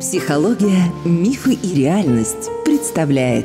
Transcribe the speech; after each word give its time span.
Психология, 0.00 0.90
мифы 1.04 1.52
и 1.52 1.74
реальность 1.74 2.48
представляет 2.64 3.44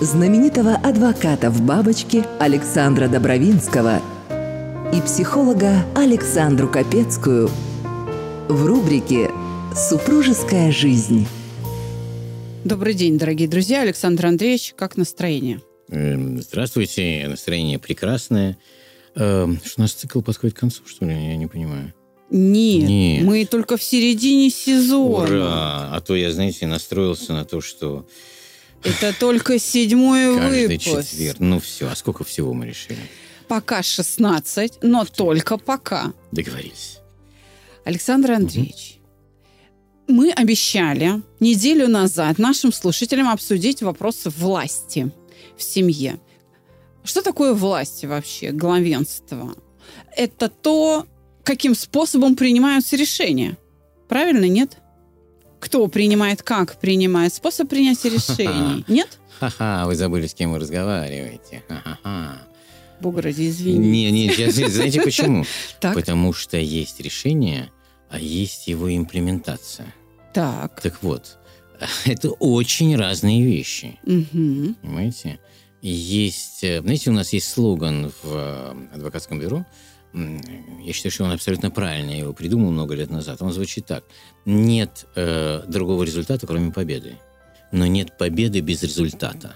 знаменитого 0.00 0.74
адвоката 0.74 1.50
в 1.50 1.60
бабочке 1.60 2.24
Александра 2.40 3.08
Добровинского 3.08 4.00
и 4.94 5.02
психолога 5.02 5.84
Александру 5.94 6.68
Капецкую 6.68 7.50
в 8.48 8.64
рубрике 8.64 9.30
«Супружеская 9.76 10.72
жизнь». 10.72 11.26
Добрый 12.64 12.94
день, 12.94 13.18
дорогие 13.18 13.46
друзья. 13.48 13.82
Александр 13.82 14.24
Андреевич, 14.24 14.72
как 14.74 14.96
настроение? 14.96 15.60
Эм, 15.90 16.40
Здравствуйте, 16.40 17.26
настроение 17.28 17.78
прекрасное. 17.78 18.56
Эм, 19.14 19.60
Что 19.62 19.74
у 19.76 19.82
нас 19.82 19.92
цикл 19.92 20.22
подходит 20.22 20.56
к 20.56 20.60
концу, 20.60 20.84
что 20.86 21.04
ли? 21.04 21.12
Я 21.12 21.36
не 21.36 21.48
понимаю. 21.48 21.92
Нет, 22.34 22.88
Нет. 22.88 23.24
мы 23.24 23.44
только 23.44 23.76
в 23.76 23.82
середине 23.82 24.48
сезона. 24.48 25.24
Ура! 25.24 25.90
А 25.94 26.00
то 26.00 26.16
я, 26.16 26.32
знаете, 26.32 26.66
настроился 26.66 27.34
на 27.34 27.44
то, 27.44 27.60
что 27.60 28.06
Это 28.82 29.14
только 29.18 29.58
седьмой 29.58 30.34
каждый 30.38 30.66
выпуск. 30.68 31.10
четверг. 31.10 31.36
Ну 31.40 31.60
все, 31.60 31.88
а 31.88 31.94
сколько 31.94 32.24
всего 32.24 32.54
мы 32.54 32.66
решили? 32.66 32.98
Пока 33.48 33.82
16, 33.82 34.78
но 34.80 35.04
только 35.04 35.58
пока. 35.58 36.14
Договорились. 36.30 37.00
Александр 37.84 38.32
Андреевич, 38.32 38.98
мы 40.08 40.30
обещали 40.30 41.20
неделю 41.38 41.86
назад 41.86 42.38
нашим 42.38 42.72
слушателям 42.72 43.28
обсудить 43.28 43.82
вопросы 43.82 44.30
власти 44.30 45.10
в 45.58 45.62
семье. 45.62 46.18
Что 47.04 47.20
такое 47.20 47.52
власть 47.52 48.06
вообще, 48.06 48.52
главенство? 48.52 49.54
Это 50.16 50.48
то, 50.48 51.06
каким 51.44 51.74
способом 51.74 52.36
принимаются 52.36 52.96
решения. 52.96 53.56
Правильно, 54.08 54.46
нет? 54.48 54.78
Кто 55.60 55.86
принимает, 55.86 56.42
как 56.42 56.78
принимает, 56.80 57.32
способ 57.32 57.68
принятия 57.68 58.08
решений. 58.10 58.84
Нет? 58.88 59.18
Ха-ха, 59.38 59.86
вы 59.86 59.94
забыли, 59.94 60.26
с 60.26 60.34
кем 60.34 60.52
вы 60.52 60.58
разговариваете. 60.58 61.62
Ха-ха-ха. 61.68 62.42
Богради, 63.00 63.48
извини. 63.48 63.78
Не, 63.78 64.10
не, 64.10 64.50
знаете 64.50 65.00
почему? 65.04 65.44
Так, 65.80 65.94
Потому 65.94 66.32
что 66.32 66.56
есть 66.56 67.00
решение, 67.00 67.70
а 68.10 68.18
есть 68.18 68.68
его 68.68 68.94
имплементация. 68.94 69.92
так. 70.32 70.80
Так 70.80 71.02
вот, 71.02 71.38
это 72.04 72.30
очень 72.30 72.96
разные 72.96 73.44
вещи. 73.44 73.98
Мгм. 74.04 74.76
Понимаете? 74.82 75.38
Есть, 75.80 76.62
э, 76.62 76.80
знаете, 76.80 77.10
у 77.10 77.12
нас 77.12 77.32
есть 77.32 77.48
слоган 77.48 78.12
в 78.22 78.26
э, 78.32 78.74
адвокатском 78.94 79.40
бюро. 79.40 79.66
Я 80.14 80.92
считаю, 80.92 81.10
что 81.12 81.24
он 81.24 81.32
абсолютно 81.32 81.70
правильный. 81.70 82.14
Я 82.14 82.18
его 82.20 82.32
придумал 82.32 82.70
много 82.70 82.94
лет 82.94 83.10
назад. 83.10 83.40
Он 83.40 83.52
звучит 83.52 83.86
так. 83.86 84.04
Нет 84.44 85.06
э, 85.14 85.62
другого 85.66 86.02
результата, 86.04 86.46
кроме 86.46 86.70
победы. 86.70 87.18
Но 87.72 87.86
нет 87.86 88.18
победы 88.18 88.60
без 88.60 88.82
результата. 88.82 89.54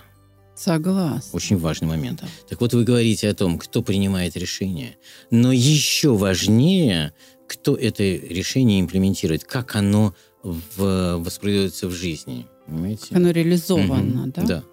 Согласна. 0.54 1.36
Очень 1.36 1.58
важный 1.58 1.86
момент. 1.88 2.24
Так 2.48 2.60
вот, 2.62 2.72
вы 2.72 2.84
говорите 2.84 3.28
о 3.28 3.34
том, 3.34 3.58
кто 3.58 3.82
принимает 3.82 4.36
решение. 4.36 4.96
Но 5.30 5.52
еще 5.52 6.16
важнее, 6.16 7.12
кто 7.46 7.74
это 7.76 8.02
решение 8.02 8.80
имплементирует, 8.80 9.44
как 9.44 9.76
оно 9.76 10.14
в- 10.42 11.18
воспроизводится 11.18 11.88
в 11.88 11.92
жизни. 11.92 12.46
Понимаете? 12.66 13.14
Оно 13.14 13.30
реализовано, 13.30 13.94
Мгм, 14.22 14.30
да? 14.34 14.42
Да. 14.42 14.64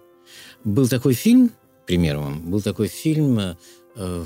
Был 0.64 0.88
такой 0.88 1.12
фильм, 1.12 1.50
пример 1.86 2.16
вам, 2.16 2.50
был 2.50 2.62
такой 2.62 2.88
фильм, 2.88 3.38
э, 3.38 4.24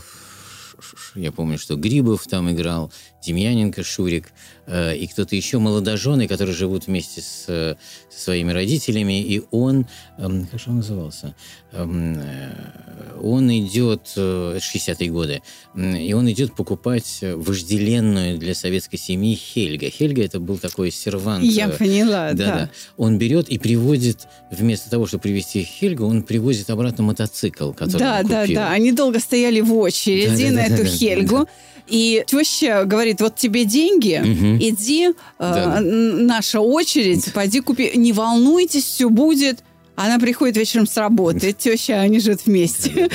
я 1.15 1.33
помню, 1.33 1.59
что 1.59 1.77
Грибов 1.77 2.27
там 2.27 2.51
играл, 2.51 2.93
Демьяненко, 3.25 3.83
Шурик, 3.83 4.33
э, 4.67 4.97
и 4.97 5.07
кто-то 5.07 5.35
еще, 5.35 5.59
молодожены, 5.59 6.29
которые 6.29 6.55
живут 6.55 6.87
вместе 6.87 7.21
с, 7.21 7.45
э, 7.49 7.75
со 8.11 8.21
своими 8.25 8.53
родителями, 8.53 9.23
и 9.23 9.43
он, 9.51 9.87
эм, 10.19 10.47
как 10.47 10.61
же 10.61 10.71
он 10.71 10.77
назывался, 10.77 11.35
Эм, 11.71 12.17
э, 12.19 13.19
он 13.21 13.51
идет, 13.53 14.13
э, 14.17 14.55
это 14.57 14.65
60-е 14.65 15.11
годы, 15.11 15.43
м, 15.75 15.97
и 15.97 16.15
он 16.15 16.31
идет 16.31 16.55
покупать 16.55 17.19
э, 17.21 17.35
вожделенную 17.35 18.39
для 18.39 18.55
советской 18.55 18.97
семьи 18.97 19.35
Хельга. 19.35 19.91
Хельга 19.91 20.23
это 20.25 20.41
был 20.41 20.57
такой 20.57 20.91
сервант. 20.91 21.45
Я 21.45 21.69
э, 21.69 21.77
поняла, 21.77 22.33
да, 22.33 22.35
да. 22.35 22.55
да. 22.55 22.71
Он 22.97 23.19
берет 23.19 23.51
и 23.51 23.59
привозит, 23.59 24.29
вместо 24.51 24.89
того, 24.89 25.07
чтобы 25.07 25.25
привезти 25.25 25.63
Хельгу, 25.63 26.07
он 26.07 26.23
привозит 26.23 26.71
обратно 26.71 27.05
мотоцикл, 27.05 27.73
который 27.73 28.01
Да, 28.01 28.23
да, 28.23 28.43
купил. 28.43 28.57
да. 28.57 28.71
Они 28.71 28.91
долго 28.93 29.21
стояли 29.21 29.61
в 29.61 29.75
очереди 29.75 30.49
Да, 30.49 30.55
да, 30.55 30.68
да, 30.68 30.68
эту 30.71 30.85
Хельгу. 30.85 31.49
И 31.87 32.23
теща 32.27 32.85
говорит, 32.85 33.21
вот 33.23 33.37
тебе 33.37 33.65
деньги, 33.65 34.21
Мгм. 34.23 34.59
иди, 34.61 35.09
э, 35.09 35.13
Да. 35.39 35.81
наша 35.81 36.61
очередь, 36.61 37.33
пойди 37.33 37.61
купи. 37.61 37.93
Не 37.95 38.13
волнуйтесь, 38.13 38.85
все 38.85 39.09
будет. 39.09 39.61
Она 40.01 40.21
приходит 40.21 40.57
вечером 40.57 40.87
с 40.87 40.97
работы, 40.97 41.53
теща, 41.53 42.01
они 42.01 42.21
живут 42.21 42.47
вместе. 42.47 43.09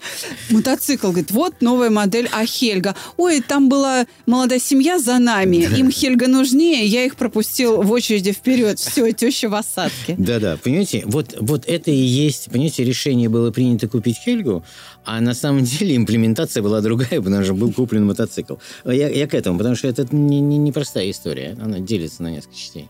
Мотоцикл, 0.50 1.08
говорит, 1.10 1.30
вот 1.30 1.54
новая 1.60 1.90
модель, 1.90 2.28
а 2.32 2.44
Хельга? 2.44 2.96
Ой, 3.16 3.40
там 3.40 3.68
была 3.68 4.04
молодая 4.26 4.58
семья 4.58 4.98
за 4.98 5.20
нами, 5.20 5.58
им 5.78 5.92
Хельга 5.92 6.26
нужнее, 6.26 6.84
я 6.86 7.04
их 7.04 7.14
пропустил 7.14 7.82
в 7.82 7.90
очереди 7.92 8.32
вперед. 8.32 8.80
Все, 8.80 9.12
теща 9.12 9.48
в 9.48 9.54
осадке. 9.54 10.16
Да-да, 10.18 10.58
понимаете, 10.60 11.04
вот, 11.06 11.36
вот 11.40 11.66
это 11.68 11.92
и 11.92 11.94
есть, 11.94 12.50
понимаете, 12.50 12.82
решение 12.82 13.28
было 13.28 13.52
принято 13.52 13.86
купить 13.86 14.16
Хельгу, 14.18 14.64
а 15.04 15.20
на 15.20 15.34
самом 15.34 15.62
деле 15.64 15.94
имплементация 15.94 16.64
была 16.64 16.80
другая, 16.80 17.22
потому 17.22 17.44
что 17.44 17.54
был 17.54 17.72
куплен 17.72 18.06
мотоцикл. 18.06 18.56
Я, 18.84 19.08
я 19.08 19.28
к 19.28 19.34
этому, 19.34 19.56
потому 19.58 19.76
что 19.76 19.86
это 19.86 20.04
не- 20.10 20.40
не- 20.40 20.58
непростая 20.58 21.08
история, 21.12 21.56
она 21.62 21.78
делится 21.78 22.24
на 22.24 22.32
несколько 22.32 22.56
частей. 22.56 22.88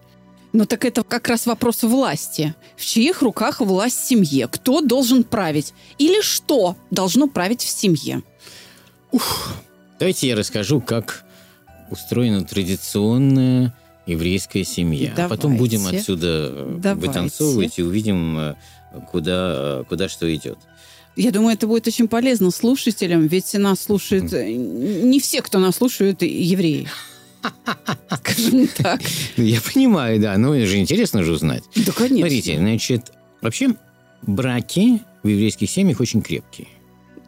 Ну 0.54 0.66
так 0.66 0.84
это 0.84 1.02
как 1.02 1.26
раз 1.28 1.46
вопрос 1.46 1.82
власти. 1.82 2.54
В 2.76 2.86
чьих 2.86 3.22
руках 3.22 3.60
власть 3.60 3.98
в 3.98 4.08
семье? 4.08 4.46
Кто 4.46 4.80
должен 4.80 5.24
править? 5.24 5.74
Или 5.98 6.22
что 6.22 6.76
должно 6.92 7.26
править 7.26 7.60
в 7.60 7.68
семье? 7.68 8.22
Давайте 9.98 10.28
я 10.28 10.36
расскажу, 10.36 10.80
как 10.80 11.24
устроена 11.90 12.44
традиционная 12.44 13.74
еврейская 14.06 14.62
семья. 14.64 15.12
А 15.16 15.28
потом 15.28 15.56
Давайте. 15.56 15.76
будем 15.76 15.86
отсюда 15.88 16.50
э, 16.52 16.76
Давайте. 16.78 17.08
вытанцовывать 17.08 17.78
и 17.80 17.82
увидим, 17.82 18.38
э, 18.38 18.54
куда, 19.10 19.54
э, 19.56 19.84
куда 19.88 20.08
что 20.08 20.32
идет. 20.32 20.58
Я 21.16 21.32
думаю, 21.32 21.54
это 21.54 21.66
будет 21.66 21.88
очень 21.88 22.06
полезно 22.06 22.52
слушателям, 22.52 23.26
ведь 23.26 23.54
нас 23.54 23.80
слушают... 23.80 24.30
Не 24.30 25.18
все, 25.18 25.42
кто 25.42 25.58
нас 25.58 25.76
слушают, 25.76 26.22
евреи. 26.22 26.88
Скажем 28.18 28.68
так. 28.68 29.00
Ну, 29.36 29.44
Я 29.44 29.60
понимаю, 29.60 30.20
да, 30.20 30.36
но 30.38 30.54
это 30.54 30.66
же 30.66 30.78
интересно 30.78 31.22
же 31.22 31.32
узнать. 31.32 31.64
Да, 31.76 31.92
конечно. 31.92 32.18
Смотрите, 32.18 32.58
значит, 32.58 33.12
вообще 33.40 33.74
браки 34.22 35.00
в 35.22 35.28
еврейских 35.28 35.70
семьях 35.70 36.00
очень 36.00 36.22
крепкие. 36.22 36.68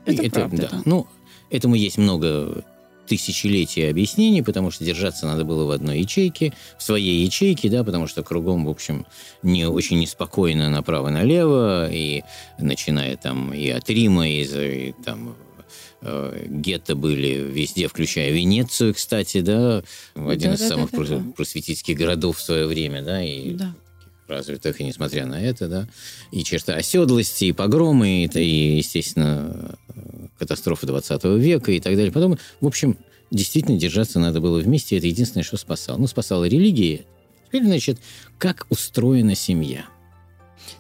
Это 0.05 0.31
правда, 0.31 0.57
да. 0.63 0.69
да. 0.71 0.83
Ну, 0.85 1.07
этому 1.51 1.75
есть 1.75 1.99
много 1.99 2.65
тысячелетий 3.07 3.89
объяснений, 3.89 4.43
потому 4.43 4.71
что 4.71 4.85
держаться 4.85 5.27
надо 5.27 5.45
было 5.45 5.65
в 5.65 5.71
одной 5.71 6.01
ячейке, 6.01 6.53
в 6.77 6.83
своей 6.83 7.25
ячейке, 7.25 7.71
да, 7.71 7.85
потому 7.85 8.07
что 8.07 8.23
кругом, 8.23 8.67
в 8.67 8.71
общем, 8.71 9.07
не 9.43 9.67
очень 9.67 10.01
неспокойно 10.01 10.69
направо-налево, 10.71 11.91
и 11.91 12.23
начиная 12.59 13.17
там 13.17 13.53
и 13.53 13.69
от 13.69 13.89
Рима, 13.89 14.29
и, 14.29 14.43
и 14.43 14.95
там 15.05 15.37
гетто 16.03 16.95
были 16.95 17.35
везде, 17.51 17.89
включая 17.89 18.31
Венецию, 18.31 18.95
кстати, 18.95 19.41
да, 19.41 19.83
один 20.15 20.53
из 20.53 20.61
Да-да-да-да-да. 20.61 20.69
самых 20.69 20.91
прос- 20.93 21.33
просветительских 21.33 21.97
городов 21.97 22.39
в 22.39 22.43
свое 22.43 22.67
время, 22.67 23.03
да, 23.03 23.23
и 23.23 23.53
Да. 23.55 23.75
развитых, 24.29 24.81
и 24.81 24.85
несмотря 24.85 25.27
на 25.27 25.41
это, 25.41 25.69
да, 25.69 25.89
и 26.33 26.45
черта 26.45 26.75
оседлости, 26.75 27.47
и 27.47 27.53
погромы, 27.53 28.25
и, 28.25 28.39
и, 28.39 28.77
естественно, 28.79 29.77
э, 29.89 30.03
катастрофы 30.39 30.87
20 30.87 31.39
века 31.39 31.73
и 31.73 31.81
так 31.81 31.95
далее. 31.97 32.13
Потом, 32.13 32.39
в 32.61 32.67
общем, 32.67 32.99
действительно 33.31 33.79
держаться 33.79 34.19
надо 34.21 34.41
было 34.41 34.59
вместе, 34.61 34.99
это 34.99 35.07
единственное, 35.07 35.45
что 35.45 35.57
спасало. 35.57 35.99
Ну, 35.99 36.07
спасала 36.07 36.45
религия. 36.45 37.05
Теперь, 37.49 37.65
значит, 37.65 37.99
как 38.39 38.67
устроена 38.69 39.35
семья? 39.35 39.87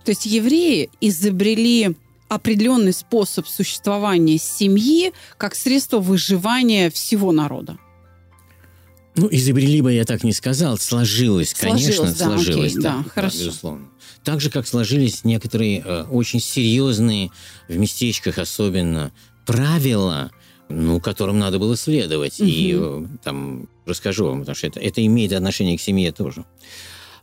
То 0.04 0.10
есть 0.10 0.26
евреи 0.26 0.90
изобрели 1.00 1.94
определенный 2.28 2.92
способ 2.92 3.46
существования 3.46 4.38
семьи 4.38 5.12
как 5.36 5.54
средство 5.54 5.98
выживания 5.98 6.90
всего 6.90 7.32
народа. 7.32 7.78
Ну, 9.16 9.28
изобрели 9.30 9.80
бы 9.80 9.92
я 9.94 10.04
так 10.04 10.24
не 10.24 10.32
сказал, 10.32 10.76
сложилось, 10.76 11.54
конечно, 11.54 11.92
Сложилось, 11.92 12.18
да, 12.18 12.24
сложилось, 12.26 12.72
окей, 12.72 12.82
да, 12.82 13.04
хорошо. 13.14 13.38
безусловно. 13.38 13.88
Так 14.22 14.40
же, 14.40 14.50
как 14.50 14.66
сложились 14.66 15.24
некоторые 15.24 15.82
э, 15.82 16.02
очень 16.10 16.40
серьезные, 16.40 17.30
в 17.68 17.76
местечках 17.76 18.38
особенно, 18.38 19.12
правила, 19.46 20.32
ну, 20.68 21.00
которым 21.00 21.38
надо 21.38 21.58
было 21.58 21.76
следовать. 21.76 22.40
И 22.40 22.76
э, 22.78 23.06
там 23.22 23.68
расскажу 23.86 24.26
вам, 24.26 24.40
потому 24.40 24.54
что 24.54 24.66
это, 24.66 24.80
это 24.80 25.04
имеет 25.06 25.32
отношение 25.32 25.78
к 25.78 25.80
семье 25.80 26.12
тоже. 26.12 26.44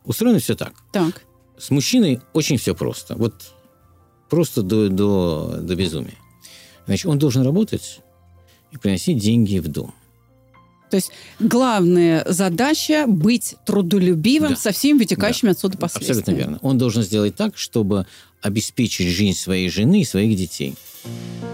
Устроено 0.04 0.40
все 0.40 0.56
так. 0.56 0.74
Так. 0.92 1.24
С 1.60 1.70
мужчиной 1.70 2.22
очень 2.34 2.58
все 2.58 2.74
просто. 2.74 3.16
Вот 3.16 3.54
просто 4.34 4.64
до, 4.64 4.90
до, 4.90 5.58
до 5.62 5.76
безумия. 5.76 6.18
Значит, 6.88 7.06
он 7.06 7.20
должен 7.20 7.44
работать 7.44 8.00
и 8.72 8.78
приносить 8.78 9.20
деньги 9.20 9.60
в 9.60 9.68
дом. 9.68 9.94
То 10.90 10.98
есть 10.98 11.12
главная 11.40 12.26
задача 12.28 13.06
быть 13.08 13.56
трудолюбивым 13.66 14.50
Да. 14.52 14.56
со 14.56 14.72
всеми 14.72 14.98
вытекающими 15.00 15.52
отсюда 15.52 15.78
последствиями. 15.78 16.20
Абсолютно 16.22 16.40
верно. 16.40 16.60
Он 16.62 16.78
должен 16.78 17.04
сделать 17.04 17.36
так, 17.36 17.58
чтобы 17.58 18.06
обеспечить 18.44 19.08
жизнь 19.08 19.38
своей 19.38 19.70
жены 19.70 20.02
и 20.02 20.06
своих 20.06 20.38
детей. 20.38 20.76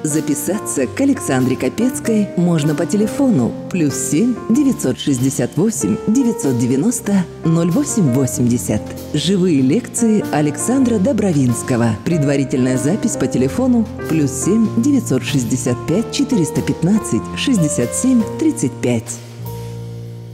Записаться 0.03 0.88
к 0.88 1.01
Александре 1.01 1.57
Капецкой 1.57 2.30
можно 2.38 2.74
по 2.74 2.86
телефону 2.86 3.51
плюс 3.69 3.94
7 3.95 4.33
968 4.50 5.97
990 6.07 7.25
0880. 7.44 8.81
Живые 9.13 9.62
лекции 9.62 10.24
Александра 10.31 11.00
Добровинского. 11.00 11.97
Предварительная 12.06 12.77
запись 12.77 13.18
по 13.18 13.27
телефону 13.27 13.85
плюс 14.07 14.31
7 14.31 14.81
965 14.81 16.12
415 16.13 17.21
67 17.38 18.24
35. 18.39 19.03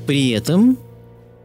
При 0.05 0.29
этом 0.29 0.77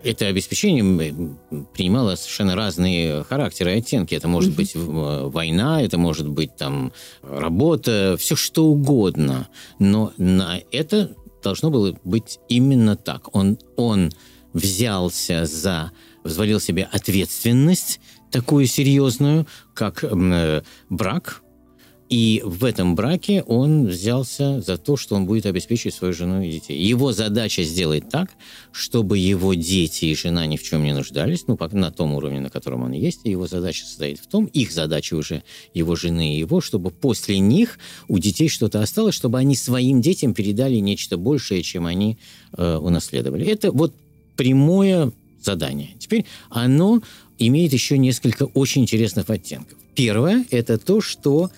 это 0.02 0.26
обеспечение 0.26 1.36
принимало 1.74 2.14
совершенно 2.14 2.54
разные 2.54 3.24
характеры 3.24 3.74
и 3.74 3.78
оттенки. 3.78 4.14
Это 4.14 4.28
может 4.28 4.54
быть 4.54 4.72
э, 4.74 4.78
война, 4.78 5.82
это 5.82 5.98
может 5.98 6.28
быть 6.28 6.56
там 6.56 6.92
работа, 7.22 8.16
все 8.18 8.36
что 8.36 8.66
угодно. 8.66 9.48
Но 9.78 10.12
на 10.16 10.60
это 10.72 11.14
должно 11.42 11.70
было 11.70 11.98
быть 12.04 12.38
именно 12.48 12.96
так. 12.96 13.34
Он, 13.34 13.58
он 13.76 14.10
взялся 14.52 15.44
за, 15.44 15.92
взвалил 16.24 16.60
себе 16.60 16.88
ответственность 16.90 18.00
такую 18.30 18.66
серьезную, 18.66 19.46
как 19.74 20.04
э, 20.04 20.62
брак, 20.88 21.42
и 22.10 22.42
в 22.44 22.64
этом 22.64 22.96
браке 22.96 23.44
он 23.46 23.86
взялся 23.86 24.60
за 24.60 24.76
то, 24.76 24.96
что 24.96 25.14
он 25.14 25.26
будет 25.26 25.46
обеспечивать 25.46 25.94
свою 25.94 26.12
жену 26.12 26.42
и 26.42 26.50
детей. 26.50 26.76
Его 26.76 27.12
задача 27.12 27.62
сделать 27.62 28.08
так, 28.08 28.30
чтобы 28.72 29.16
его 29.16 29.54
дети 29.54 30.06
и 30.06 30.16
жена 30.16 30.44
ни 30.46 30.56
в 30.56 30.62
чем 30.64 30.82
не 30.82 30.92
нуждались, 30.92 31.44
ну, 31.46 31.56
на 31.70 31.92
том 31.92 32.14
уровне, 32.14 32.40
на 32.40 32.50
котором 32.50 32.82
он 32.82 32.90
есть. 32.90 33.20
Его 33.22 33.46
задача 33.46 33.84
состоит 33.84 34.18
в 34.18 34.26
том, 34.26 34.46
их 34.46 34.72
задача 34.72 35.14
уже 35.14 35.44
его 35.72 35.94
жены 35.94 36.34
и 36.34 36.40
его, 36.40 36.60
чтобы 36.60 36.90
после 36.90 37.38
них 37.38 37.78
у 38.08 38.18
детей 38.18 38.48
что-то 38.48 38.82
осталось, 38.82 39.14
чтобы 39.14 39.38
они 39.38 39.54
своим 39.54 40.00
детям 40.00 40.34
передали 40.34 40.76
нечто 40.78 41.16
большее, 41.16 41.62
чем 41.62 41.86
они 41.86 42.18
э, 42.56 42.76
унаследовали. 42.76 43.46
Это 43.46 43.70
вот 43.70 43.94
прямое 44.34 45.12
задание. 45.40 45.90
Теперь 46.00 46.24
оно 46.48 47.02
имеет 47.38 47.72
еще 47.72 47.98
несколько 47.98 48.44
очень 48.44 48.82
интересных 48.82 49.30
оттенков. 49.30 49.78
Первое– 49.94 50.44
это 50.50 50.78
то, 50.78 51.00
что 51.00 51.50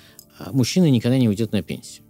мужчина 0.53 0.91
никогда 0.91 1.19
не 1.19 1.29
уйдет 1.29 1.53
на 1.53 1.63
пенсию. 1.63 2.05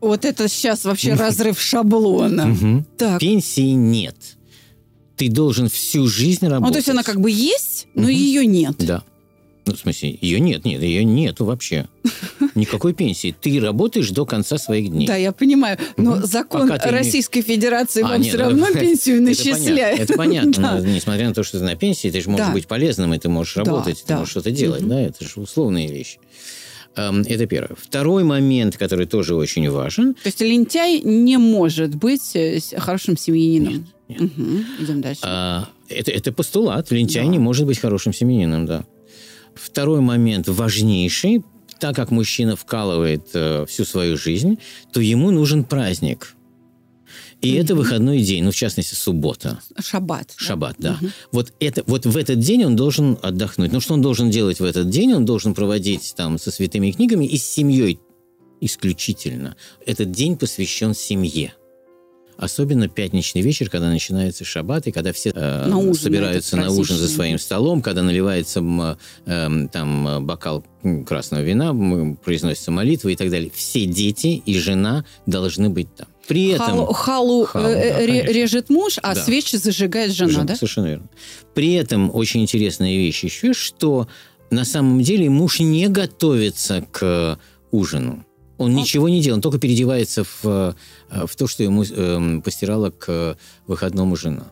Вот 0.00 0.24
это 0.24 0.48
сейчас 0.48 0.84
вообще 0.84 1.14
разрыв 1.14 1.60
шаблона. 1.60 2.84
Так. 2.98 3.20
Пенсии 3.20 3.70
нет. 3.72 4.16
Ты 5.16 5.28
должен 5.28 5.68
всю 5.68 6.08
жизнь 6.08 6.46
работать. 6.46 6.66
Ну, 6.68 6.72
то 6.72 6.78
есть 6.78 6.88
она 6.88 7.02
как 7.02 7.20
бы 7.20 7.30
есть, 7.30 7.86
но 7.94 8.08
ее 8.08 8.44
нет. 8.44 8.74
Да. 8.78 9.04
Ну, 9.64 9.74
в 9.74 9.78
смысле, 9.78 10.18
ее 10.20 10.40
нет, 10.40 10.64
нет, 10.64 10.82
ее 10.82 11.04
нету 11.04 11.44
вообще. 11.44 11.86
Никакой 12.56 12.94
пенсии. 12.94 13.32
Ты 13.40 13.60
работаешь 13.60 14.10
до 14.10 14.26
конца 14.26 14.58
своих 14.58 14.90
дней. 14.90 15.06
Да, 15.06 15.14
я 15.14 15.30
понимаю. 15.30 15.78
Но 15.96 16.20
закон 16.26 16.62
Пока 16.62 16.78
ты 16.80 16.88
не- 16.88 16.96
Российской 16.96 17.42
Федерации 17.42 18.02
А, 18.02 18.08
вам 18.08 18.20
нет, 18.20 18.28
все 18.30 18.38
ну, 18.38 18.44
равно 18.44 18.66
это 18.70 18.80
пенсию 18.80 19.22
начисляет. 19.22 20.00
Это 20.00 20.14
понятно. 20.14 20.52
Да. 20.62 20.80
Но 20.80 20.86
Несмотря 20.86 21.28
на 21.28 21.34
то, 21.34 21.44
что 21.44 21.60
ты 21.60 21.64
на 21.64 21.76
пенсии, 21.76 22.10
ты 22.10 22.20
же 22.20 22.28
можешь 22.28 22.46
Да. 22.48 22.52
быть 22.52 22.66
полезным, 22.66 23.14
и 23.14 23.18
ты 23.20 23.28
можешь 23.28 23.54
Да, 23.54 23.62
работать, 23.62 24.02
ты 24.04 24.14
можешь 24.14 24.30
что-то 24.30 24.50
делать. 24.50 24.84
Да, 24.88 25.00
это 25.00 25.24
же 25.24 25.40
условные 25.40 25.86
вещи. 25.86 26.18
Эм, 26.96 27.22
Это 27.22 27.46
первое. 27.46 27.76
Второй 27.76 28.22
момент, 28.24 28.76
который 28.76 29.06
тоже 29.06 29.34
очень 29.34 29.68
важен. 29.70 30.14
То 30.14 30.26
есть 30.26 30.40
лентяй 30.40 31.00
не 31.00 31.38
может 31.38 31.94
быть 31.94 32.34
э, 32.34 32.58
хорошим 32.76 33.16
семьянином. 33.16 33.86
Нет, 34.08 34.20
Мгм. 34.20 34.64
Идем 34.80 35.00
дальше. 35.00 35.20
А, 35.24 35.68
это, 35.88 36.10
это 36.10 36.32
постулат. 36.32 36.90
Лентяй 36.90 37.24
Да. 37.24 37.28
не 37.30 37.38
может 37.38 37.66
быть 37.66 37.78
хорошим 37.78 38.12
семьянином, 38.12 38.66
да. 38.66 38.84
Второй 39.54 40.00
момент 40.00 40.48
важнейший. 40.48 41.42
Так 41.78 41.96
как 41.96 42.10
мужчина 42.10 42.56
вкалывает 42.56 43.28
э, 43.34 43.64
всю 43.68 43.84
свою 43.84 44.16
жизнь, 44.16 44.58
то 44.92 45.00
ему 45.00 45.30
нужен 45.30 45.64
праздник. 45.64 46.34
И 47.42 47.54
это 47.54 47.74
выходной 47.74 48.20
день, 48.20 48.44
ну, 48.44 48.52
в 48.52 48.56
частности, 48.56 48.94
суббота. 48.94 49.58
Шаббат. 49.80 50.28
да? 50.28 50.44
Шаббат, 50.44 50.76
да. 50.78 50.98
Вот, 51.32 51.52
это, 51.58 51.82
вот 51.86 52.06
в 52.06 52.16
этот 52.16 52.38
день 52.38 52.64
он 52.64 52.76
должен 52.76 53.18
отдохнуть. 53.20 53.72
Ну, 53.72 53.80
что 53.80 53.94
он 53.94 54.00
должен 54.00 54.30
делать 54.30 54.60
в 54.60 54.64
этот 54.64 54.88
день? 54.88 55.12
Он 55.12 55.24
должен 55.24 55.52
проводить 55.52 56.14
там 56.16 56.38
со 56.38 56.52
святыми 56.52 56.92
книгами 56.92 57.26
и 57.26 57.36
с 57.36 57.44
семьей 57.44 57.98
исключительно. 58.60 59.56
Этот 59.84 60.12
день 60.12 60.38
посвящен 60.38 60.94
семье. 60.94 61.52
Особенно 62.36 62.88
пятничный 62.88 63.42
вечер, 63.42 63.68
когда 63.68 63.90
начинается 63.90 64.44
шаббат, 64.44 64.86
и 64.86 64.92
когда 64.92 65.12
все 65.12 65.32
э, 65.34 65.66
На 65.66 65.78
ужин 65.78 65.94
собираются 65.94 66.56
на 66.56 66.70
ужин 66.70 66.96
за 66.96 67.08
своим 67.08 67.38
столом, 67.38 67.82
когда 67.82 68.02
наливается 68.02 68.60
эм, 69.26 69.68
там 69.68 70.08
э, 70.08 70.20
бокал 70.20 70.64
красного 71.06 71.42
вина, 71.42 72.16
произносится 72.24 72.70
молитва 72.70 73.10
и 73.10 73.16
так 73.16 73.30
далее. 73.30 73.50
Все 73.54 73.84
дети 73.84 74.42
и 74.44 74.58
жена 74.58 75.04
должны 75.26 75.68
быть 75.68 75.94
там. 75.94 76.08
При 76.28 76.48
этом... 76.48 76.66
Халу, 76.66 76.92
халу, 76.92 77.44
Халу, 77.46 77.66
э, 77.66 77.74
да, 77.92 77.98
ре- 78.00 78.06
конечно. 78.06 78.30
режет 78.32 78.70
муж, 78.70 78.98
а 79.02 79.14
Да. 79.14 79.22
свечи 79.22 79.56
зажигает 79.56 80.12
жена, 80.12 80.30
Жена, 80.30 80.44
да? 80.44 80.54
Совершенно 80.56 80.86
верно. 80.86 81.08
При 81.54 81.74
этом 81.74 82.14
очень 82.14 82.42
интересная 82.42 82.96
вещь 82.96 83.24
еще, 83.24 83.52
что 83.52 84.08
на 84.50 84.64
самом 84.64 85.00
деле 85.02 85.28
муж 85.30 85.60
не 85.60 85.88
готовится 85.88 86.86
к 86.90 87.38
ужину. 87.70 88.24
Он 88.58 88.74
ничего 88.74 89.08
не 89.08 89.20
делает, 89.20 89.38
он 89.38 89.40
только 89.42 89.58
переодевается 89.58 90.22
в, 90.24 90.44
э, 90.44 90.74
в 91.26 91.34
то, 91.36 91.46
что 91.48 91.64
ему 91.64 91.82
эм, 91.84 92.42
постирала 92.42 92.90
к 92.90 93.36
выходному 93.66 94.14
жена. 94.14 94.46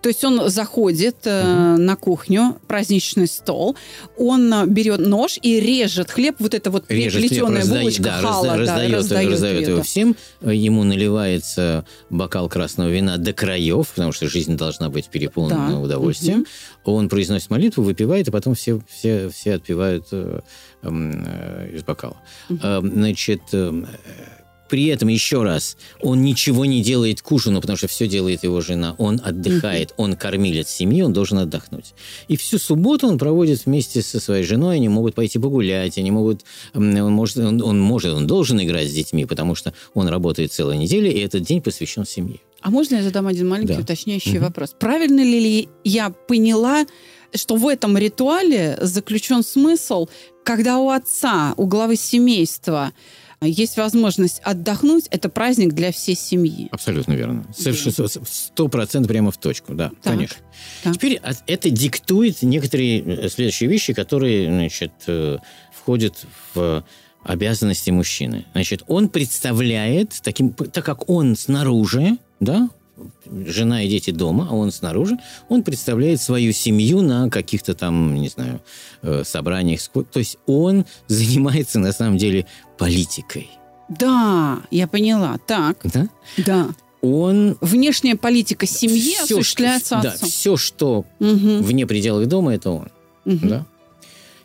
То 0.00 0.08
есть 0.08 0.24
он 0.24 0.48
заходит 0.50 1.16
э, 1.24 1.76
на 1.76 1.96
кухню, 1.96 2.58
праздничный 2.66 3.26
стол, 3.26 3.76
он 4.16 4.52
э, 4.52 4.66
берет 4.66 5.00
нож 5.00 5.38
и 5.42 5.60
режет 5.60 6.10
хлеб, 6.10 6.36
вот 6.38 6.54
это 6.54 6.70
вот 6.70 6.84
Режет 6.88 7.28
хлеб, 7.28 7.44
разда- 7.44 7.78
булочка 7.80 8.02
да, 8.02 8.20
хала, 8.20 8.44
разда- 8.46 8.56
да, 8.56 8.56
раздает, 8.56 8.92
раздает 8.94 9.30
раздает 9.30 9.68
его 9.68 9.82
всем. 9.82 10.16
Ему 10.42 10.84
наливается 10.84 11.84
бокал 12.10 12.48
красного 12.48 12.88
вина 12.88 13.16
до 13.16 13.32
краев, 13.32 13.88
потому 13.88 14.12
что 14.12 14.28
жизнь 14.28 14.56
должна 14.56 14.88
быть 14.88 15.08
переполнена 15.08 15.70
Да. 15.72 15.78
удовольствием. 15.78 16.46
Он 16.84 17.08
произносит 17.08 17.50
молитву, 17.50 17.82
выпивает, 17.84 18.28
и 18.28 18.30
потом 18.30 18.54
все, 18.54 18.80
все, 18.88 19.28
все 19.28 19.54
отпивают 19.54 20.06
э, 20.12 20.40
э, 20.82 21.70
из 21.74 21.82
бокала. 21.84 22.16
Э, 22.50 22.80
Значит, 22.82 23.42
э, 23.52 23.84
при 24.72 24.86
этом, 24.86 25.08
еще 25.08 25.42
раз, 25.42 25.76
он 26.00 26.22
ничего 26.22 26.64
не 26.64 26.82
делает 26.82 27.20
к 27.20 27.30
ужину, 27.30 27.60
потому 27.60 27.76
что 27.76 27.88
все 27.88 28.08
делает 28.08 28.42
его 28.42 28.62
жена. 28.62 28.94
Он 28.96 29.20
отдыхает, 29.22 29.92
он 29.98 30.16
кормилец 30.16 30.70
семьи, 30.70 31.02
он 31.02 31.12
должен 31.12 31.36
отдохнуть. 31.38 31.92
И 32.28 32.36
всю 32.38 32.56
субботу 32.58 33.06
он 33.06 33.18
проводит 33.18 33.66
вместе 33.66 34.00
со 34.00 34.18
своей 34.18 34.44
женой, 34.44 34.76
они 34.76 34.88
могут 34.88 35.14
пойти 35.14 35.38
погулять, 35.38 35.98
они 35.98 36.10
могут, 36.10 36.40
он 36.72 37.12
может, 37.12 37.36
он, 37.36 37.60
он 37.62 37.78
может, 37.80 38.14
он 38.14 38.26
должен 38.26 38.62
играть 38.62 38.88
с 38.88 38.94
детьми, 38.94 39.26
потому 39.26 39.54
что 39.54 39.74
он 39.92 40.08
работает 40.08 40.54
целую 40.54 40.78
неделю, 40.78 41.12
и 41.12 41.18
этот 41.18 41.42
день 41.42 41.60
посвящен 41.60 42.06
семье. 42.06 42.38
А 42.62 42.70
можно 42.70 42.94
я 42.96 43.02
задам 43.02 43.26
один 43.26 43.48
маленький 43.48 43.74
Да. 43.74 43.80
уточняющий 43.80 44.38
Мгм. 44.38 44.44
вопрос? 44.44 44.74
Правильно 44.78 45.20
ли 45.20 45.68
я 45.84 46.08
поняла, 46.28 46.86
что 47.34 47.56
в 47.56 47.68
этом 47.68 47.98
ритуале 47.98 48.78
заключен 48.80 49.42
смысл, 49.42 50.08
когда 50.44 50.78
у 50.78 50.88
отца, 50.88 51.52
у 51.58 51.66
главы 51.66 51.96
семейства 51.96 52.92
есть 53.46 53.76
возможность 53.76 54.40
отдохнуть, 54.44 55.06
это 55.10 55.28
праздник 55.28 55.72
для 55.72 55.92
всей 55.92 56.14
семьи? 56.16 56.68
Абсолютно 56.70 57.12
верно. 57.12 57.44
Совершенно 57.56 58.08
сто 58.24 58.68
процентов 58.68 59.08
прямо 59.08 59.30
в 59.30 59.36
точку, 59.36 59.74
да, 59.74 59.90
Так. 60.02 60.14
конечно. 60.14 60.38
Так. 60.82 60.94
Теперь 60.94 61.20
это 61.46 61.70
диктует 61.70 62.42
некоторые 62.42 63.00
э, 63.00 63.28
следующие 63.28 63.68
вещи, 63.68 63.92
которые, 63.92 64.46
значит, 64.46 64.92
э, 65.06 65.38
входят 65.72 66.24
в 66.54 66.84
обязанности 67.24 67.90
мужчины. 67.90 68.46
Значит, 68.52 68.82
он 68.86 69.08
представляет 69.08 70.18
таким, 70.22 70.52
так 70.52 70.84
как 70.84 71.08
он 71.08 71.36
снаружи, 71.36 72.18
да, 72.40 72.68
жена 73.46 73.82
и 73.82 73.88
дети 73.88 74.10
дома, 74.10 74.48
а 74.50 74.54
он 74.54 74.70
снаружи, 74.72 75.16
он 75.48 75.62
представляет 75.62 76.20
свою 76.20 76.52
семью 76.52 77.00
на 77.02 77.28
каких-то 77.30 77.74
там, 77.74 78.14
не 78.14 78.28
знаю, 78.28 78.60
э, 79.02 79.22
собраниях. 79.24 79.80
То 79.88 80.18
есть 80.18 80.38
он 80.46 80.84
занимается 81.08 81.78
на 81.78 81.92
самом 81.92 82.18
деле 82.18 82.46
политикой. 82.78 83.50
Да, 83.88 84.60
я 84.70 84.86
поняла. 84.86 85.38
Так, 85.46 85.78
Да? 85.84 86.08
да. 86.38 86.68
Он 87.04 87.56
Внешняя 87.60 88.14
политика 88.14 88.64
семьи 88.64 89.14
Всё, 89.24 89.24
осуществляется 89.38 89.96
что, 89.98 90.02
да, 90.02 90.12
отцом. 90.12 90.28
все, 90.28 90.56
что 90.56 91.04
Мгм, 91.18 91.62
вне 91.62 91.84
пределов 91.86 92.26
дома, 92.28 92.54
это 92.54 92.70
он. 92.70 92.88
мгм. 93.24 93.48
Да? 93.48 93.66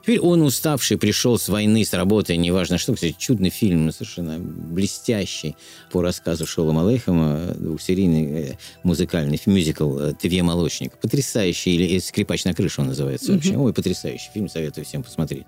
Теперь 0.08 0.22
он 0.22 0.42
уставший, 0.42 0.98
пришел 0.98 1.38
с 1.38 1.50
войны, 1.50 1.84
с 1.84 1.92
работы, 1.92 2.38
неважно 2.38 2.78
что. 2.78 2.94
Кстати, 2.94 3.14
чудный 3.20 3.50
фильм, 3.50 3.92
совершенно 3.92 4.40
блестящий, 4.40 5.58
по 5.92 6.02
рассказу 6.02 6.48
Шолома 6.48 6.88
Алейхама, 6.88 7.54
двухсерийный 7.58 8.52
э, 8.52 8.54
музыкальный 8.84 9.38
мюзикл 9.46 10.00
э, 10.00 10.14
«Тве 10.14 10.44
молочник». 10.44 10.98
Потрясающий, 11.00 11.76
или 11.76 11.98
э, 11.98 12.00
«Скрипач 12.00 12.46
на 12.46 12.54
крыше» 12.54 12.80
он 12.80 12.88
называется 12.88 13.34
вообще. 13.34 13.58
Ой, 13.58 13.74
потрясающий 13.74 14.30
фильм, 14.34 14.48
советую 14.48 14.86
всем 14.86 15.04
посмотреть. 15.04 15.44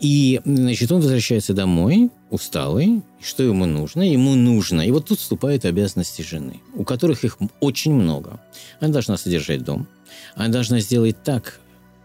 И, 0.00 0.42
значит, 0.44 0.92
он 0.92 1.00
возвращается 1.00 1.54
домой, 1.54 2.10
усталый. 2.28 3.00
Что 3.22 3.42
ему 3.42 3.64
нужно? 3.64 4.02
Ему 4.02 4.34
нужно. 4.34 4.82
И 4.82 4.90
вот 4.90 5.06
тут 5.06 5.18
вступают 5.18 5.64
обязанности 5.64 6.20
жены, 6.20 6.60
у 6.74 6.84
которых 6.84 7.24
их 7.24 7.38
очень 7.60 7.94
много. 7.94 8.38
Она 8.80 8.92
должна 8.92 9.16
содержать 9.16 9.64
дом. 9.64 9.88
Она 10.34 10.48
должна 10.48 10.80
сделать 10.80 11.22
так, 11.24 11.58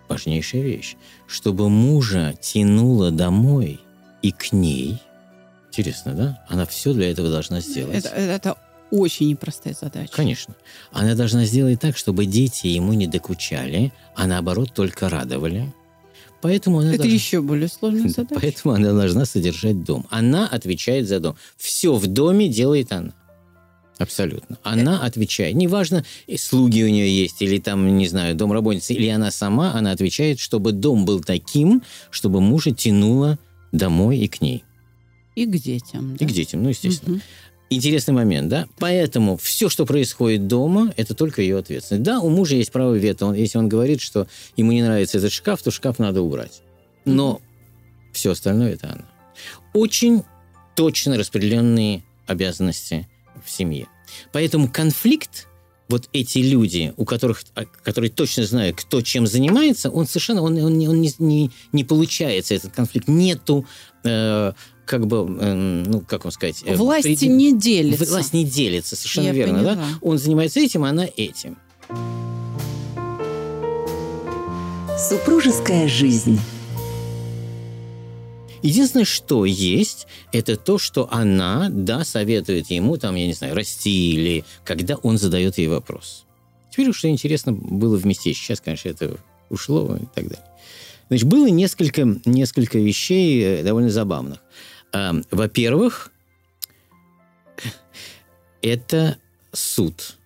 важнейшая 0.08 0.62
вещь, 0.62 0.96
чтобы 1.28 1.70
мужа 1.70 2.34
тянуло 2.42 3.12
домой 3.12 3.80
и 4.22 4.32
к 4.32 4.52
ней. 4.52 5.02
Интересно, 5.70 6.14
да? 6.14 6.46
Она 6.48 6.66
все 6.66 6.94
для 6.94 7.12
этого 7.12 7.30
должна 7.30 7.60
сделать. 7.62 8.06
Это, 8.06 8.10
это 8.10 8.58
очень 8.92 9.30
непростая 9.30 9.76
задача. 9.80 10.12
Конечно. 10.12 10.56
Она 10.92 11.16
должна 11.16 11.46
сделать 11.46 11.80
так, 11.80 11.98
чтобы 11.98 12.26
дети 12.26 12.68
ему 12.68 12.94
не 12.94 13.08
докучали, 13.08 13.92
а 14.16 14.28
наоборот 14.28 14.74
только 14.74 15.10
радовали. 15.10 15.74
Поэтому 16.42 16.80
она 16.80 16.90
Это 16.90 17.00
должна... 17.00 17.14
еще 17.14 17.42
более 17.42 17.68
сложная 17.68 18.10
задача. 18.16 18.40
Поэтому 18.40 18.76
она 18.76 18.94
должна 18.94 19.26
содержать 19.26 19.84
дом. 19.84 20.06
Она 20.10 20.48
отвечает 20.48 21.08
за 21.08 21.20
дом. 21.20 21.36
Все 21.58 21.96
в 21.96 22.08
доме 22.08 22.48
делает 22.48 22.92
она. 22.92 23.14
Абсолютно. 23.98 24.58
Она 24.64 25.04
отвечает. 25.04 25.56
Неважно, 25.56 26.04
и 26.28 26.38
слуги 26.38 26.84
у 26.84 26.90
нее 26.90 27.10
есть, 27.10 27.42
или 27.42 27.60
там, 27.60 27.98
не 27.98 28.08
знаю, 28.08 28.36
домработница, 28.36 28.94
или 28.94 29.08
она 29.08 29.32
сама, 29.32 29.74
она 29.74 29.92
отвечает, 29.92 30.40
чтобы 30.40 30.74
дом 30.74 31.06
был 31.06 31.22
таким, 31.22 31.82
чтобы 32.10 32.42
мужа 32.42 32.72
тянуло 32.72 33.40
домой 33.72 34.18
и 34.18 34.28
к 34.28 34.42
ней. 34.42 34.64
И 35.36 35.46
к 35.46 35.52
детям. 35.52 36.16
И 36.16 36.20
да. 36.20 36.26
к 36.26 36.32
детям, 36.32 36.64
ну, 36.64 36.70
естественно. 36.70 37.16
Мгм. 37.16 37.24
Интересный 37.70 38.14
момент, 38.14 38.48
да? 38.50 38.68
Поэтому 38.78 39.38
все, 39.38 39.70
что 39.70 39.86
происходит 39.86 40.48
дома, 40.48 40.94
это 40.98 41.16
только 41.16 41.42
ее 41.42 41.58
ответственность. 41.58 42.04
Да, 42.04 42.20
у 42.20 42.30
мужа 42.30 42.56
есть 42.56 42.72
право 42.72 42.94
вето. 42.94 43.26
Он- 43.26 43.34
Если 43.34 43.58
он 43.58 43.68
говорит, 43.68 44.02
что 44.02 44.28
ему 44.56 44.72
не 44.72 44.84
нравится 44.84 45.18
этот 45.18 45.32
шкаф, 45.32 45.64
то 45.64 45.72
шкаф 45.72 46.00
надо 46.00 46.22
убрать. 46.22 46.62
Но 47.06 47.42
все 48.14 48.32
остальное 48.32 48.74
это 48.74 48.92
она. 48.94 49.06
Очень 49.74 50.24
точно 50.76 51.18
распределенные 51.18 52.04
обязанности 52.28 53.08
в 53.46 53.50
семье. 53.52 53.88
Поэтому 54.32 54.70
конфликт, 54.70 55.48
вот 55.88 56.10
эти 56.14 56.40
люди, 56.40 56.94
у 56.98 57.06
которых, 57.06 57.44
а, 57.54 57.66
которые 57.84 58.10
точно 58.10 58.46
знают, 58.46 58.76
кто 58.78 59.02
чем 59.02 59.28
занимается, 59.28 59.90
он 59.90 60.08
совершенно, 60.08 60.42
он, 60.42 60.58
он 60.58 60.78
не, 60.78 60.88
он 60.88 61.00
не, 61.00 61.14
не, 61.20 61.52
не 61.72 61.84
получается, 61.84 62.56
этот 62.56 62.74
конфликт. 62.74 63.08
Нету, 63.08 63.66
э, 64.04 64.54
как 64.86 65.08
бы, 65.08 65.18
э, 65.40 65.54
ну, 65.54 66.02
как 66.02 66.24
вам 66.26 66.32
сказать... 66.32 66.64
э, 66.66 66.76
Власти 66.76 67.10
преди- 67.10 67.28
не 67.28 67.58
делятся. 67.58 68.06
Власть 68.06 68.34
не 68.34 68.46
делится, 68.46 68.96
совершенно 68.96 69.28
Я 69.28 69.34
верно, 69.34 69.64
да? 69.64 69.70
поняла. 69.76 69.88
Он 70.02 70.18
занимается 70.18 70.60
этим, 70.60 70.84
а 70.86 70.90
она 70.90 71.08
этим. 71.18 71.58
Супружеская 74.98 75.88
жизнь. 75.88 76.40
Единственное, 78.66 79.06
что 79.06 79.46
есть, 79.46 80.08
это 80.32 80.58
то, 80.58 80.80
что 80.80 81.08
она, 81.12 81.70
да, 81.70 82.04
советует 82.04 82.72
ему, 82.72 82.98
там, 82.98 83.14
я 83.14 83.28
не 83.28 83.34
знаю, 83.34 83.54
расти 83.56 84.14
или 84.14 84.44
когда 84.64 84.96
он 84.96 85.20
задает 85.20 85.60
ей 85.60 85.68
вопрос. 85.68 86.26
Теперь, 86.72 86.92
что 86.92 87.08
интересно 87.08 87.54
было 87.54 87.96
вместе. 87.96 88.34
Сейчас, 88.34 88.62
конечно, 88.62 88.90
это 88.90 89.18
ушло 89.52 89.96
и 89.96 90.06
так 90.16 90.28
далее. 90.30 90.46
Значит, 91.10 91.28
было 91.28 91.46
несколько, 91.46 92.18
несколько 92.26 92.80
вещей 92.80 93.40
э, 93.44 93.64
довольно 93.64 93.92
забавных. 93.92 94.40
А, 94.92 95.14
Во-первых, 95.30 96.12
это 98.64 99.18
суд. 99.54 100.18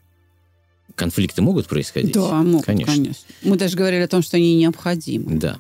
Конфликты 0.96 1.41
могут 1.41 1.67
происходить? 1.67 2.13
Да, 2.13 2.41
могут, 2.41 2.65
Конечно. 2.65 2.93
конечно. 2.96 3.25
Мы 3.41 3.58
даже 3.58 3.75
говорили 3.75 4.03
о 4.03 4.08
том, 4.08 4.22
что 4.22 4.38
они 4.38 4.55
необходимы. 4.55 5.38
Да. 5.38 5.60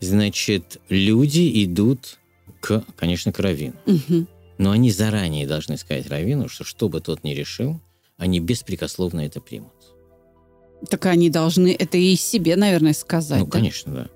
Значит, 0.00 0.80
люди 0.88 1.64
идут 1.64 2.18
к, 2.60 2.84
конечно, 2.96 3.32
к 3.32 3.38
раввину. 3.40 3.74
Мгм. 3.86 4.28
Но 4.58 4.70
они 4.72 4.90
заранее 4.90 5.46
должны 5.46 5.76
сказать 5.76 6.08
раввину, 6.08 6.48
что 6.48 6.64
что 6.64 6.88
бы 6.88 7.00
тот 7.00 7.22
ни 7.24 7.30
решил, 7.30 7.80
они 8.16 8.40
беспрекословно 8.40 9.20
это 9.20 9.40
примут. 9.40 9.72
Так 10.88 11.06
они 11.06 11.30
должны 11.30 11.74
это 11.78 11.96
и 11.98 12.14
себе, 12.16 12.56
наверное, 12.56 12.92
сказать. 12.92 13.40
ну, 13.40 13.46
да? 13.46 13.50
конечно, 13.52 13.92
да. 13.92 14.08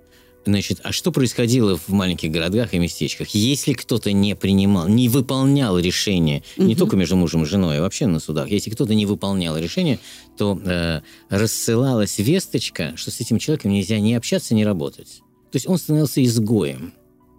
Значит, 0.45 0.81
а 0.83 0.91
что 0.91 1.13
происходило 1.13 1.77
в 1.77 1.89
маленьких 1.91 2.31
городах 2.33 2.75
и 2.75 2.79
местечках? 2.79 3.29
Если 3.29 3.75
кто-то 3.75 4.11
не 4.11 4.35
принимал, 4.35 4.89
не 4.89 5.09
выполнял 5.09 5.79
решение, 5.79 6.43
не 6.57 6.73
Мгм. 6.73 6.77
только 6.77 6.97
между 6.97 7.15
мужем 7.17 7.45
и 7.45 7.47
женой, 7.47 7.79
а 7.79 7.81
вообще 7.81 8.07
на 8.09 8.19
судах, 8.19 8.49
если 8.51 8.71
кто-то 8.71 8.93
не 8.95 9.07
выполнял 9.07 9.57
решение, 9.57 10.01
то 10.37 10.61
э, 10.65 11.03
рассылалась 11.29 12.19
весточка, 12.19 12.93
что 12.97 13.13
с 13.13 13.21
этим 13.21 13.39
человеком 13.39 13.71
нельзя 13.71 14.01
ни 14.01 14.15
общаться, 14.15 14.55
ни 14.55 14.65
работать. 14.65 15.23
То 15.53 15.57
есть 15.57 15.69
он 15.69 15.79
становился 15.79 16.25
изгоем. 16.25 16.95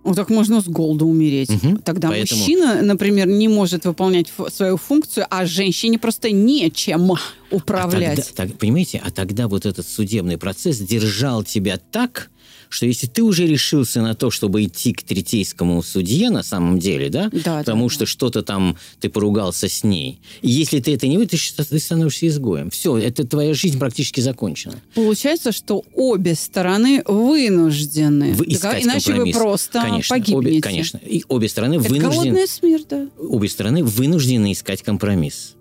Ну, 0.05 0.13
так 0.13 0.29
можно 0.29 0.59
с 0.61 0.65
голоду 0.65 1.07
умереть. 1.07 1.49
Мгм. 1.49 1.77
Тогда 1.77 2.09
Поэтому- 2.09 2.39
мужчина, 2.39 2.81
например, 2.81 3.27
не 3.27 3.47
может 3.47 3.85
выполнять 3.85 4.27
свою 4.53 4.75
функцию, 4.77 5.25
а 5.29 5.45
женщине 5.45 5.97
просто 5.97 6.29
нечем 6.29 7.11
управлять. 7.51 8.19
А 8.19 8.21
тогда, 8.23 8.31
так- 8.35 8.57
понимаете, 8.59 9.01
а 9.03 9.11
тогда 9.11 9.47
вот 9.47 9.65
этот 9.65 9.87
судебный 9.87 10.37
процесс 10.37 10.77
держал 10.79 11.43
тебя 11.43 11.79
так, 11.91 12.29
что 12.73 12.85
если 12.85 13.07
ты 13.07 13.21
уже 13.23 13.45
решился 13.45 14.01
на 14.01 14.15
то, 14.15 14.31
чтобы 14.31 14.63
идти 14.63 14.93
к 14.93 15.03
третейскому 15.03 15.81
судье 15.83 16.29
на 16.29 16.43
самом 16.43 16.79
деле, 16.79 17.09
да, 17.09 17.29
Да, 17.31 17.59
потому 17.59 17.87
да, 17.87 17.93
что 17.93 18.05
что-то 18.05 18.41
там 18.41 18.77
ты 18.99 19.09
поругался 19.09 19.67
с 19.69 19.83
ней, 19.83 20.19
и 20.41 20.49
если 20.49 20.79
ты 20.79 20.93
это 20.93 21.07
не 21.07 21.17
вытащишь, 21.17 21.51
то 21.51 21.63
ты 21.67 21.79
становишься 21.79 22.27
изгоем. 22.27 22.69
Все, 22.71 22.97
это 22.97 23.25
твоя 23.27 23.53
жизнь 23.53 23.77
практически 23.77 24.21
закончена. 24.21 24.81
Получается, 24.95 25.51
что 25.51 25.83
обе 25.93 26.35
стороны 26.35 27.03
вынуждены. 27.07 28.33
Вы 28.33 28.45
Да, 28.45 28.53
искать 28.53 28.83
иначе 28.83 29.11
вы 29.11 29.17
компромисс. 29.17 29.35
просто 29.37 29.81
конечно, 29.81 30.15
погибнете. 30.15 30.47
Обе, 30.49 30.61
конечно. 30.61 30.97
И 30.97 31.23
обе 31.27 31.47
стороны 31.49 31.75
Это 31.75 31.89
вынуждены... 31.89 32.47
смерть, 32.47 32.87
да. 32.89 33.07
обе 33.19 33.49
стороны 33.49 33.83
вынуждены 33.83 34.51
искать 34.51 34.81
компромисс. 34.81 35.53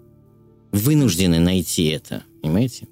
Вынуждены 0.72 1.38
найти 1.38 1.84
это, 1.88 2.22
понимаете? 2.40 2.86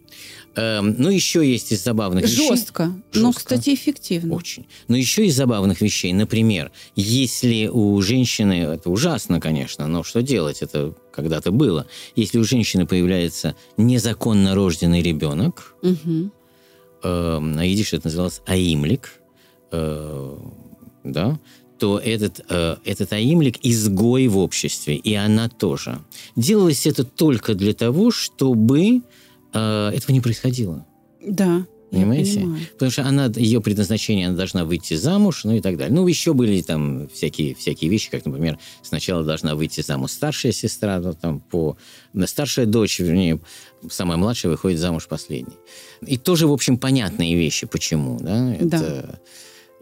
Эм, 0.57 0.97
ну, 0.99 1.09
еще 1.11 1.49
есть 1.49 1.71
из 1.71 1.85
забавных 1.85 2.25
вещей. 2.25 2.49
Жестко, 2.49 2.93
но, 3.15 3.29
Жестко. 3.29 3.39
кстати, 3.39 3.73
эффективно. 3.75 4.35
Очень. 4.35 4.67
Но 4.89 4.97
еще 4.97 5.25
из 5.27 5.37
забавных 5.37 5.81
вещей, 5.81 6.13
например, 6.13 6.73
если 6.97 7.69
у 7.69 8.01
женщины, 8.03 8.55
это 8.55 8.91
ужасно, 8.91 9.41
конечно, 9.41 9.87
но 9.87 10.03
что 10.03 10.23
делать, 10.23 10.61
это 10.63 10.93
когда-то 11.13 11.53
было, 11.53 11.87
если 12.17 12.39
у 12.39 12.45
женщины 12.45 12.85
появляется 12.85 13.55
незаконно 13.77 14.55
рожденный 14.57 15.03
ребенок, 15.03 15.75
Мгм. 15.83 16.33
э, 17.05 17.39
на 17.39 17.73
идише 17.73 17.97
это 17.97 18.09
называлось 18.09 18.43
аимлик, 18.47 19.21
э, 19.71 20.37
да, 21.05 21.39
то 21.79 21.99
этот, 21.99 22.41
э, 22.51 22.77
этот 22.85 23.13
аимлик 23.13 23.57
изгой 23.63 24.27
в 24.27 24.37
обществе, 24.37 24.97
и 24.97 25.15
она 25.15 25.49
тоже. 25.49 26.01
Делалось 26.37 26.87
это 26.87 27.05
только 27.05 27.55
для 27.55 27.73
того, 27.73 28.11
чтобы 28.11 29.01
этого 29.53 30.13
не 30.13 30.21
происходило. 30.21 30.87
Да, 31.27 31.67
Понимаете? 31.91 32.47
Потому 32.73 32.91
что 32.91 33.03
она, 33.03 33.27
ее 33.35 33.61
предназначение, 33.61 34.29
она 34.29 34.37
должна 34.37 34.65
выйти 34.65 34.95
замуж, 34.95 35.43
ну 35.45 35.57
и 35.57 35.61
так 35.61 35.77
далее. 35.77 35.95
Ну, 35.95 36.07
еще 36.07 36.35
были 36.35 36.61
там 36.63 37.09
всякие, 37.09 37.55
всякие 37.57 37.91
вещи, 37.91 38.11
как, 38.11 38.25
например, 38.25 38.59
сначала 38.83 39.25
должна 39.25 39.57
выйти 39.57 39.81
замуж 39.81 40.13
старшая 40.13 40.53
сестра, 40.53 41.01
ну, 41.01 41.15
там, 41.15 41.41
по... 41.41 41.77
старшая 42.27 42.67
дочь, 42.67 43.01
вернее, 43.01 43.41
самая 43.91 44.19
младшая 44.19 44.53
выходит 44.53 44.79
замуж 44.79 45.09
последней. 45.09 45.57
И 46.07 46.17
тоже, 46.17 46.47
в 46.47 46.53
общем, 46.53 46.79
понятные 46.79 47.35
вещи, 47.35 47.67
почему, 47.67 48.19
да? 48.21 48.55
Это... 48.55 49.21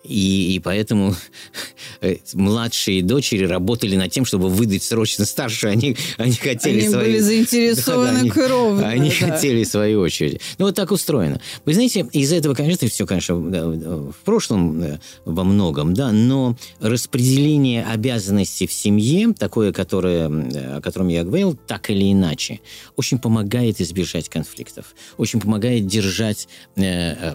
И, 0.04 0.54
и 0.54 0.60
поэтому 0.60 1.14
э, 2.00 2.16
младшие 2.34 3.02
дочери 3.02 3.44
работали 3.44 3.96
над 3.96 4.10
тем, 4.10 4.24
чтобы 4.24 4.48
выдать 4.48 4.82
срочно 4.82 5.24
старшую. 5.24 5.72
Они, 5.72 5.96
они 6.16 6.32
хотели 6.32 6.80
Они 6.80 6.88
свои... 6.88 7.04
были 7.04 7.18
заинтересованы 7.18 8.06
Да, 8.06 8.12
да, 8.12 8.20
они- 8.20 8.30
кровно. 8.30 8.88
Они 8.88 9.12
да. 9.20 9.30
хотели 9.32 9.64
свою 9.64 10.00
очередь. 10.00 10.40
Ну, 10.58 10.66
вот 10.66 10.74
так 10.74 10.90
устроено. 10.90 11.40
Вы 11.64 11.74
знаете, 11.74 12.06
из-за 12.12 12.36
этого, 12.36 12.54
конечно, 12.54 12.88
все, 12.88 13.06
конечно, 13.06 13.34
в 13.34 14.14
прошлом 14.24 14.82
э, 14.82 14.98
во 15.24 15.44
многом, 15.44 15.94
да, 15.94 16.12
но 16.12 16.56
распределение 16.80 17.84
обязанностей 17.84 18.66
в 18.66 18.72
семье, 18.72 19.32
такое, 19.32 19.72
которое, 19.72 20.28
э, 20.28 20.76
о 20.76 20.80
котором 20.80 21.08
я 21.08 21.24
говорил, 21.24 21.56
так 21.66 21.90
или 21.90 22.12
иначе, 22.12 22.60
очень 22.96 23.18
помогает 23.18 23.80
избежать 23.80 24.28
конфликтов, 24.28 24.94
очень 25.16 25.40
помогает 25.40 25.86
держать, 25.86 26.48
э, 26.76 27.34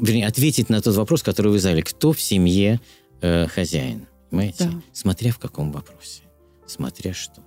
вернее, 0.00 0.26
ответить 0.26 0.68
на 0.68 0.80
тот 0.80 0.94
вопрос, 0.94 1.22
который 1.22 1.52
вы 1.52 1.58
задали. 1.58 1.82
Кто 1.98 2.12
в 2.12 2.20
семье 2.20 2.80
э, 3.22 3.48
хозяин? 3.48 4.06
Понимаете? 4.30 4.66
Да. 4.66 4.80
Смотря 4.92 5.32
в 5.32 5.38
каком 5.40 5.72
вопросе. 5.72 6.22
Смотря 6.64 7.12
что. 7.12 7.42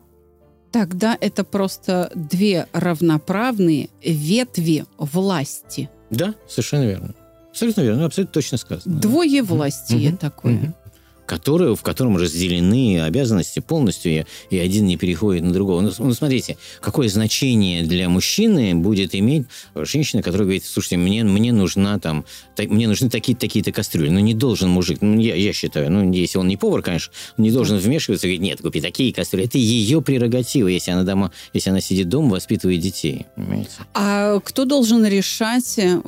Тогда 0.73 1.17
это 1.21 1.45
просто 1.45 2.11
две 2.15 2.67
равноправные 2.73 3.87
ветви 4.03 4.83
власти. 4.97 5.89
Да, 6.09 6.35
совершенно 6.49 6.83
верно. 6.83 7.15
Абсолютно 7.51 7.79
верно, 7.81 8.05
абсолютно 8.05 8.33
точно 8.33 8.57
сказано. 8.57 8.99
Двое 8.99 9.41
властей 9.41 10.09
Мгм. 10.09 10.17
такое. 10.17 10.53
Мгм. 10.53 10.75
Который, 11.31 11.77
в 11.77 11.81
котором 11.81 12.17
разделены 12.17 13.01
обязанности 13.03 13.61
полностью, 13.61 14.11
и, 14.11 14.25
и 14.49 14.59
один 14.59 14.85
не 14.85 14.97
переходит 14.97 15.43
на 15.43 15.53
другого. 15.53 15.79
Ну, 15.79 15.89
ну, 15.97 16.13
смотрите, 16.13 16.57
какое 16.81 17.07
значение 17.07 17.83
для 17.83 18.09
мужчины 18.09 18.75
будет 18.75 19.15
иметь 19.15 19.47
женщина, 19.73 20.21
которая 20.21 20.43
говорит, 20.43 20.65
слушайте, 20.65 20.97
мне, 20.97 21.23
мне 21.23 21.53
нужна 21.53 21.97
там, 21.99 22.25
так, 22.57 22.67
мне 22.67 22.85
нужны 22.85 23.09
такие-то 23.09 23.39
такие 23.39 23.63
кастрюли. 23.63 24.09
Ну, 24.09 24.19
не 24.19 24.33
должен 24.33 24.69
мужик, 24.71 24.97
ну, 24.99 25.17
я, 25.21 25.35
я 25.35 25.53
считаю, 25.53 25.89
ну, 25.89 26.11
если 26.11 26.37
он 26.37 26.49
не 26.49 26.57
повар, 26.57 26.81
конечно, 26.81 27.13
он 27.37 27.45
не 27.45 27.51
должен 27.51 27.77
вмешиваться 27.77 28.27
и 28.27 28.31
говорить, 28.31 28.41
нет, 28.41 28.61
купи 28.61 28.81
такие 28.81 29.13
кастрюли. 29.13 29.45
Это 29.45 29.57
ее 29.57 30.01
прерогатива, 30.01 30.67
если 30.67 30.91
она 30.91 31.03
дома, 31.03 31.31
если 31.53 31.69
она 31.69 31.79
сидит 31.79 32.09
дома, 32.09 32.31
воспитывает 32.31 32.81
детей. 32.81 33.25
Понимаете? 33.37 33.71
А 33.93 34.37
кто 34.41 34.65
должен 34.65 35.05
решать, 35.05 35.77
э, 35.77 36.01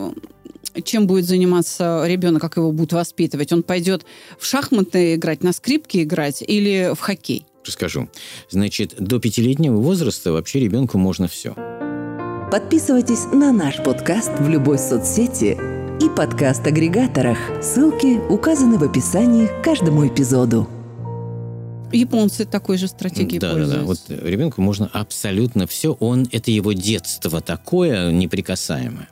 чем 0.83 1.07
будет 1.07 1.25
заниматься 1.25 2.03
ребенок, 2.05 2.41
как 2.41 2.57
его 2.57 2.71
будут 2.71 2.93
воспитывать? 2.93 3.51
Он 3.51 3.63
пойдет 3.63 4.05
в 4.37 4.45
шахматы 4.45 5.15
играть, 5.15 5.43
на 5.43 5.53
скрипке 5.53 6.03
играть 6.03 6.43
или 6.45 6.91
в 6.95 6.99
хоккей? 6.99 7.45
Расскажу. 7.65 8.09
Значит, 8.49 8.95
до 8.97 9.19
пятилетнего 9.19 9.77
возраста 9.77 10.31
вообще 10.31 10.59
ребенку 10.59 10.97
можно 10.97 11.27
все. 11.27 11.55
Подписывайтесь 12.51 13.25
на 13.33 13.51
наш 13.51 13.77
подкаст 13.77 14.31
в 14.39 14.47
любой 14.49 14.77
соцсети 14.77 15.57
и 16.03 16.09
подкаст-агрегаторах. 16.09 17.37
Ссылки 17.63 18.19
указаны 18.31 18.77
в 18.77 18.83
описании 18.83 19.47
к 19.47 19.63
каждому 19.63 20.07
эпизоду. 20.07 20.67
Японцы 21.91 22.45
такой 22.45 22.77
же 22.77 22.87
стратегией 22.87 23.39
да, 23.39 23.49
да, 23.49 23.53
пользуются. 23.53 24.09
да. 24.09 24.15
Вот 24.15 24.27
ребенку 24.27 24.61
можно 24.61 24.89
абсолютно 24.91 25.67
все. 25.67 25.93
Он 25.93 26.27
это 26.31 26.51
его 26.51 26.73
детство 26.73 27.39
такое 27.39 28.11
неприкасаемое. 28.11 29.09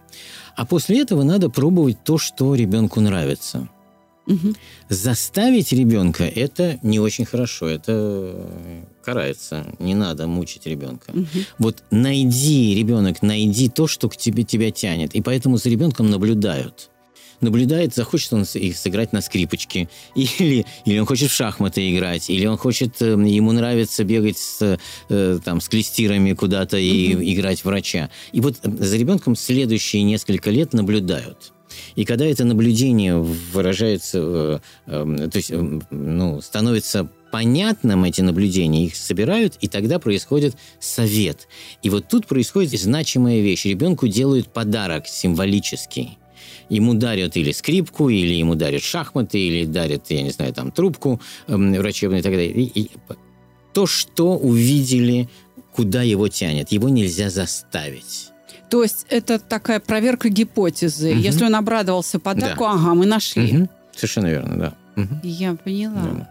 А 0.55 0.65
после 0.65 1.01
этого 1.01 1.24
надо 1.24 1.50
пробовать 1.50 2.03
то, 2.03 2.17
что 2.17 2.55
ребенку 2.55 3.01
нравится. 3.01 3.70
Мгм. 4.27 4.55
Заставить 4.88 5.72
ребенка 5.72 6.24
это 6.24 6.79
не 6.84 7.00
очень 7.00 7.25
хорошо, 7.25 7.67
это 7.67 7.91
э, 7.91 8.84
карается. 9.03 9.65
Не 9.79 9.96
надо 9.96 10.27
мучить 10.27 10.67
ребенка. 10.67 11.12
Мгм. 11.12 11.27
Вот 11.58 11.84
найди, 11.89 12.75
ребенок, 12.75 13.22
найди 13.24 13.67
то, 13.67 13.88
что 13.88 14.10
к 14.10 14.15
тебе 14.15 14.43
тебя 14.43 14.72
тянет. 14.72 15.15
И 15.15 15.22
поэтому 15.22 15.58
за 15.58 15.70
ребенком 15.70 16.10
наблюдают. 16.10 16.91
Наблюдает, 17.42 17.94
захочет 17.96 18.34
он 18.34 18.46
с- 18.46 18.58
и 18.58 18.72
сыграть 18.72 19.14
на 19.14 19.22
скрипочке, 19.22 19.90
или, 20.16 20.66
или 20.86 21.00
он 21.00 21.06
хочет 21.06 21.32
в 21.32 21.34
шахматы 21.34 21.92
играть, 21.92 22.30
или 22.30 22.46
он 22.46 22.58
хочет, 22.58 23.02
э, 23.02 23.06
ему 23.06 23.52
нравится 23.52 24.04
бегать 24.04 24.38
с, 24.38 24.78
э, 25.10 25.40
там, 25.44 25.60
с 25.60 25.68
клестирами 25.68 26.34
куда-то 26.34 26.78
и 26.78 27.34
играть 27.34 27.64
врача. 27.66 28.10
И 28.32 28.42
вот 28.42 28.56
э, 28.64 28.70
за 28.70 28.98
ребенком 28.98 29.36
следующие 29.36 30.04
несколько 30.04 30.52
лет 30.52 30.74
наблюдают. 30.74 31.52
И 31.96 32.06
когда 32.06 32.26
это 32.26 32.44
наблюдение 32.46 33.18
выражается, 33.18 34.20
э, 34.20 34.60
э, 34.88 35.30
то 35.32 35.38
есть, 35.38 35.52
э, 35.52 35.80
ну, 35.90 36.42
становится 36.42 37.10
понятным 37.32 38.04
эти 38.04 38.22
наблюдения, 38.22 38.86
их 38.86 38.96
собирают, 38.96 39.56
и 39.62 39.68
тогда 39.68 40.00
происходит 40.00 40.56
совет. 40.80 41.48
И 41.82 41.90
вот 41.90 42.08
тут 42.10 42.28
происходит 42.28 42.80
значимая 42.80 43.40
вещь. 43.40 43.66
Ребенку 43.66 44.08
делают 44.08 44.52
подарок 44.52 45.08
символический. 45.08 46.18
Ему 46.70 46.94
дарят 46.94 47.36
или 47.38 47.52
скрипку, 47.52 48.10
или 48.10 48.34
ему 48.34 48.56
дарят 48.56 48.82
шахматы, 48.84 49.40
или 49.40 49.66
дарят, 49.66 50.10
я 50.10 50.22
не 50.24 50.30
знаю, 50.32 50.54
там 50.54 50.72
трубку 50.72 51.20
эм, 51.48 51.74
врачебную 51.74 52.20
и 52.20 52.24
так 52.24 52.32
далее. 52.34 52.52
И- 52.52 52.82
и 52.84 52.92
то, 53.74 53.86
что 53.88 54.38
увидели, 54.38 55.30
куда 55.74 56.02
его 56.04 56.28
тянет, 56.28 56.72
его 56.72 56.90
нельзя 56.90 57.30
заставить. 57.30 58.30
То 58.70 58.84
есть 58.84 59.06
это 59.10 59.38
такая 59.40 59.80
проверка 59.80 60.30
гипотезы. 60.30 61.12
Мгм. 61.14 61.22
Если 61.22 61.46
он 61.46 61.56
обрадовался 61.56 62.20
подарку, 62.20 62.66
ага, 62.66 62.94
мы 62.94 63.06
нашли. 63.06 63.52
Мгм. 63.54 63.70
Совершенно 63.96 64.28
верно, 64.28 64.58
да. 64.58 64.74
Мгм. 64.96 65.20
Я 65.24 65.56
поняла. 65.56 66.02
Верно. 66.02 66.28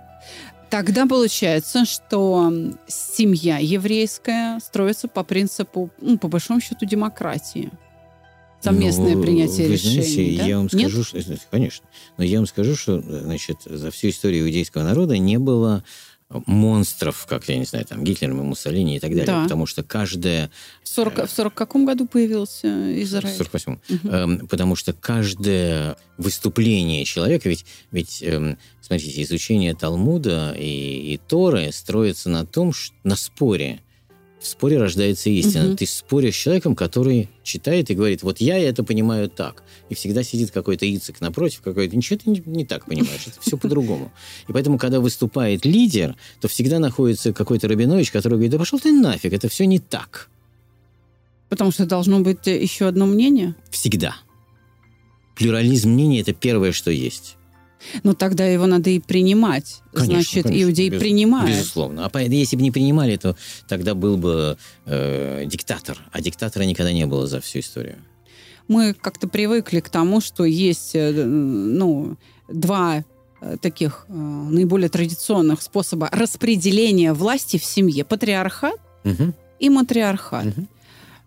Тогда 0.71 1.05
получается, 1.07 1.85
что 1.85 2.52
семья 2.87 3.59
еврейская 3.59 4.61
строится 4.61 5.09
по 5.09 5.25
принципу, 5.25 5.90
ну, 6.00 6.17
по 6.17 6.29
большому 6.29 6.61
счету, 6.61 6.87
демократии. 6.87 7.71
Совместное 8.62 9.14
Ну, 9.17 9.23
принятие 9.23 9.67
вы 9.69 9.73
решений. 9.75 10.02
знаете, 10.02 10.37
да? 10.38 10.47
я 10.47 10.57
вам 10.59 10.69
Нет? 10.73 10.90
скажу, 10.90 11.05
что, 11.05 11.37
конечно, 11.50 11.87
но 12.19 12.25
я 12.25 12.38
вам 12.38 12.47
скажу, 12.47 12.76
что, 12.76 13.00
значит, 13.00 13.59
за 13.64 13.90
всю 13.90 14.11
историю 14.11 14.45
иудейского 14.47 14.83
народа 14.83 15.17
не 15.19 15.38
было 15.38 15.83
монстров, 16.47 17.26
как, 17.29 17.49
я 17.49 17.57
не 17.59 17.64
знаю, 17.64 17.85
там, 17.87 18.05
Гитлером 18.05 18.38
и 18.40 18.45
Муссолини 18.45 18.97
и 18.97 19.00
так 19.00 19.11
далее, 19.11 19.26
Да. 19.26 19.43
потому 19.43 19.67
что 19.67 19.83
каждая... 19.83 20.49
В 20.85 20.88
40, 20.88 21.26
в 21.26 21.31
40 21.31 21.55
каком 21.55 21.85
году 21.87 22.07
появился 22.07 22.69
В 22.69 23.02
Израиль? 23.02 23.35
48 23.37 23.79
Мгм. 23.88 24.11
Эм, 24.14 24.47
потому 24.47 24.76
что 24.76 24.93
каждое 24.93 25.96
выступление 26.18 27.05
человека, 27.05 27.49
ведь, 27.49 27.64
ведь 27.90 28.23
эм, 28.23 28.59
смотрите, 28.81 29.23
изучение 29.23 29.75
Талмуда 29.75 30.55
и, 30.57 31.14
и 31.14 31.16
Торы 31.29 31.73
строится 31.73 32.31
на 32.31 32.46
том, 32.46 32.73
ш- 32.73 32.92
на 33.03 33.16
споре. 33.16 33.81
В 34.40 34.46
споре 34.46 34.79
рождается 34.79 35.29
истина. 35.29 35.64
Мгм. 35.64 35.76
Ты 35.76 35.87
споришь 35.87 36.35
с 36.35 36.38
человеком, 36.38 36.74
который 36.74 37.29
читает 37.42 37.90
и 37.90 37.94
говорит, 37.94 38.22
вот 38.22 38.40
я 38.40 38.59
это 38.59 38.83
понимаю 38.83 39.29
так. 39.29 39.62
И 39.90 39.94
всегда 39.94 40.22
сидит 40.22 40.50
какой-то 40.50 40.87
Ицик 40.87 41.20
напротив, 41.20 41.61
какой-то, 41.61 41.94
ничего 41.94 42.18
ты 42.18 42.31
не, 42.31 42.42
не 42.46 42.64
так 42.64 42.87
понимаешь, 42.87 43.26
это 43.26 43.38
все 43.40 43.59
по-другому. 43.59 44.11
И 44.48 44.53
поэтому, 44.53 44.79
когда 44.79 45.00
выступает 45.00 45.66
лидер, 45.66 46.16
то 46.40 46.48
всегда 46.48 46.79
находится 46.79 47.35
какой-то 47.35 47.68
Рабинович, 47.68 48.11
который 48.11 48.35
говорит, 48.35 48.53
да 48.53 48.59
пошел 48.59 48.81
ты 48.81 48.92
нафиг, 48.92 49.35
это 49.35 49.48
все 49.50 49.66
не 49.66 49.79
так. 49.79 50.31
Потому 51.50 51.70
что 51.70 51.85
должно 51.85 52.20
быть 52.20 52.46
э, 52.48 52.62
еще 52.62 52.87
одно 52.87 53.05
мнение. 53.05 53.55
Всегда. 53.70 54.16
Плюрализм 55.37 55.90
мнений– 55.90 56.20
это 56.22 56.33
первое, 56.33 56.72
что 56.72 56.90
есть. 56.90 57.37
Но 58.03 58.14
тогда 58.14 58.45
его 58.47 58.66
надо 58.66 58.90
и 58.90 58.99
принимать. 58.99 59.81
Конечно, 59.93 60.14
Значит, 60.14 60.43
конечно, 60.45 60.62
иудей 60.62 60.88
без- 60.90 61.01
принимает. 61.01 61.49
Безусловно. 61.49 62.11
А 62.12 62.21
если 62.23 62.57
бы 62.57 62.62
не 62.62 62.71
принимали, 62.71 63.16
то 63.16 63.37
тогда 63.69 63.95
был 63.95 64.16
бы 64.16 64.57
э, 64.87 65.45
диктатор. 65.47 65.99
А 66.12 66.21
диктатора 66.21 66.64
никогда 66.64 66.93
не 66.93 67.07
было 67.07 67.27
за 67.27 67.40
всю 67.40 67.61
историю. 67.61 67.97
Мы 68.69 68.95
как-то 68.95 69.27
привыкли 69.29 69.81
к 69.81 69.88
тому, 69.88 70.21
что 70.21 70.45
есть 70.45 70.93
э, 70.95 71.11
ну, 71.25 72.16
два 72.49 73.03
э, 73.40 73.57
таких 73.61 74.05
э, 74.09 74.12
наиболее 74.12 74.88
традиционных 74.88 75.62
способа 75.62 76.09
распределения 76.12 77.12
власти 77.12 77.59
в 77.59 77.64
семье. 77.64 78.05
Патриархат 78.05 78.77
Мгм. 79.05 79.35
и 79.59 79.71
матриархат. 79.71 80.45
Мгм. 80.45 80.69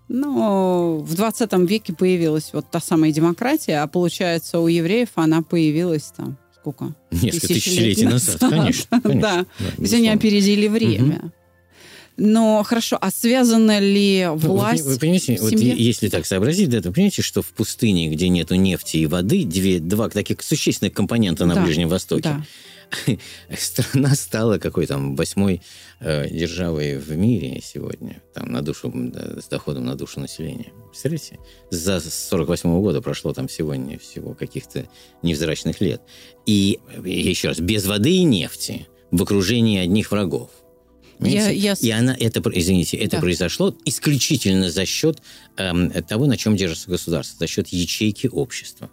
Но 0.09 0.99
в 0.99 1.15
20 1.15 1.51
веке 1.67 1.93
появилась 1.93 2.51
вот 2.53 2.69
та 2.69 2.79
самая 2.79 3.11
демократия, 3.11 3.81
а 3.81 3.87
получается 3.87 4.59
у 4.59 4.67
евреев 4.67 5.09
она 5.15 5.41
появилась 5.41 6.11
там 6.15 6.37
сколько? 6.63 6.93
Несколько 7.11 7.47
Тысячелетий 7.47 7.55
тысячелетий 7.55 8.05
назад. 8.09 8.41
назад. 8.41 8.49
Конечно. 8.49 9.01
конечно. 9.01 9.21
Да. 9.21 9.45
Да, 9.59 9.71
То 9.75 9.81
есть 9.81 9.93
они 9.93 10.09
опередили 10.09 10.67
время. 10.67 11.31
Но 12.15 12.61
хорошо, 12.63 12.97
а 13.01 13.09
связана 13.09 13.79
ли 13.79 14.25
Ну, 14.27 14.35
вы 14.35 14.49
власть 14.49 14.83
пони- 14.83 14.93
Вы, 14.93 14.99
понимаете, 14.99 15.37
вот 15.41 15.51
если 15.53 16.09
так 16.09 16.27
сообразить, 16.27 16.69
да, 16.69 16.79
то 16.79 16.91
понимаете, 16.91 17.23
что 17.23 17.41
в 17.41 17.47
пустыне, 17.47 18.09
где 18.09 18.29
нету 18.29 18.53
нефти 18.53 18.97
и 18.97 19.07
воды, 19.07 19.43
две, 19.45 19.79
два 19.79 20.09
таких 20.09 20.43
существенных 20.43 20.93
компонента 20.93 21.45
на 21.47 21.55
Да, 21.55 21.63
Ближнем 21.63 21.89
Востоке, 21.89 22.21
Да. 22.23 22.45
страна 23.57 24.15
стала 24.15 24.57
какой 24.57 24.85
там 24.87 25.15
восьмой 25.15 25.61
э, 25.99 26.29
державой 26.29 26.97
в 26.97 27.15
мире 27.15 27.61
сегодня, 27.63 28.21
там 28.33 28.51
на 28.51 28.61
душу, 28.61 28.91
да, 28.93 29.41
с 29.41 29.47
доходом 29.47 29.85
на 29.85 29.95
душу 29.95 30.19
населения. 30.19 30.71
Представляете? 30.89 31.39
За 31.69 31.99
48 31.99 32.81
года 32.81 33.01
прошло 33.01 33.33
там 33.33 33.49
сегодня 33.49 33.97
всего 33.99 34.33
каких-то 34.33 34.87
невзрачных 35.21 35.81
лет. 35.81 36.01
И, 36.45 36.79
э, 37.03 37.07
еще 37.09 37.49
раз, 37.49 37.59
без 37.59 37.85
воды 37.85 38.11
и 38.11 38.23
нефти, 38.23 38.87
в 39.11 39.21
окружении 39.21 39.79
одних 39.79 40.11
врагов. 40.11 40.49
Понимаете? 41.19 41.55
Я- 41.55 41.71
я 41.71 41.75
И 41.79 41.91
она, 41.91 42.15
это, 42.19 42.41
извините, 42.53 42.97
это 42.97 43.17
Да. 43.17 43.21
произошло 43.21 43.75
исключительно 43.85 44.71
за 44.71 44.85
счет 44.85 45.21
эм, 45.57 45.91
того, 46.03 46.25
на 46.25 46.35
чем 46.35 46.55
держится 46.57 46.89
государство, 46.89 47.37
за 47.39 47.47
счет 47.47 47.67
ячейки 47.67 48.27
общества. 48.27 48.89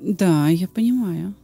Да, 0.00 0.48
я 0.48 0.66
понимаю. 0.68 1.34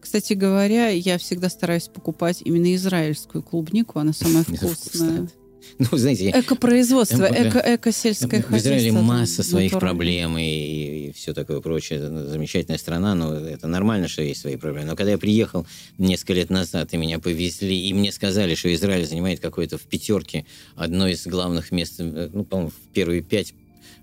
Кстати 0.00 0.32
говоря, 0.32 0.88
я 0.88 1.18
всегда 1.18 1.48
стараюсь 1.48 1.88
покупать 1.88 2.42
именно 2.44 2.74
израильскую 2.74 3.42
клубнику, 3.42 3.98
она 3.98 4.12
самая 4.12 4.44
вкусная. 4.44 5.28
Ну, 5.78 5.96
знаете, 5.98 6.30
Экопроизводство, 6.30 7.24
эко, 7.24 7.58
эко-сельское 7.58 8.42
В 8.42 8.52
Израиле 8.56 8.90
хозяйство, 8.90 9.02
масса 9.02 9.42
своих 9.42 9.72
натуральное. 9.72 9.98
проблем 9.98 10.38
и, 10.38 11.12
все 11.14 11.34
такое 11.34 11.60
прочее. 11.60 11.98
Это 11.98 12.26
замечательная 12.28 12.78
страна, 12.78 13.14
но 13.14 13.34
это 13.34 13.66
нормально, 13.68 14.08
что 14.08 14.22
есть 14.22 14.40
свои 14.40 14.56
проблемы. 14.56 14.86
Но 14.86 14.96
когда 14.96 15.12
я 15.12 15.18
приехал 15.18 15.66
несколько 15.98 16.32
лет 16.34 16.50
назад, 16.50 16.94
и 16.94 16.96
меня 16.96 17.18
повезли, 17.18 17.88
и 17.88 17.92
мне 17.92 18.12
сказали, 18.12 18.54
что 18.54 18.72
Израиль 18.74 19.06
занимает 19.06 19.40
какое-то 19.40 19.78
в 19.78 19.82
пятерке 19.82 20.46
одно 20.74 21.06
из 21.06 21.26
главных 21.26 21.70
мест, 21.70 21.94
э, 21.98 22.30
ну, 22.32 22.44
по-моему, 22.44 22.70
в 22.70 22.92
первые 22.94 23.22
пять 23.22 23.52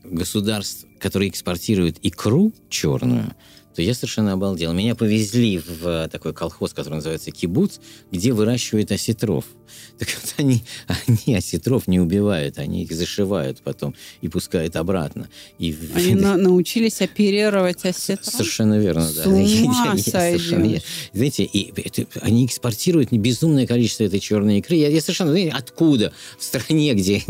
государств, 0.03 0.85
которые 0.99 1.29
экспортируют 1.29 1.97
икру 2.03 2.53
черную, 2.69 3.35
то 3.75 3.81
я 3.81 3.93
совершенно 3.93 4.33
обалдел. 4.33 4.73
Меня 4.73 4.95
повезли 4.95 5.59
в 5.59 6.07
такой 6.09 6.33
колхоз, 6.33 6.73
который 6.73 6.95
называется 6.95 7.31
Кибуц, 7.31 7.79
где 8.11 8.31
выращивают 8.31 8.91
осетров. 8.91 9.45
Так 9.97 10.10
вот 10.21 10.34
они, 10.38 10.63
они 11.08 11.36
осетров 11.36 11.88
не 11.88 11.99
убивают, 11.99 12.58
они 12.58 12.84
их 12.84 12.91
зашивают 12.91 13.62
потом 13.63 13.95
и 14.21 14.28
пускают 14.28 14.75
обратно. 14.75 15.30
И... 15.58 15.75
Они 15.93 16.15
на- 16.15 16.38
научились 16.38 17.01
оперировать 17.01 17.86
осетров? 17.86 18.25
Совершенно 18.34 18.78
верно, 18.78 19.08
С 19.08 19.15
да. 19.15 19.30
ума 19.30 19.97
Совершенно 19.97 20.63
верно. 20.65 20.82
Знаете, 21.13 21.43
и 21.43 21.71
это- 21.82 22.06
они 22.21 22.45
экспортируют 22.45 23.12
безумное 23.12 23.65
количество 23.67 24.04
этой 24.04 24.19
черной 24.19 24.60
икры. 24.60 24.75
Я, 24.75 24.89
я 24.89 25.01
совершенно... 25.01 25.32
знаете, 25.32 25.51
Откуда? 25.51 26.13
В 26.38 26.43
стране, 26.43 26.93
где, 26.93 27.23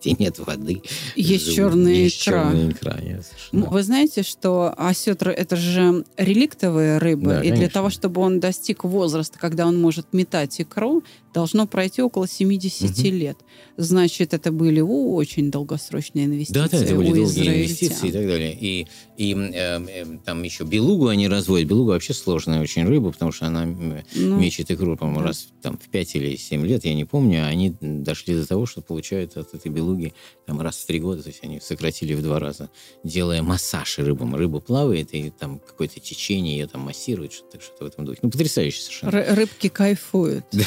где 0.00 0.12
нет 0.18 0.38
воды. 0.38 0.82
Есть 1.16 1.44
живут- 1.46 1.56
черная 1.56 1.92
есть 1.92 2.22
икра. 2.22 2.44
черная 2.52 2.70
икра. 2.70 2.92
Совершенно- 2.92 3.64
М, 3.64 3.70
Вы 3.70 3.82
знаете, 3.82 4.22
что 4.22 4.72
осетр 4.76 5.28
это 5.30 5.56
же 5.56 6.04
реликтовые 6.16 6.98
рыбы, 6.98 7.30
Да, 7.30 7.38
и 7.40 7.48
для 7.48 7.50
конечно. 7.56 7.72
того, 7.72 7.90
чтобы 7.90 8.20
он 8.20 8.40
достиг 8.40 8.84
возраста, 8.84 9.38
когда 9.38 9.66
он 9.66 9.80
может 9.80 10.12
метать 10.12 10.60
икру, 10.60 11.02
должно 11.36 11.66
пройти 11.66 12.00
около 12.00 12.26
70 12.26 12.90
Мгм. 12.98 13.14
лет. 13.18 13.36
Значит, 13.76 14.32
это 14.32 14.50
были 14.50 14.80
очень 14.80 15.50
долгосрочные 15.50 16.24
инвестиции 16.24 16.54
Да, 16.54 16.66
да, 16.66 16.78
это 16.82 16.94
были 16.94 17.08
долгие 17.08 17.24
израильтян. 17.24 17.54
инвестиции 17.56 18.08
и 18.08 18.12
так 18.12 18.26
далее. 18.26 18.56
И, 18.58 18.86
и 19.18 19.34
э, 19.34 19.84
э, 19.86 20.18
там 20.24 20.42
еще 20.42 20.64
белугу 20.64 21.08
они 21.08 21.28
разводят. 21.28 21.68
Белуга 21.68 21.90
вообще 21.90 22.14
сложная 22.14 22.62
очень 22.62 22.86
рыба, 22.86 23.12
потому 23.12 23.32
что 23.32 23.46
она 23.48 23.64
м, 23.64 24.02
Ну, 24.14 24.40
мечет 24.40 24.70
икру, 24.70 24.96
по-моему, 24.96 25.20
да. 25.20 25.26
раз 25.26 25.48
там, 25.60 25.76
в 25.76 25.90
5 25.90 26.14
или 26.16 26.36
7 26.36 26.64
лет, 26.66 26.86
я 26.86 26.94
не 26.94 27.04
помню. 27.04 27.44
а 27.44 27.48
Они 27.48 27.74
дошли 27.82 28.34
до 28.34 28.46
того, 28.46 28.64
что 28.64 28.80
получают 28.80 29.36
от 29.36 29.52
этой 29.52 29.70
белуги 29.70 30.14
там, 30.46 30.58
раз 30.62 30.78
в 30.78 30.86
3 30.86 31.00
года, 31.00 31.22
то 31.22 31.28
есть 31.28 31.40
они 31.44 31.60
сократили 31.60 32.14
в 32.14 32.22
два 32.22 32.38
раза, 32.38 32.70
делая 33.04 33.42
массаж 33.42 33.98
рыбам. 33.98 34.34
Рыба 34.34 34.60
плавает, 34.60 35.12
и 35.12 35.28
там 35.38 35.58
какое-то 35.58 36.00
течение 36.00 36.56
ее 36.56 36.66
там 36.66 36.80
массирует, 36.80 37.34
что-то, 37.34 37.60
что-то 37.60 37.84
в 37.84 37.88
этом 37.88 38.06
духе. 38.06 38.20
Ну, 38.22 38.30
потрясающе 38.30 38.80
совершенно. 38.80 39.10
ры- 39.10 39.34
рыбки 39.34 39.68
кайфуют. 39.68 40.46
Да, 40.52 40.64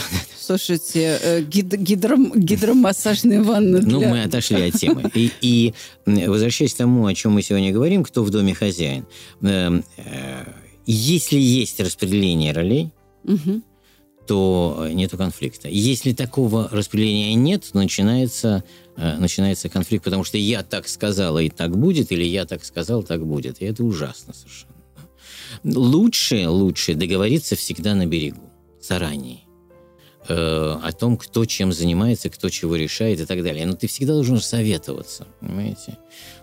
Слушайте, 0.59 1.19
э, 1.23 1.41
гид- 1.41 1.73
гидро- 1.73 2.37
гидромассажные 2.37 3.41
ванны 3.41 3.79
Ну, 3.81 3.99
для- 3.99 4.09
мы 4.09 4.23
отошли 4.23 4.61
от 4.67 4.73
темы. 4.73 5.09
И, 5.15 5.31
и 5.39 5.73
возвращаясь 6.05 6.73
к 6.73 6.77
тому, 6.77 7.05
о 7.05 7.13
чем 7.13 7.31
мы 7.31 7.41
сегодня 7.41 7.71
говорим, 7.71 8.03
кто 8.03 8.23
в 8.23 8.29
доме 8.29 8.53
хозяин. 8.53 9.05
Эм, 9.41 9.83
э, 9.97 10.43
Если 10.85 11.37
есть 11.39 11.79
распределение 11.79 12.51
ролей, 12.51 12.89
Мгм. 13.23 13.63
то 14.27 14.87
нету 14.91 15.17
конфликта. 15.17 15.69
Если 15.69 16.13
такого 16.13 16.67
распределения 16.71 17.35
нет, 17.35 17.69
начинается, 17.73 18.63
э, 18.97 19.17
начинается 19.17 19.69
конфликт, 19.69 20.03
потому 20.03 20.23
что 20.23 20.37
я 20.37 20.61
так 20.63 20.87
сказала, 20.87 21.39
и 21.39 21.49
так 21.49 21.77
будет, 21.77 22.11
или 22.11 22.23
я 22.25 22.45
так 22.45 22.65
сказал, 22.65 23.03
так 23.03 23.25
будет. 23.25 23.61
И 23.61 23.65
это 23.65 23.83
ужасно 23.83 24.33
совершенно. 24.33 24.73
Лучше, 25.63 26.49
лучше 26.49 26.95
договориться 26.95 27.55
всегда 27.55 27.93
на 27.95 28.05
берегу, 28.05 28.41
заранее. 28.81 29.39
Э, 30.27 30.77
о 30.83 30.91
том, 30.91 31.17
кто 31.17 31.45
чем 31.45 31.71
занимается, 31.71 32.29
кто 32.29 32.49
чего 32.49 32.75
решает 32.75 33.21
и 33.21 33.25
так 33.25 33.41
далее. 33.41 33.65
Но 33.65 33.73
ты 33.73 33.87
всегда 33.87 34.13
должен 34.13 34.39
советоваться, 34.41 35.25
понимаете? 35.39 35.97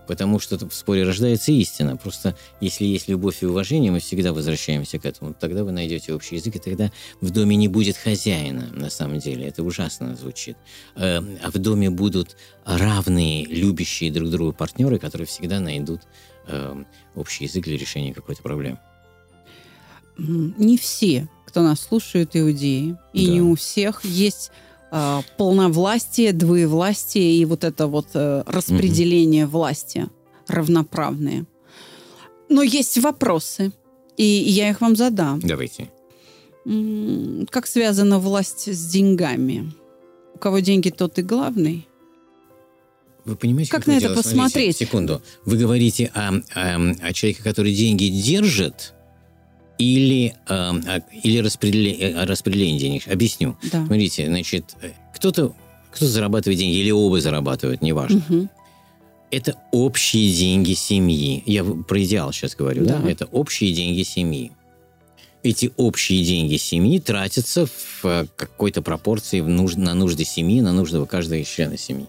Потому 0.08 0.38
что 0.38 0.56
в 0.56 0.72
споре 0.72 1.04
рождается 1.04 1.52
истина. 1.52 1.96
Просто 1.96 2.36
если 2.60 2.84
есть 2.84 3.06
любовь 3.06 3.42
и 3.42 3.46
уважение, 3.46 3.92
мы 3.92 4.00
всегда 4.00 4.32
возвращаемся 4.32 4.98
к 4.98 5.04
этому. 5.04 5.34
Тогда 5.34 5.62
вы 5.62 5.72
найдете 5.72 6.14
общий 6.14 6.36
язык, 6.36 6.56
и 6.56 6.58
тогда 6.58 6.90
в 7.20 7.30
доме 7.30 7.54
не 7.56 7.68
будет 7.68 7.96
хозяина, 7.98 8.70
на 8.72 8.88
самом 8.88 9.18
деле. 9.18 9.46
Это 9.46 9.62
ужасно 9.62 10.16
звучит. 10.16 10.56
Э, 10.96 11.18
А 11.42 11.50
в 11.50 11.58
доме 11.58 11.90
будут 11.90 12.36
равные, 12.64 13.44
любящие 13.44 14.10
друг 14.10 14.30
друга 14.30 14.52
партнеры, 14.52 14.98
которые 14.98 15.26
всегда 15.26 15.60
найдут 15.60 16.00
э, 16.48 16.82
общий 17.14 17.44
язык 17.44 17.64
для 17.64 17.76
решения 17.76 18.14
какой-то 18.14 18.42
проблемы. 18.42 18.78
Не 20.18 20.78
все, 20.78 21.28
кто 21.56 21.62
нас 21.62 21.80
слушают, 21.80 22.36
иудеи. 22.36 22.96
И 23.14 23.26
Да. 23.26 23.32
не 23.32 23.40
у 23.40 23.54
всех 23.54 24.04
есть 24.04 24.50
а, 24.90 25.22
полновластие, 25.38 26.32
двоевластие 26.34 27.38
и 27.38 27.44
вот 27.46 27.64
это 27.64 27.86
вот 27.86 28.08
э, 28.12 28.42
распределение 28.46 29.46
власти 29.46 30.06
равноправные. 30.48 31.46
Но 32.50 32.62
есть 32.62 32.98
вопросы, 32.98 33.72
и 34.18 34.22
я 34.24 34.68
их 34.68 34.82
вам 34.82 34.96
задам. 34.96 35.40
Давайте. 35.40 35.90
Как 37.50 37.66
связана 37.66 38.18
власть 38.18 38.68
с 38.68 38.86
деньгами? 38.86 39.72
У 40.34 40.38
кого 40.38 40.58
деньги, 40.58 40.90
тот 40.90 41.18
и 41.18 41.22
главный. 41.22 41.88
Вы 43.24 43.34
понимаете, 43.36 43.70
Как 43.70 43.80
какое 43.80 43.94
на 43.94 43.98
это 43.98 44.08
дело? 44.08 44.14
Смотрите, 44.22 44.36
посмотреть? 44.44 44.76
секунду. 44.76 45.22
Вы 45.46 45.56
говорите 45.56 46.10
о, 46.14 46.34
о- 46.54 46.94
о 47.00 47.12
человеке, 47.14 47.42
который 47.42 47.74
деньги 47.74 48.08
держит, 48.08 48.92
или, 49.78 50.34
э, 50.48 50.52
о- 50.54 51.02
или 51.22 51.38
распределе- 51.38 52.14
о 52.16 52.26
распределении 52.26 52.78
денег? 52.78 53.08
Объясню. 53.08 53.56
Да. 53.72 53.84
Смотрите, 53.86 54.26
значит, 54.26 54.74
э, 54.82 54.90
кто-то 55.14 55.54
кто 55.92 56.04
зарабатывает 56.06 56.58
деньги, 56.58 56.76
или 56.76 56.90
оба 56.90 57.20
зарабатывают, 57.22 57.80
неважно. 57.80 58.22
Мгм. 58.28 58.50
Это 59.30 59.56
общие 59.72 60.30
деньги 60.32 60.74
семьи. 60.74 61.42
Я 61.46 61.64
про 61.64 62.04
идеал 62.04 62.32
сейчас 62.32 62.54
говорю, 62.54 62.84
да? 62.84 62.98
Да. 62.98 63.10
Это 63.10 63.24
общие 63.26 63.72
деньги 63.72 64.02
семьи. 64.02 64.52
Эти 65.42 65.72
общие 65.76 66.22
деньги 66.24 66.56
семьи 66.56 66.98
тратятся 66.98 67.66
в 67.66 68.04
э, 68.04 68.26
какой-то 68.36 68.82
пропорции 68.82 69.40
в 69.40 69.48
нужд- 69.48 69.78
на 69.78 69.94
нужды 69.94 70.24
семьи, 70.24 70.60
на 70.60 70.72
нужды 70.72 71.04
каждого 71.06 71.42
члена 71.44 71.78
семьи. 71.78 72.06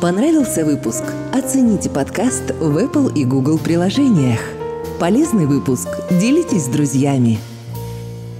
Понравился 0.00 0.64
выпуск? 0.64 1.02
Оцените 1.32 1.90
подкаст 1.90 2.50
в 2.60 2.76
Apple 2.76 3.12
и 3.18 3.24
Google 3.24 3.58
приложениях. 3.58 4.40
Полезный 4.98 5.46
выпуск? 5.46 5.88
Делитесь 6.10 6.64
с 6.64 6.68
друзьями. 6.68 7.38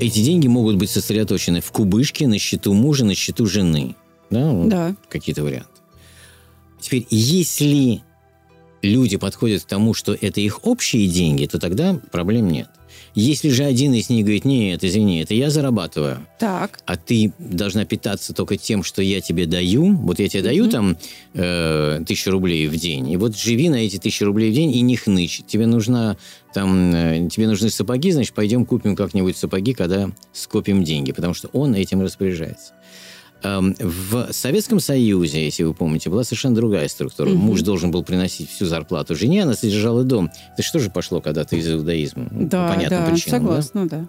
Эти 0.00 0.20
деньги 0.20 0.46
могут 0.46 0.76
быть 0.76 0.90
сосредоточены 0.90 1.60
в 1.60 1.70
кубышке, 1.70 2.26
на 2.26 2.38
счету 2.38 2.72
мужа, 2.72 3.04
на 3.04 3.14
счету 3.14 3.46
жены. 3.46 3.94
Да, 4.30 4.50
вот 4.52 4.68
Да. 4.68 4.96
какие-то 5.08 5.42
варианты. 5.42 5.68
Теперь, 6.80 7.06
если 7.10 8.02
люди 8.82 9.16
подходят 9.16 9.64
к 9.64 9.66
тому, 9.66 9.92
что 9.94 10.16
это 10.18 10.40
их 10.40 10.66
общие 10.66 11.08
деньги, 11.08 11.46
то 11.46 11.58
тогда 11.58 11.98
проблем 12.10 12.48
нет. 12.48 12.68
Если 13.18 13.48
же 13.48 13.64
один 13.64 13.94
из 13.94 14.10
них 14.10 14.26
говорит, 14.26 14.44
нет, 14.44 14.84
извини, 14.84 15.22
это 15.22 15.32
я 15.32 15.48
зарабатываю, 15.48 16.18
Так. 16.38 16.80
а 16.84 16.98
ты 16.98 17.32
должна 17.38 17.86
питаться 17.86 18.34
только 18.34 18.58
тем, 18.58 18.82
что 18.82 19.00
я 19.00 19.22
тебе 19.22 19.46
даю. 19.46 19.96
Вот 19.96 20.18
я 20.18 20.28
тебе 20.28 20.42
даю 20.42 20.68
там 20.68 20.98
э, 21.32 22.02
тысячу 22.06 22.30
рублей 22.30 22.68
в 22.68 22.76
день, 22.76 23.10
и 23.10 23.16
вот 23.16 23.34
живи 23.34 23.70
на 23.70 23.76
эти 23.76 23.96
тысячи 23.96 24.22
рублей 24.22 24.50
в 24.50 24.54
день 24.54 24.70
и 24.70 24.82
не 24.82 24.96
хнычь. 24.96 25.40
Тебе 25.46 25.66
нужна 25.66 26.18
там, 26.52 26.94
э, 26.94 27.28
тебе 27.30 27.48
нужны 27.48 27.70
сапоги, 27.70 28.12
значит, 28.12 28.34
пойдем 28.34 28.66
купим 28.66 28.94
как-нибудь 28.94 29.38
сапоги, 29.38 29.72
когда 29.72 30.10
скопим 30.34 30.84
деньги, 30.84 31.12
потому 31.12 31.32
что 31.32 31.48
он 31.54 31.74
этим 31.74 32.02
распоряжается. 32.02 32.74
Эм, 33.42 33.74
В 33.78 34.32
Советском 34.32 34.80
Союзе, 34.80 35.44
если 35.44 35.62
вы 35.62 35.74
помните, 35.74 36.10
была 36.10 36.24
совершенно 36.24 36.54
другая 36.54 36.88
структура. 36.88 37.28
Мгм. 37.28 37.38
Муж 37.38 37.62
должен 37.62 37.90
был 37.90 38.02
приносить 38.02 38.50
всю 38.50 38.66
зарплату 38.66 39.14
жене, 39.14 39.42
она 39.42 39.54
содержала 39.54 40.04
дом. 40.04 40.30
Это 40.54 40.62
что 40.62 40.78
же 40.78 40.90
пошло 40.90 41.20
когда-то 41.20 41.54
из 41.56 41.70
иудаизма? 41.70 42.28
Ну, 42.30 42.48
Да, 42.48 42.72
понятным 42.72 43.04
да, 43.04 43.10
причинам, 43.10 43.40
да? 43.42 43.46
согласна, 43.46 43.88
да. 43.88 44.06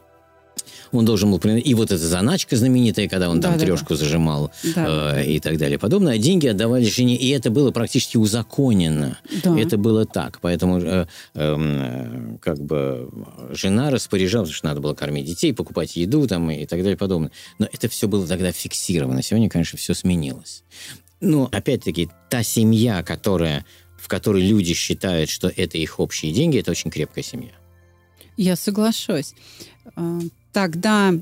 Он 0.91 1.05
должен 1.05 1.31
был. 1.31 1.37
И 1.39 1.73
вот 1.73 1.91
эта 1.91 1.97
заначка 2.05 2.55
знаменитая, 2.55 3.07
когда 3.07 3.29
он 3.29 3.41
там 3.41 3.53
Да-да-да. 3.53 3.65
трешку 3.65 3.95
зажимал 3.95 4.51
Да. 4.75 5.19
э, 5.19 5.25
и 5.25 5.39
так 5.39 5.57
далее 5.57 5.79
подобное. 5.79 6.13
А 6.13 6.17
деньги 6.17 6.47
отдавались 6.47 6.95
жене, 6.95 7.15
и 7.15 7.29
это 7.29 7.49
было 7.49 7.71
практически 7.71 8.17
узаконено. 8.17 9.17
Да. 9.43 9.57
Это 9.59 9.77
было 9.77 10.05
так. 10.05 10.39
Поэтому 10.41 10.79
э, 10.79 11.07
э, 11.33 12.37
как 12.41 12.59
бы 12.59 13.09
жена 13.51 13.89
распоряжалась, 13.89 14.51
что 14.51 14.67
надо 14.67 14.81
было 14.81 14.93
кормить 14.93 15.25
детей, 15.25 15.53
покупать 15.53 15.95
еду 15.95 16.27
там, 16.27 16.49
и 16.51 16.65
так 16.65 16.79
далее 16.81 16.97
подобное. 16.97 17.31
Но 17.59 17.67
это 17.71 17.87
все 17.89 18.07
было 18.07 18.27
тогда 18.27 18.51
фиксировано. 18.51 19.21
Сегодня, 19.21 19.49
конечно, 19.49 19.77
все 19.77 19.93
сменилось. 19.93 20.63
Но, 21.19 21.49
опять-таки, 21.51 22.09
та 22.29 22.43
семья, 22.43 23.01
которая, 23.03 23.65
в 23.97 24.07
которой 24.07 24.43
люди 24.47 24.73
считают, 24.73 25.29
что 25.29 25.51
это 25.55 25.77
их 25.77 25.99
общие 25.99 26.31
деньги, 26.31 26.59
это 26.59 26.71
очень 26.71 26.91
крепкая 26.91 27.23
семья. 27.23 27.51
Я 28.37 28.55
соглашусь. 28.55 29.33
Тогда, 30.57 31.13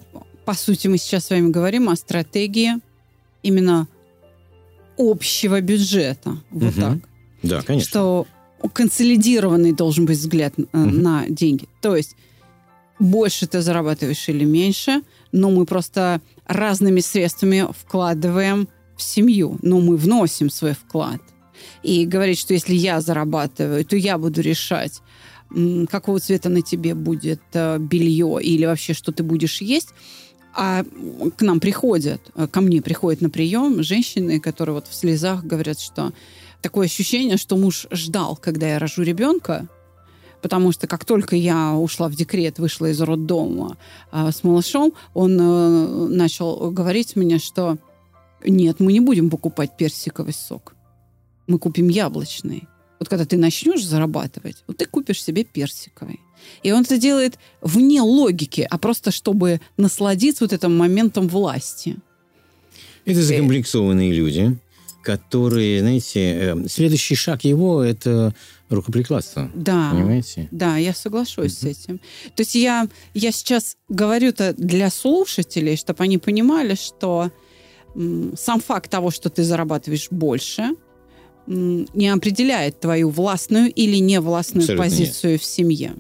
по 0.46 0.54
сути, 0.54 0.88
мы 0.88 0.98
сейчас 0.98 1.26
с 1.26 1.30
вами 1.30 1.52
говорим 1.52 1.90
о 1.90 1.98
стратегии 1.98 2.76
именно 3.44 3.86
общего 4.98 5.60
бюджета. 5.60 6.38
Вот 6.52 6.74
Мгм. 6.78 6.82
так. 6.82 7.10
Да, 7.44 7.62
конечно. 7.62 7.90
Что 7.90 8.28
консолидированный 8.72 9.74
должен 9.74 10.06
быть 10.06 10.20
взгляд 10.20 10.54
Мгм. 10.58 11.02
на 11.02 11.26
деньги. 11.28 11.68
То 11.82 11.98
есть 11.98 12.16
больше 12.98 13.46
ты 13.46 13.60
зарабатываешь 13.60 14.30
или 14.30 14.46
меньше, 14.46 15.02
но 15.34 15.52
мы 15.52 15.66
просто 15.66 16.22
разными 16.48 17.02
средствами 17.02 17.68
вкладываем 17.78 18.70
в 18.96 19.02
семью, 19.02 19.58
но 19.62 19.82
мы 19.82 19.98
вносим 19.98 20.50
свой 20.50 20.76
вклад. 20.76 21.20
И 21.84 22.06
говорить, 22.06 22.40
что 22.40 22.54
если 22.54 22.74
я 22.74 23.02
зарабатываю, 23.02 23.84
то 23.84 23.98
я 23.98 24.18
буду 24.18 24.40
решать, 24.40 25.02
какого 25.90 26.20
цвета 26.20 26.50
на 26.50 26.62
тебе 26.62 26.96
будет 26.96 27.42
э, 27.54 27.78
белье 27.80 28.40
или 28.42 28.66
вообще, 28.66 28.94
что 28.94 29.12
ты 29.12 29.24
будешь 29.24 29.62
есть. 29.62 29.90
А 30.54 30.84
к 31.36 31.42
нам 31.42 31.60
приходят, 31.60 32.22
э, 32.36 32.48
ко 32.48 32.62
мне 32.62 32.82
приходят 32.82 33.22
на 33.22 33.30
прием 33.30 33.84
женщины, 33.84 34.40
которые 34.40 34.76
вот 34.76 34.88
в 34.88 34.96
слезах 34.96 35.44
говорят, 35.44 35.80
что 35.80 36.14
такое 36.62 36.86
ощущение, 36.86 37.38
что 37.38 37.58
муж 37.58 37.88
ждал, 37.92 38.38
когда 38.38 38.68
я 38.68 38.80
рожу 38.80 39.04
ребенка, 39.04 39.68
потому 40.42 40.72
что 40.72 40.88
как 40.88 41.06
только 41.06 41.36
я 41.36 41.74
ушла 41.74 42.08
в 42.08 42.16
декрет, 42.16 42.60
вышла 42.60 42.88
из 42.88 43.02
роддома 43.02 43.78
э, 44.12 44.32
с 44.32 44.44
малышом, 44.44 44.94
он 45.14 45.38
э, 45.40 46.08
начал 46.08 46.72
говорить 46.72 47.16
мне, 47.16 47.38
что 47.40 47.78
нет, 48.46 48.80
мы 48.80 48.94
не 48.94 49.00
будем 49.00 49.30
покупать 49.30 49.76
персиковый 49.76 50.34
сок, 50.34 50.76
мы 51.48 51.60
купим 51.60 51.90
яблочный. 51.90 52.68
Вот 53.06 53.10
когда 53.10 53.26
ты 53.26 53.38
начнешь 53.38 53.86
зарабатывать, 53.86 54.64
вот 54.66 54.78
ты 54.78 54.86
купишь 54.86 55.24
себе 55.24 55.44
персиковый. 55.44 56.20
И 56.64 56.72
он 56.72 56.82
это 56.82 56.98
делает 56.98 57.38
вне 57.62 58.02
логики, 58.02 58.68
а 58.68 58.80
просто 58.80 59.12
чтобы 59.12 59.62
насладиться 59.78 60.44
вот 60.44 60.54
этим 60.54 60.76
моментом 60.76 61.28
власти. 61.28 61.98
Это 63.06 63.22
закомплексованные 63.22 64.12
люди, 64.12 64.58
которые, 65.04 65.82
знаете, 65.82 66.20
э, 66.20 66.68
следующий 66.68 67.14
шаг 67.14 67.44
его– 67.44 67.84
это 67.84 68.34
рукоприкладство. 68.70 69.52
Да. 69.54 69.92
Понимаете? 69.92 70.48
Да, 70.50 70.78
я 70.78 70.96
соглашусь 70.96 71.52
mm-hmm. 71.52 71.74
с 71.74 71.84
этим. 71.84 72.00
То 72.34 72.42
есть 72.42 72.56
я, 72.56 72.88
я 73.14 73.32
сейчас 73.32 73.78
говорю 73.88 74.30
это 74.30 74.54
для 74.54 74.90
слушателей, 74.90 75.78
чтобы 75.78 76.04
они 76.04 76.18
понимали, 76.18 76.74
что 76.74 77.30
м, 77.94 78.34
сам 78.36 78.60
факт 78.60 78.90
того, 78.90 79.12
что 79.12 79.30
ты 79.30 79.44
зарабатываешь 79.44 80.08
больше, 80.10 80.72
не 81.48 82.08
определяет 82.10 82.80
твою 82.80 83.10
властную 83.10 83.72
или 83.72 83.98
невластную 83.98 84.64
Абсолютно 84.64 84.84
позицию 84.84 85.32
нет. 85.34 85.42
в 85.42 85.46
семье. 85.46 85.96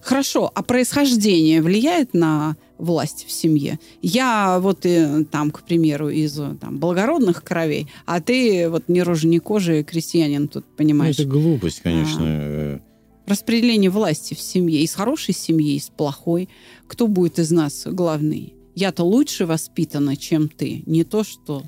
Хорошо, 0.00 0.50
а 0.54 0.62
происхождение 0.62 1.60
влияет 1.60 2.14
на 2.14 2.56
власть 2.78 3.26
в 3.26 3.32
семье? 3.32 3.78
Я 4.00 4.58
вот 4.60 4.80
и, 4.84 5.24
там, 5.30 5.50
к 5.50 5.62
примеру, 5.62 6.08
из 6.08 6.34
там, 6.60 6.78
благородных 6.78 7.42
кровей, 7.42 7.88
а 8.06 8.20
ты 8.20 8.70
вот 8.70 8.84
ни 8.88 9.00
рожи, 9.00 9.26
ни 9.26 9.38
кожи 9.38 9.82
крестьянин 9.82 10.48
тут, 10.48 10.64
понимаешь? 10.76 11.18
Ну, 11.18 11.24
это 11.24 11.32
глупость, 11.32 11.80
конечно. 11.80 12.20
А, 12.20 12.80
распределение 13.26 13.90
власти 13.90 14.34
в 14.34 14.40
семье. 14.40 14.80
Из 14.80 14.94
хорошей 14.94 15.34
семьи, 15.34 15.74
из 15.74 15.88
плохой. 15.88 16.48
Кто 16.86 17.08
будет 17.08 17.38
из 17.38 17.50
нас 17.50 17.84
главный? 17.86 18.54
Я-то 18.74 19.02
лучше 19.02 19.44
воспитана, 19.44 20.16
чем 20.16 20.48
ты. 20.48 20.82
Не 20.86 21.04
то, 21.04 21.24
что... 21.24 21.64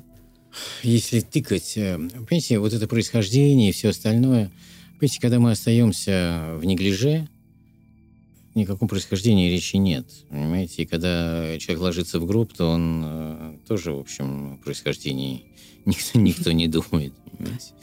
Если 0.83 1.19
тыкать, 1.21 1.77
э, 1.77 1.97
понимаете, 1.97 2.59
вот 2.59 2.73
это 2.73 2.87
происхождение 2.87 3.69
и 3.69 3.73
все 3.73 3.89
остальное, 3.89 4.51
понимаете, 4.99 5.21
когда 5.21 5.39
мы 5.39 5.51
остаемся 5.51 6.55
в 6.57 6.65
неглиже, 6.65 7.27
никаком 8.55 8.87
происхождении 8.87 9.49
речи 9.49 9.77
нет. 9.77 10.05
Понимаете, 10.29 10.83
и 10.83 10.85
когда 10.85 11.57
человек 11.59 11.81
ложится 11.81 12.19
в 12.19 12.25
гроб, 12.25 12.53
то 12.53 12.67
он 12.67 13.03
э, 13.05 13.53
тоже, 13.67 13.93
в 13.93 13.99
общем, 13.99 14.59
происхождении 14.63 15.45
никто, 15.85 16.19
никто 16.19 16.51
не 16.51 16.67
думает. 16.67 17.13
Понимаете? 17.37 17.73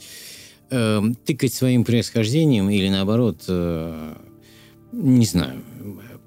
Э, 0.69 1.01
тыкать 1.25 1.53
своим 1.53 1.83
происхождением 1.83 2.69
или 2.69 2.89
наоборот, 2.89 3.43
э, 3.47 4.15
не 4.91 5.25
знаю, 5.25 5.63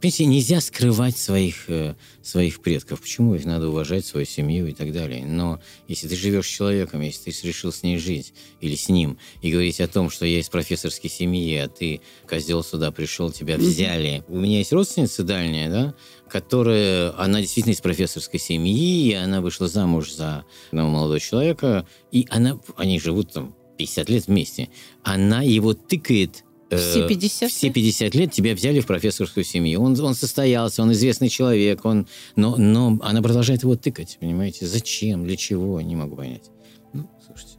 Понимаете, 0.02 0.24
нельзя 0.24 0.60
скрывать 0.60 1.16
своих, 1.16 1.70
э, 1.70 1.94
своих 2.24 2.60
предков. 2.60 3.02
Почему 3.02 3.36
их 3.36 3.44
надо 3.44 3.68
уважать, 3.68 4.04
свою 4.04 4.26
семью 4.26 4.66
и 4.66 4.72
так 4.72 4.92
далее. 4.92 5.24
Но 5.24 5.60
если 5.86 6.08
ты 6.08 6.16
живешь 6.16 6.46
с 6.46 6.50
человеком, 6.50 7.02
если 7.02 7.30
ты 7.30 7.46
решил 7.46 7.70
с 7.70 7.84
ней 7.84 7.98
жить 7.98 8.34
или 8.60 8.74
с 8.74 8.88
ним, 8.88 9.16
и 9.42 9.52
говорить 9.52 9.80
о 9.80 9.86
том, 9.86 10.10
что 10.10 10.26
я 10.26 10.40
из 10.40 10.48
профессорской 10.48 11.08
семьи, 11.08 11.54
а 11.54 11.68
ты, 11.68 12.00
козел, 12.28 12.64
сюда 12.64 12.90
пришел, 12.90 13.30
тебя 13.30 13.56
взяли. 13.56 14.24
У 14.26 14.40
меня 14.40 14.58
есть 14.58 14.72
родственница 14.72 15.22
дальняя, 15.22 15.70
да, 15.70 15.94
которая, 16.28 17.16
она 17.16 17.40
действительно 17.40 17.74
из 17.74 17.80
профессорской 17.80 18.40
семьи, 18.40 19.06
и 19.06 19.14
она 19.14 19.40
вышла 19.40 19.68
замуж 19.68 20.10
за 20.10 20.44
одного 20.72 20.90
молодого 20.90 21.20
человека, 21.20 21.86
и 22.10 22.26
она, 22.28 22.58
они 22.76 22.98
живут 22.98 23.32
там 23.32 23.54
50 23.78 24.08
лет 24.08 24.26
вместе. 24.26 24.68
Она 25.04 25.42
его 25.42 25.74
тыкает 25.74 26.42
все 26.76 27.06
50 27.06 27.50
все 27.50 27.70
50 27.70 28.14
лет 28.14 28.32
тебя 28.32 28.54
взяли 28.54 28.80
в 28.80 28.86
профессорскую 28.86 29.44
семью. 29.44 29.82
Он, 29.82 29.98
он 30.00 30.14
состоялся, 30.14 30.82
он 30.82 30.92
известный 30.92 31.28
человек, 31.28 31.84
он, 31.84 32.06
но, 32.36 32.56
но 32.56 32.98
она 33.02 33.22
продолжает 33.22 33.62
его 33.62 33.76
тыкать, 33.76 34.18
понимаете? 34.20 34.66
Зачем, 34.66 35.24
для 35.24 35.36
чего, 35.36 35.80
не 35.80 35.96
могу 35.96 36.16
понять. 36.16 36.50
Ну, 36.92 37.08
слушайте. 37.26 37.56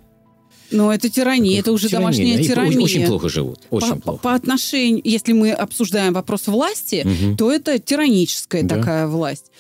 Но 0.72 0.94
это 0.94 1.10
тирания, 1.10 1.60
это 1.60 1.72
уже 1.72 1.88
тирания, 1.88 2.08
домашняя 2.08 2.38
да, 2.38 2.44
тирания. 2.44 2.80
Очень, 2.80 2.84
очень 2.84 3.06
плохо 3.08 3.30
живут, 3.30 3.60
очень 3.70 3.96
по, 3.96 3.96
плохо. 4.02 4.20
По 4.24 4.34
отношению, 4.34 5.02
если 5.04 5.34
мы 5.34 5.52
обсуждаем 5.52 6.14
вопрос 6.14 6.48
власти, 6.48 7.06
угу. 7.06 7.38
то 7.38 7.52
это 7.52 7.80
тираническая 7.80 8.64
да. 8.64 8.78
такая 8.78 9.08
власть. 9.08 9.52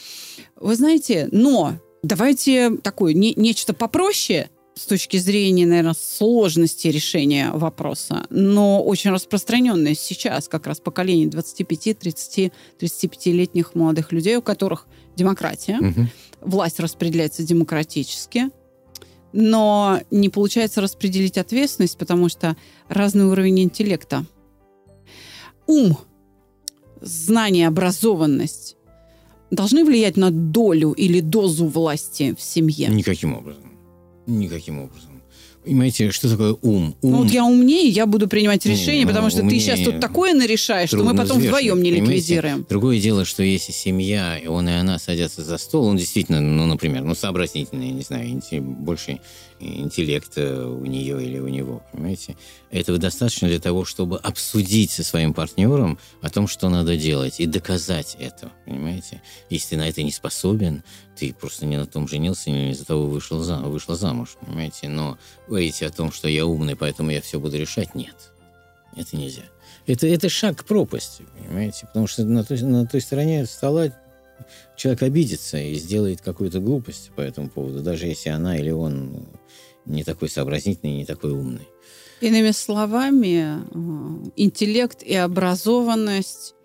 Вы 0.60 0.76
знаете, 0.76 1.30
но 1.32 1.74
давайте 2.02 2.78
такое, 2.78 3.13
не, 3.13 3.34
нечто 3.36 3.74
попроще– 3.74 4.50
с 4.76 4.86
точки 4.86 5.18
зрения, 5.18 5.66
наверное, 5.66 5.94
сложности 5.94 6.88
решения 6.88 7.52
вопроса, 7.52 8.26
но 8.30 8.82
очень 8.84 9.10
распространенное 9.12 9.94
сейчас 9.94 10.48
как 10.48 10.66
раз 10.68 10.80
поколение 10.80 11.28
25-30-35-летних 11.30 13.76
молодых 13.76 14.12
людей, 14.12 14.36
у 14.38 14.42
которых 14.42 14.88
демократия, 15.16 15.78
угу. 15.80 16.08
власть 16.42 16.80
распределяется 16.80 17.44
демократически, 17.44 18.50
но 19.32 20.00
не 20.10 20.30
получается 20.30 20.82
распределить 20.82 21.38
ответственность, 21.38 21.96
потому 21.98 22.30
что 22.30 22.58
разный 22.88 23.26
уровень 23.26 23.60
интеллекта. 23.62 24.26
Ум, 25.68 26.00
знание, 27.02 27.68
образованность 27.68 28.76
должны 29.52 29.86
влиять 29.86 30.18
на 30.18 30.32
долю 30.32 30.94
или 30.94 31.20
дозу 31.20 31.68
власти 31.68 32.34
в 32.38 32.42
семье? 32.42 32.88
Никаким 32.90 33.36
образом. 33.36 33.73
Никаким 34.26 34.80
образом. 34.80 35.14
Понимаете, 35.64 36.12
что 36.12 36.30
такое 36.30 36.58
ум? 36.62 36.96
ум... 37.02 37.12
Ну 37.12 37.18
вот 37.24 37.32
я 37.32 37.46
умнее, 37.46 37.88
я 37.88 38.06
буду 38.06 38.28
принимать 38.28 38.66
решения, 38.66 39.00
не, 39.00 39.06
потому 39.06 39.30
что 39.30 39.42
ты 39.42 39.60
сейчас 39.60 39.80
тут 39.80 40.02
такое 40.02 40.34
нарешаешь, 40.34 40.90
что 40.90 41.04
мы 41.04 41.16
потом 41.16 41.40
вдвоем 41.40 41.82
не 41.82 41.92
ликвидируем. 41.92 42.66
Другое 42.68 43.00
дело, 43.00 43.24
что 43.24 43.44
если 43.44 43.72
семья, 43.72 44.38
и 44.38 44.48
он 44.48 44.68
и 44.68 44.74
она 44.74 45.00
садятся 45.00 45.42
за 45.42 45.58
стол, 45.58 45.86
он 45.86 45.98
действительно, 45.98 46.42
ну, 46.42 46.66
например, 46.66 47.04
ну, 47.04 47.16
сообразительный, 47.16 47.92
не 47.92 48.02
знаю, 48.02 48.42
больше 48.62 49.20
интеллекта 49.63 50.67
у 50.67 50.86
нее 50.86 51.23
или 51.23 51.39
у 51.39 51.47
него, 51.47 51.84
понимаете? 51.91 52.36
Этого 52.71 52.97
достаточно 52.97 53.47
для 53.47 53.60
того, 53.60 53.86
чтобы 53.86 54.17
обсудить 54.17 54.91
со 54.91 55.04
своим 55.04 55.34
партнером 55.34 55.99
о 56.21 56.30
том, 56.30 56.47
что 56.47 56.69
надо 56.69 56.97
делать, 56.97 57.39
и 57.39 57.45
доказать 57.45 58.17
это, 58.19 58.52
понимаете? 58.65 59.21
Если 59.49 59.69
ты 59.69 59.78
на 59.78 59.88
это 59.88 60.04
не 60.04 60.12
способен, 60.12 60.84
ты 61.15 61.34
просто 61.34 61.65
не 61.65 61.78
на 61.78 61.86
том 61.86 62.08
женился, 62.08 62.49
не 62.49 62.71
из-за 62.71 62.86
того 62.86 63.08
вышел 63.08 63.41
за, 63.41 63.58
вышла 63.58 63.95
замуж, 63.95 64.38
понимаете? 64.41 64.89
Но 64.89 65.17
говорите 65.47 65.86
о 65.86 65.91
том, 65.91 66.12
что 66.12 66.28
я 66.28 66.45
умный, 66.45 66.76
поэтому 66.76 67.12
я 67.12 67.21
все 67.21 67.39
буду 67.39 67.58
решать, 67.58 67.95
нет. 67.95 68.15
Это 68.95 69.15
нельзя. 69.15 69.43
Это, 69.86 70.08
это 70.08 70.30
шаг 70.30 70.60
к 70.60 70.65
пропасти, 70.65 71.26
понимаете? 71.38 71.88
Потому 71.88 72.08
что 72.08 72.23
на 72.23 72.43
той, 72.43 72.62
на 72.62 72.86
той 72.86 73.02
стороне 73.02 73.45
стола 73.45 73.91
человек 74.75 75.03
обидится 75.03 75.58
и 75.58 75.75
сделает 75.75 76.21
какую-то 76.21 76.60
глупость 76.60 77.12
по 77.15 77.21
этому 77.21 77.49
поводу, 77.49 77.82
даже 77.82 78.08
если 78.08 78.29
она 78.29 78.58
или 78.58 78.71
он 78.71 79.27
не 79.86 80.03
такой 80.03 80.29
сообразительный, 80.29 80.97
не 80.97 81.06
такой 81.06 81.32
умный. 81.32 81.67
Иными 82.21 82.51
словами, 82.51 83.60
э, 83.73 84.32
интеллект 84.38 85.03
и 85.03 85.15
образованность 85.15 86.56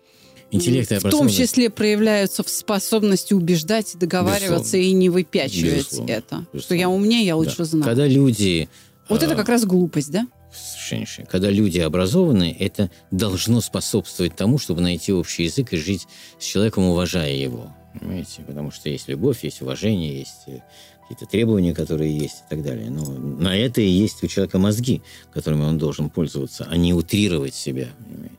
Интеллект 0.51 0.91
и 0.91 0.95
в 0.95 1.03
том 1.03 1.29
числе 1.29 1.69
проявляются 1.69 2.43
в 2.43 2.49
способности 2.49 3.33
убеждать, 3.33 3.95
договариваться 3.99 4.77
Безусловно. 4.77 4.87
и 4.87 4.91
не 4.93 5.09
выпячивать 5.09 5.75
Безусловно. 5.75 6.11
это. 6.11 6.35
Безусловно. 6.37 6.61
Что 6.61 6.75
я 6.75 6.89
умнее, 6.89 7.25
я 7.25 7.35
лучше 7.35 7.57
да. 7.59 7.65
знаю. 7.65 7.85
Когда 7.85 8.07
люди... 8.07 8.67
Вот 9.09 9.23
это 9.23 9.33
а, 9.33 9.35
как 9.35 9.49
раз 9.49 9.65
глупость, 9.65 10.11
да? 10.11 10.27
Совершеннейшее. 10.59 11.25
Когда 11.25 11.49
люди 11.49 11.79
образованы, 11.79 12.55
это 12.59 12.89
должно 13.11 13.61
способствовать 13.61 14.35
тому, 14.35 14.57
чтобы 14.57 14.81
найти 14.81 15.13
общий 15.13 15.43
язык 15.43 15.73
и 15.73 15.77
жить 15.77 16.07
с 16.39 16.43
человеком, 16.43 16.85
уважая 16.85 17.33
его. 17.33 17.73
Понимаете? 17.99 18.41
Потому 18.45 18.71
что 18.71 18.89
есть 18.89 19.07
любовь, 19.07 19.43
есть 19.43 19.61
уважение, 19.61 20.19
есть 20.19 20.43
э, 20.47 20.59
какие-то 21.01 21.25
требования, 21.25 21.73
которые 21.73 22.15
есть 22.15 22.43
и 22.45 22.49
так 22.49 22.63
далее. 22.63 22.89
Но 22.89 23.03
на 23.11 23.55
это 23.57 23.81
и 23.81 23.87
есть 23.87 24.23
у 24.23 24.27
человека 24.27 24.59
мозги, 24.59 25.01
которыми 25.33 25.63
он 25.63 25.77
должен 25.77 26.09
пользоваться, 26.09 26.67
а 26.69 26.77
не 26.77 26.93
утрировать 26.93 27.55
себя. 27.55 27.89
Понимаете? 28.05 28.35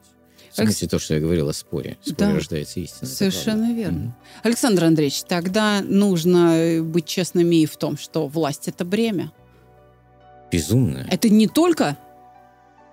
В 0.52 0.56
смысле, 0.56 0.88
то, 0.88 0.98
что 0.98 1.14
я 1.14 1.20
говорил 1.20 1.48
о 1.48 1.52
споре. 1.52 1.96
Споре 2.02 2.16
да. 2.30 2.34
рождается 2.34 2.80
истина. 2.80 3.08
Совершенно 3.08 3.72
верно. 3.72 4.06
Угу. 4.06 4.14
Александр 4.42 4.84
Андреевич, 4.84 5.22
тогда 5.22 5.80
нужно 5.82 6.80
быть 6.82 7.06
честными 7.06 7.56
и 7.56 7.66
в 7.66 7.76
том, 7.76 7.96
что 7.96 8.26
власть– 8.26 8.62
это 8.66 8.84
бремя. 8.84 9.32
Безумно. 10.50 11.06
Это 11.10 11.28
не 11.28 11.46
только 11.46 11.96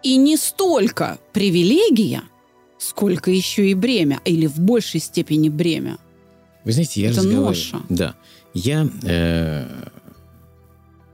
и 0.04 0.18
не 0.18 0.38
столько 0.38 1.20
привилегия, 1.34 2.24
сколько 2.78 3.32
еще 3.32 3.70
и 3.70 3.74
бремя, 3.74 4.20
или 4.26 4.48
в 4.48 4.60
большей 4.60 5.00
степени 5.00 5.50
бремя. 5.50 5.98
Вы 6.64 6.72
знаете, 6.74 7.02
я 7.02 7.10
это 7.10 7.18
разговариваю... 7.18 7.48
ноша. 7.48 7.82
Да. 7.90 8.16
Я 8.54 8.88
э, 9.04 9.66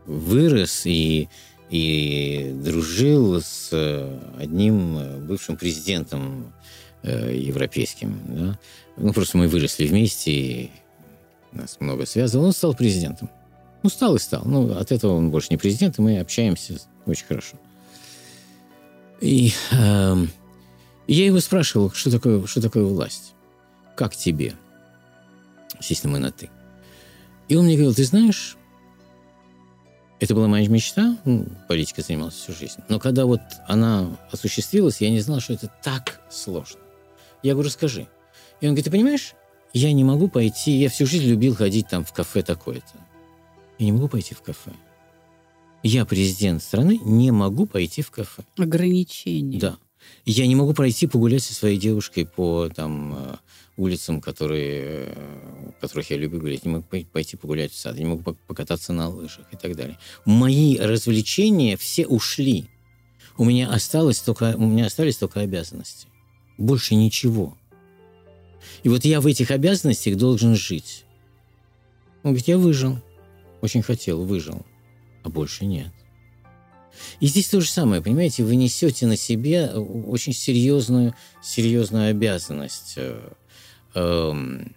вырос 0.05 0.85
и 0.85 1.29
и 1.73 2.51
дружил 2.63 3.41
с 3.41 3.69
э, 3.71 4.19
одним 4.37 4.95
э, 4.95 5.17
бывшим 5.17 5.57
президентом 5.57 6.53
э, 7.01 7.35
европейским. 7.35 8.19
Да? 8.27 8.59
Ну, 8.95 9.11
просто 9.11 9.39
мы 9.39 9.47
выросли 9.47 9.87
вместе, 9.87 10.31
и 10.31 10.71
нас 11.51 11.77
много 11.79 12.05
связывало. 12.05 12.47
Он 12.47 12.53
стал 12.53 12.75
президентом. 12.75 13.27
Ну, 13.81 13.89
стал 13.89 14.15
и 14.15 14.19
стал. 14.19 14.43
Ну, 14.45 14.71
от 14.77 14.91
этого 14.91 15.13
он 15.13 15.31
больше 15.31 15.47
не 15.49 15.57
президент, 15.57 15.97
и 15.97 16.01
мы 16.03 16.19
общаемся 16.19 16.77
очень 17.07 17.25
хорошо. 17.25 17.57
И 19.21 19.53
э, 19.71 20.15
я 21.07 21.25
его 21.25 21.39
спрашивал, 21.39 21.91
что 21.91 22.11
такое, 22.11 22.45
что 22.45 22.61
такое 22.61 22.83
власть? 22.83 23.33
Как 23.95 24.15
тебе? 24.15 24.55
Естественно, 25.79 26.13
мы 26.13 26.19
на 26.19 26.31
«ты». 26.31 26.49
И 27.47 27.55
он 27.55 27.65
мне 27.65 27.75
говорил, 27.75 27.93
ты 27.93 28.05
знаешь, 28.05 28.57
это 30.19 30.33
была 30.33 30.47
моя 30.47 30.67
мечта, 30.69 31.17
ну, 31.25 31.45
политикой 31.67 32.01
занимался 32.01 32.37
всю 32.37 32.53
жизнь. 32.53 32.79
Но 32.87 32.99
когда 32.99 33.25
вот 33.25 33.41
она 33.67 34.17
осуществилась, 34.31 35.01
я 35.01 35.09
не 35.09 35.19
знал, 35.19 35.41
что 35.41 35.53
это 35.53 35.69
так 35.83 36.21
сложно. 36.31 36.79
Я 37.41 37.53
говорю, 37.53 37.69
скажи. 37.69 38.07
И 38.61 38.65
он 38.65 38.71
говорит, 38.71 38.85
ты 38.85 38.91
понимаешь, 38.91 39.33
я 39.73 39.91
не 39.91 40.05
могу 40.05 40.29
пойти, 40.29 40.71
я 40.71 40.89
всю 40.89 41.05
жизнь 41.05 41.25
любил 41.25 41.55
ходить 41.55 41.89
там 41.89 42.05
в 42.05 42.13
кафе 42.13 42.41
такое-то. 42.41 42.93
Я 43.79 43.87
не 43.87 43.91
могу 43.91 44.07
пойти 44.07 44.33
в 44.33 44.41
кафе. 44.41 44.71
Я 45.83 46.05
президент 46.05 46.63
страны, 46.63 46.97
не 47.03 47.31
могу 47.31 47.65
пойти 47.65 48.01
в 48.01 48.09
кафе. 48.09 48.43
Ограничения. 48.57 49.59
Да. 49.59 49.77
Я 50.25 50.47
не 50.47 50.55
могу 50.55 50.73
пройти 50.73 51.07
погулять 51.07 51.43
со 51.43 51.53
своей 51.53 51.77
девушкой 51.77 52.25
по 52.25 52.69
там 52.73 53.15
э, 53.15 53.35
улицам, 53.75 54.21
которые, 54.21 55.07
э, 55.07 55.71
которых 55.81 56.09
я 56.09 56.17
люблю 56.17 56.39
гулять. 56.39 56.63
Не 56.63 56.71
могу 56.71 56.85
пойти 57.11 57.35
погулять 57.35 57.73
в 57.73 57.77
сад, 57.77 57.97
не 57.97 58.05
могу 58.05 58.33
покататься 58.47 58.93
на 58.93 59.09
лыжах 59.09 59.45
и 59.51 59.57
так 59.57 59.75
далее. 59.75 59.97
Мои 60.23 60.77
развлечения 60.77 61.75
все 61.75 62.07
ушли. 62.07 62.69
У 63.37 63.43
меня 63.43 63.69
осталось 63.69 64.19
только, 64.19 64.55
у 64.55 64.65
меня 64.65 64.85
остались 64.85 65.17
только 65.17 65.41
обязанности. 65.41 66.07
Больше 66.57 66.95
ничего. 66.95 67.57
И 68.83 68.89
вот 68.89 69.03
я 69.03 69.19
в 69.19 69.27
этих 69.27 69.51
обязанностях 69.51 70.15
должен 70.15 70.55
жить. 70.55 71.03
Он 72.23 72.31
говорит, 72.31 72.47
я 72.47 72.57
выжил. 72.57 72.99
Очень 73.61 73.81
хотел, 73.81 74.23
выжил. 74.23 74.65
А 75.23 75.29
больше 75.29 75.65
нет. 75.65 75.91
И 77.19 77.27
здесь 77.27 77.49
то 77.49 77.59
же 77.59 77.69
самое, 77.69 78.01
понимаете, 78.01 78.43
вы 78.43 78.55
несете 78.55 79.07
на 79.07 79.17
себе 79.17 79.67
очень 79.67 80.33
серьезную, 80.33 81.15
серьезную 81.41 82.11
обязанность. 82.11 82.93
Э, 82.97 83.31
эм, 83.95 84.75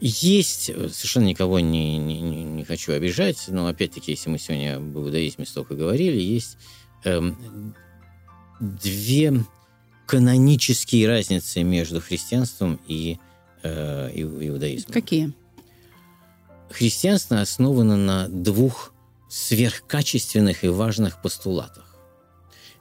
есть, 0.00 0.64
совершенно 0.64 1.24
никого 1.24 1.60
не, 1.60 1.98
не, 1.98 2.20
не 2.20 2.64
хочу 2.64 2.92
обижать, 2.92 3.44
но 3.48 3.66
опять-таки, 3.66 4.12
если 4.12 4.30
мы 4.30 4.38
сегодня 4.38 4.76
об 4.76 4.96
иудаизме 4.96 5.46
столько 5.46 5.74
говорили, 5.74 6.20
есть 6.20 6.56
эм, 7.04 7.74
две 8.60 9.44
канонические 10.06 11.08
разницы 11.08 11.62
между 11.62 12.00
христианством 12.00 12.80
и 12.86 13.18
э, 13.62 14.10
иудаизмом. 14.14 14.92
Какие? 14.92 15.32
Христианство 16.70 17.40
основано 17.40 17.96
на 17.96 18.28
двух 18.28 18.92
сверхкачественных 19.28 20.64
и 20.64 20.68
важных 20.68 21.20
постулатах. 21.22 21.96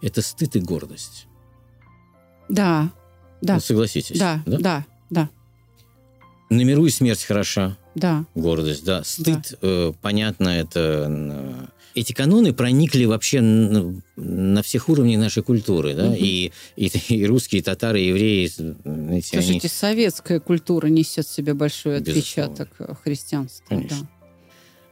Это 0.02 0.22
стыд 0.22 0.56
и 0.56 0.60
гордость. 0.60 1.28
Да, 2.50 2.92
да. 3.42 3.56
Ну, 3.56 3.60
согласитесь. 3.60 4.20
Да, 4.20 4.42
да, 4.46 4.58
да, 4.60 4.86
да. 5.10 5.30
На 6.50 6.62
миру 6.62 6.86
и 6.86 6.90
смерть 6.90 7.24
хороша. 7.24 7.78
Да. 7.96 8.26
Гордость, 8.36 8.84
да. 8.84 9.04
Стыд, 9.04 9.52
да. 9.52 9.58
Э, 9.62 9.94
понятно, 10.02 10.50
это... 10.50 11.72
Э, 11.94 12.00
эти 12.00 12.14
каноны 12.14 12.54
проникли 12.54 13.06
вообще 13.06 13.42
на, 13.42 14.02
на 14.16 14.62
всех 14.64 14.90
уровнях 14.90 15.20
нашей 15.20 15.44
культуры, 15.44 15.94
да, 15.94 16.08
угу. 16.08 16.16
и, 16.18 16.52
и, 16.76 16.92
и 17.10 17.26
русские, 17.26 17.60
и 17.60 17.64
татары, 17.64 18.02
и 18.02 18.08
евреи. 18.08 18.48
Знаете, 18.48 19.28
Слушайте, 19.28 19.60
они... 19.62 19.70
советская 19.70 20.40
культура 20.40 20.88
несет 20.88 21.28
в 21.28 21.34
себе 21.34 21.54
большой 21.54 21.98
отпечаток 21.98 22.70
Безусловно. 22.70 22.96
христианства. 23.04 23.66
Конечно. 23.68 23.98
Да. 24.02 24.08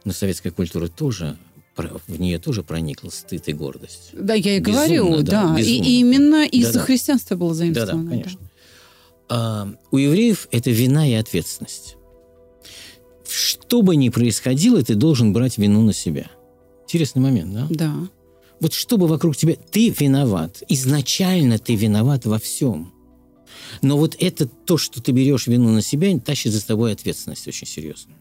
Но 0.04 0.12
советская 0.12 0.52
культура 0.52 0.88
тоже 0.88 1.36
в 1.76 2.20
нее 2.20 2.38
тоже 2.38 2.62
проникла 2.62 3.08
стыд 3.08 3.48
и 3.48 3.52
гордость. 3.52 4.10
Да, 4.12 4.34
я 4.34 4.56
и 4.56 4.60
безумно, 4.60 4.86
говорю, 4.88 5.22
да. 5.22 5.54
да. 5.54 5.60
И 5.60 6.00
именно 6.00 6.44
из-за 6.46 6.74
да, 6.74 6.80
христианства 6.80 7.34
было 7.34 7.54
заимствовано. 7.54 8.04
Да, 8.04 8.10
да, 8.10 8.10
конечно. 8.10 8.40
Да. 8.40 8.48
А, 9.28 9.74
у 9.90 9.96
евреев 9.96 10.48
это 10.50 10.70
вина 10.70 11.08
и 11.08 11.14
ответственность. 11.14 11.96
Что 13.26 13.80
бы 13.80 13.96
ни 13.96 14.10
происходило, 14.10 14.82
ты 14.82 14.94
должен 14.94 15.32
брать 15.32 15.56
вину 15.56 15.82
на 15.82 15.94
себя. 15.94 16.30
Интересный 16.92 17.22
момент, 17.22 17.54
да? 17.54 17.66
Да. 17.70 17.94
Вот 18.60 18.74
что 18.74 18.98
бы 18.98 19.06
вокруг 19.06 19.34
тебя... 19.34 19.56
Ты 19.56 19.88
виноват. 19.88 20.62
Изначально 20.68 21.58
ты 21.58 21.74
виноват 21.74 22.26
во 22.26 22.38
всем. 22.38 22.92
Но 23.80 23.96
вот 23.96 24.14
это 24.18 24.46
то, 24.46 24.76
что 24.76 25.00
ты 25.00 25.12
берешь 25.12 25.46
вину 25.46 25.70
на 25.70 25.80
себя, 25.80 26.18
тащит 26.20 26.52
за 26.52 26.66
тобой 26.66 26.92
ответственность 26.92 27.48
очень 27.48 27.66
серьезно. 27.66 28.12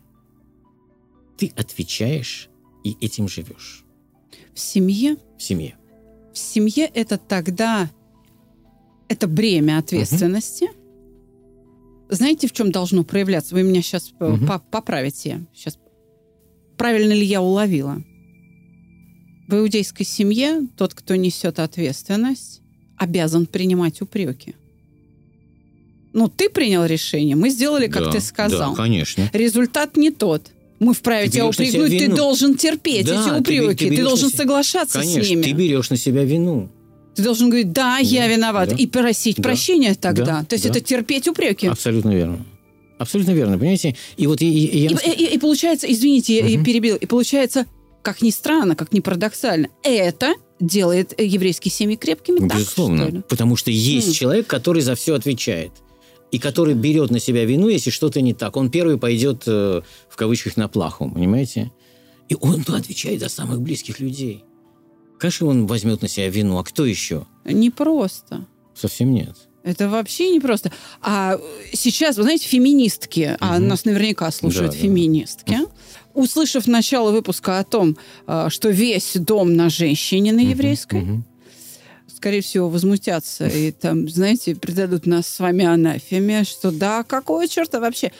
Ты 1.37 1.51
отвечаешь 1.57 2.47
и 2.85 2.95
этим 3.01 3.27
живешь. 3.27 3.83
В 4.53 4.59
семье? 4.61 5.17
В 5.37 5.43
семье. 5.43 5.75
В 6.33 6.37
семье 6.37 6.85
это 6.85 7.17
тогда 7.17 7.89
это 9.09 9.27
бремя 9.27 9.79
ответственности. 9.79 10.63
Угу. 10.63 12.15
Знаете, 12.15 12.47
в 12.47 12.53
чем 12.53 12.71
должно 12.71 13.03
проявляться? 13.03 13.53
Вы 13.53 13.63
меня 13.63 13.81
сейчас 13.81 14.13
угу. 14.17 14.45
поправите. 14.71 15.45
Сейчас 15.53 15.77
правильно 16.77 17.11
ли 17.11 17.25
я 17.25 17.41
уловила? 17.41 18.01
В 19.51 19.53
иудейской 19.53 20.05
семье 20.05 20.61
тот, 20.77 20.93
кто 20.93 21.15
несет 21.17 21.59
ответственность, 21.59 22.61
обязан 22.97 23.45
принимать 23.45 24.01
упреки. 24.01 24.55
Ну, 26.13 26.29
ты 26.29 26.49
принял 26.49 26.85
решение, 26.85 27.35
мы 27.35 27.49
сделали, 27.49 27.87
как 27.87 28.05
да, 28.05 28.11
ты 28.11 28.21
сказал. 28.21 28.71
Да, 28.71 28.81
конечно. 28.81 29.29
Результат 29.33 29.97
не 29.97 30.09
тот 30.09 30.51
мы 30.79 30.95
вправе 30.95 31.29
тебя 31.29 31.45
упрекнуть, 31.45 31.95
ты 31.99 32.07
должен 32.07 32.55
терпеть 32.55 33.05
да, 33.05 33.21
эти 33.21 33.39
упреки, 33.39 33.75
ты, 33.75 33.89
ты, 33.89 33.95
ты 33.97 34.03
должен 34.03 34.29
себя... 34.29 34.37
соглашаться 34.39 34.99
Конечно, 34.99 35.23
с 35.23 35.29
ними. 35.29 35.43
ты 35.43 35.51
берешь 35.51 35.91
на 35.91 35.97
себя 35.97 36.23
вину. 36.23 36.69
Ты 37.13 37.21
должен 37.21 37.49
говорить, 37.49 37.71
да, 37.71 37.97
да 37.97 37.99
я 37.99 38.27
виноват, 38.27 38.69
да. 38.69 38.75
и 38.75 38.87
просить 38.87 39.35
да. 39.35 39.43
прощения 39.43 39.93
тогда. 39.93 40.25
Да. 40.25 40.43
То 40.43 40.55
есть 40.55 40.63
да. 40.63 40.71
это 40.71 40.79
терпеть 40.79 41.27
упреки. 41.27 41.67
Абсолютно 41.67 42.15
верно. 42.15 42.43
Абсолютно 42.97 43.31
верно, 43.31 43.59
понимаете? 43.59 43.95
И 44.17 44.25
вот 44.25 44.41
и, 44.41 44.47
и, 44.47 44.77
я... 44.79 44.89
и, 44.89 45.11
и, 45.11 45.35
и 45.35 45.37
получается, 45.37 45.85
извините, 45.91 46.41
угу. 46.41 46.49
я 46.49 46.63
перебил, 46.63 46.95
и 46.95 47.05
получается, 47.05 47.67
как 48.01 48.21
ни 48.21 48.29
странно, 48.29 48.75
как 48.75 48.93
ни 48.93 48.99
парадоксально, 48.99 49.69
это 49.83 50.33
делает 50.59 51.19
еврейские 51.19 51.71
семьи 51.71 51.95
крепкими. 51.95 52.39
Безусловно, 52.39 53.05
так, 53.05 53.09
что 53.09 53.21
потому 53.23 53.55
что 53.55 53.71
есть 53.71 54.09
mm. 54.09 54.13
человек, 54.13 54.47
который 54.47 54.81
за 54.81 54.95
все 54.95 55.15
отвечает 55.15 55.71
и 56.31 56.39
который 56.39 56.73
берет 56.75 57.11
на 57.11 57.19
себя 57.19 57.45
вину, 57.45 57.67
если 57.67 57.89
что-то 57.89 58.21
не 58.21 58.33
так. 58.33 58.55
Он 58.55 58.69
первый 58.69 58.97
пойдет, 58.97 59.43
э, 59.47 59.81
в 60.09 60.15
кавычках, 60.15 60.55
на 60.55 60.67
плаху, 60.67 61.09
понимаете? 61.09 61.71
И 62.29 62.37
он 62.39 62.63
отвечает 62.67 63.19
за 63.19 63.27
самых 63.27 63.61
близких 63.61 63.99
людей. 63.99 64.45
Конечно, 65.19 65.47
он 65.47 65.67
возьмет 65.67 66.01
на 66.01 66.07
себя 66.07 66.29
вину, 66.29 66.57
а 66.57 66.63
кто 66.63 66.85
еще? 66.85 67.27
Не 67.43 67.69
просто. 67.69 68.47
Совсем 68.73 69.13
нет. 69.13 69.35
Это 69.63 69.89
вообще 69.89 70.31
не 70.31 70.39
просто. 70.39 70.71
А 71.01 71.39
сейчас, 71.73 72.17
вы 72.17 72.23
знаете, 72.23 72.47
феминистки, 72.47 73.35
угу. 73.35 73.37
а 73.41 73.59
нас 73.59 73.85
наверняка 73.85 74.31
слушают 74.31 74.71
да, 74.71 74.77
феминистки, 74.77 75.51
да. 75.51 75.65
Услышав 76.13 76.67
начало 76.67 77.11
выпуска 77.11 77.59
о 77.59 77.63
том, 77.63 77.97
э, 78.27 78.47
что 78.49 78.69
весь 78.69 79.13
дом 79.15 79.55
на 79.55 79.69
женщине, 79.69 80.31
на 80.33 80.41
еврейской, 80.41 81.23
скорее 82.15 82.41
всего, 82.41 82.69
возмутятся 82.69 83.47
и 83.47 83.71
там, 83.71 84.07
знаете, 84.07 84.55
предадут 84.55 85.05
нас 85.05 85.27
с 85.27 85.39
вами 85.39 85.65
анафеме, 85.65 86.43
что 86.43 86.71
да, 86.71 87.03
какого 87.03 87.47
черта 87.47 87.79
вообще? 87.79 88.11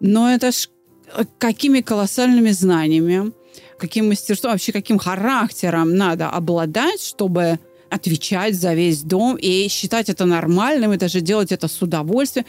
Но 0.00 0.30
это 0.30 0.50
ж 0.50 0.68
э, 1.16 1.24
какими 1.38 1.80
колоссальными 1.80 2.50
знаниями, 2.50 3.32
каким 3.78 4.08
мастерством, 4.08 4.52
вообще 4.52 4.72
каким 4.72 4.98
характером 4.98 5.96
надо 5.96 6.30
обладать, 6.30 7.02
чтобы 7.02 7.58
отвечать 7.90 8.54
за 8.54 8.74
весь 8.74 9.02
дом 9.02 9.36
и 9.36 9.68
считать 9.68 10.08
это 10.08 10.24
нормальным, 10.24 10.92
и 10.92 10.96
даже 10.96 11.20
делать 11.20 11.52
это 11.52 11.68
с 11.68 11.82
удовольствием. 11.82 12.46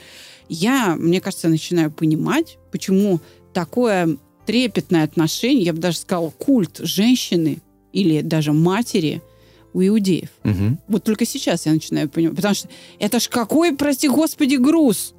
Я, 0.50 0.96
мне 0.98 1.22
кажется, 1.22 1.50
начинаю 1.50 1.92
понимать, 1.92 2.58
почему 2.72 3.20
такое 3.54 4.18
трепетное 4.46 5.04
отношение, 5.04 5.64
я 5.64 5.74
бы 5.74 5.80
даже 5.80 5.98
сказала, 5.98 6.30
культ 6.30 6.80
женщины 6.80 7.60
или 7.92 8.22
даже 8.22 8.54
матери– 8.54 9.22
у 9.76 9.82
иудеев. 9.86 10.30
Угу. 10.46 10.78
Вот 10.88 11.04
только 11.04 11.26
сейчас 11.26 11.66
я 11.66 11.74
начинаю 11.74 12.08
понимать. 12.08 12.38
Потому 12.38 12.56
что 12.56 12.70
это 12.98 13.20
ж 13.20 13.28
какой, 13.28 13.76
прости 13.76 14.08
господи, 14.08 14.56
груз. 14.56 15.14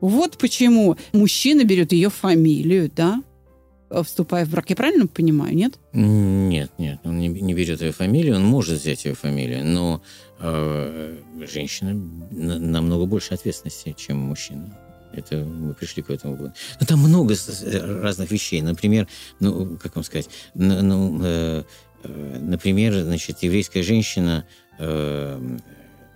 Вот 0.00 0.38
почему 0.38 0.96
мужчина 1.12 1.64
берет 1.64 1.92
ее 1.92 2.08
фамилию, 2.08 2.88
да, 2.94 3.20
вступая 4.04 4.46
в 4.46 4.50
брак. 4.50 4.70
Я 4.70 4.76
правильно 4.76 5.08
понимаю, 5.08 5.56
нет? 5.56 5.74
Нет, 5.92 6.70
нет, 6.78 7.00
он 7.02 7.18
не, 7.18 7.28
не 7.28 7.52
берет 7.54 7.80
ее 7.80 7.90
фамилию, 7.90 8.36
он 8.36 8.44
может 8.44 8.80
взять 8.80 9.04
ее 9.04 9.14
фамилию, 9.14 9.64
но 9.64 10.02
э, 10.38 11.16
женщина 11.52 11.94
на, 12.30 12.58
намного 12.60 13.06
больше 13.06 13.34
ответственности, 13.34 13.94
чем 13.98 14.18
мужчина. 14.18 14.78
Это 15.16 15.36
мы 15.38 15.74
пришли 15.74 16.02
к 16.02 16.10
этому. 16.10 16.52
Но 16.80 16.86
там 16.86 17.00
много 17.00 17.34
разных 18.02 18.30
вещей. 18.30 18.62
Например, 18.62 19.08
ну, 19.40 19.76
как 19.76 19.96
вам 19.96 20.04
сказать, 20.04 20.28
ну, 20.54 21.20
э, 21.22 21.64
Э, 22.06 22.38
например, 22.40 22.94
значит, 23.02 23.42
еврейская 23.42 23.82
женщина 23.82 24.46
э, 24.78 25.58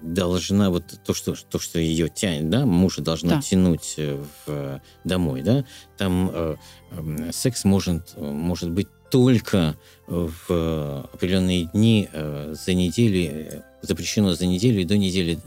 должна 0.03 0.71
вот 0.71 0.85
то, 1.05 1.15
что 1.15 1.35
то, 1.35 1.59
что 1.59 1.79
ее 1.79 2.09
тянет, 2.09 2.51
да, 2.51 2.65
мужа 2.67 3.03
должна 3.03 3.37
да. 3.37 3.43
тянуть 3.43 3.95
э, 3.99 4.23
в, 4.47 4.81
домой, 5.05 5.43
да, 5.43 5.65
там 5.97 6.31
э, 6.33 6.57
э, 6.91 7.31
секс 7.33 7.65
может 7.65 8.17
может 8.17 8.71
быть 8.71 8.89
только 9.11 9.77
в 10.07 11.09
определенные 11.13 11.65
дни 11.67 12.09
э, 12.13 12.55
за 12.55 12.75
неделю 12.75 13.65
запрещено 13.83 14.35
за 14.35 14.47
неделю 14.47 14.81
и 14.81 14.85
до 14.85 14.97
недели 14.97 15.39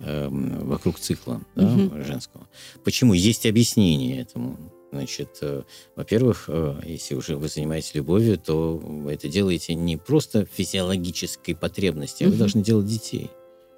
э, 0.00 0.28
вокруг 0.30 0.98
цикла 0.98 1.40
да, 1.54 1.66
угу. 1.66 2.02
женского. 2.02 2.46
Почему? 2.84 3.14
Есть 3.14 3.46
объяснение 3.46 4.20
этому. 4.20 4.58
Значит, 4.92 5.38
э, 5.40 5.62
во-первых, 5.96 6.44
э, 6.48 6.80
если 6.86 7.14
уже 7.16 7.36
вы 7.36 7.48
занимаетесь 7.48 7.94
любовью, 7.94 8.38
то 8.38 8.76
вы 8.76 9.12
это 9.12 9.28
делаете 9.28 9.74
не 9.74 9.96
просто 9.96 10.46
физиологической 10.46 11.56
потребности, 11.56 12.24
а 12.24 12.28
вы 12.28 12.36
должны 12.36 12.62
делать 12.62 12.86
детей, 12.86 13.30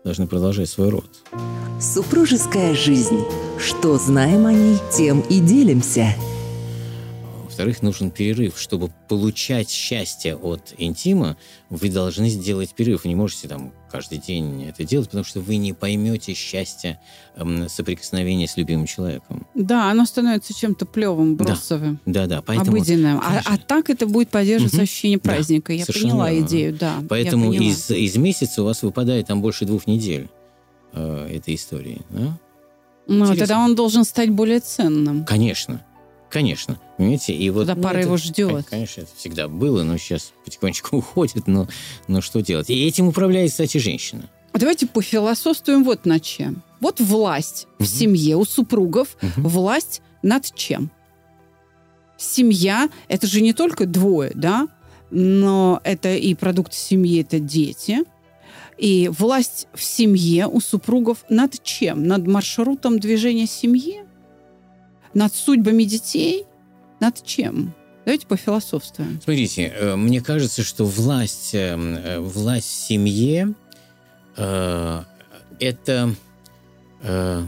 должны 0.05 0.27
продолжать 0.27 0.69
свой 0.69 0.91
род. 0.91 1.09
Супружеская 1.81 2.75
жизнь. 2.75 3.25
Что 3.59 3.97
знаем 3.97 4.47
о 4.47 4.53
ней, 4.53 4.77
тем 4.93 5.21
и 5.23 5.41
делимся. 5.41 6.15
Во-вторых, 7.57 7.81
нужен 7.81 8.11
перерыв. 8.11 8.61
Чтобы 8.61 8.91
получать 9.09 9.71
счастье 9.71 10.37
от 10.37 10.75
интима, 10.77 11.39
вы 11.71 11.89
должны 11.89 12.29
сделать 12.29 12.75
перерыв. 12.75 13.05
Вы 13.05 13.09
не 13.09 13.15
можете 13.15 13.49
там 13.49 13.73
каждый 13.91 14.19
день 14.19 14.65
это 14.65 14.85
делать, 14.85 15.07
потому 15.09 15.25
что 15.25 15.41
вы 15.41 15.57
не 15.57 15.73
поймете 15.73 16.35
счастья 16.35 17.01
эм, 17.35 17.71
соприкосновения 17.71 18.47
с 18.47 18.59
любимым 18.59 18.85
человеком. 18.85 19.47
Да, 19.55 19.91
оно 19.91 20.05
становится 20.05 20.53
чем-то 20.53 20.85
плевым, 20.85 21.37
бросовым. 21.37 21.99
Да, 22.05 22.27
да, 22.27 22.37
да. 22.37 22.43
Поэтому, 22.43 22.77
обыденным. 22.77 23.21
А, 23.25 23.41
а 23.47 23.57
так 23.57 23.89
это 23.89 24.07
будет 24.07 24.29
поддерживать 24.29 24.75
угу. 24.75 24.83
ощущение 24.83 25.19
праздника. 25.19 25.73
Да, 25.73 25.79
я 25.79 25.87
поняла 25.87 26.31
верно. 26.31 26.47
идею, 26.47 26.77
да. 26.79 27.03
Поэтому 27.09 27.55
из, 27.55 27.91
из 27.91 28.17
месяца 28.17 28.61
у 28.61 28.67
вас 28.67 28.83
выпадает 28.83 29.29
там 29.29 29.41
больше 29.41 29.65
двух 29.65 29.87
недель 29.87 30.29
э, 30.93 31.37
этой 31.39 31.55
истории. 31.55 32.03
Да? 32.11 32.39
Ну, 33.07 33.35
тогда 33.35 33.61
он 33.61 33.75
должен 33.75 34.05
стать 34.05 34.29
более 34.29 34.61
ценным. 34.61 35.25
Конечно. 35.25 35.83
Конечно, 36.31 36.79
понимаете, 36.97 37.35
и 37.35 37.51
вот... 37.51 37.61
Когда 37.61 37.75
ну, 37.77 37.83
пара 37.83 37.99
это, 37.99 38.07
его 38.07 38.17
ждет. 38.17 38.67
Конечно, 38.69 39.03
это 39.03 39.11
всегда 39.17 39.49
было, 39.49 39.83
но 39.83 39.97
сейчас 39.97 40.33
потихонечку 40.45 40.97
уходит, 40.99 41.47
но, 41.47 41.69
но 42.09 42.21
что 42.21 42.41
делать? 42.41 42.69
И 42.69 42.87
этим 42.87 43.09
управляет, 43.09 43.51
кстати, 43.51 43.79
женщина. 43.79 44.29
А 44.53 44.59
давайте 44.59 44.87
пофилософствуем 44.87 45.85
вот 45.85 46.07
над 46.07 46.23
чем. 46.23 46.63
Вот 46.81 47.01
власть 47.01 47.67
угу. 47.79 47.85
в 47.85 47.89
семье 47.89 48.37
у 48.37 48.45
супругов, 48.45 49.17
угу. 49.23 49.49
власть 49.49 50.03
над 50.23 50.53
чем? 50.55 50.91
Семья– 52.17 52.89
это 53.09 53.27
же 53.27 53.41
не 53.43 53.53
только 53.53 53.87
двое, 53.87 54.33
да? 54.35 54.69
Но 55.11 55.81
это 55.85 56.15
и 56.15 56.35
продукт 56.35 56.73
семьи, 56.73 57.21
это 57.21 57.39
дети. 57.39 57.99
И 58.79 59.11
власть 59.17 59.69
в 59.75 59.83
семье 59.83 60.47
у 60.47 60.61
супругов 60.61 61.25
над 61.29 61.63
чем? 61.63 62.07
Над 62.07 62.27
маршрутом 62.27 62.99
движения 62.99 63.47
семьи? 63.47 64.06
Над 65.17 65.35
судьбами 65.35 65.85
детей, 65.85 66.45
над 67.01 67.25
чем? 67.25 67.75
Давайте 68.05 68.27
пофилософствуем. 68.27 69.19
Смотрите, 69.23 69.73
э, 69.75 69.97
мне 69.97 70.21
кажется, 70.21 70.63
что 70.63 70.85
власть, 70.85 71.55
э, 71.55 71.75
э, 71.75 72.21
власть 72.21 72.69
в 72.69 72.87
семье 72.87 73.55
э, 74.37 75.03
это 75.59 76.15
э, 77.03 77.47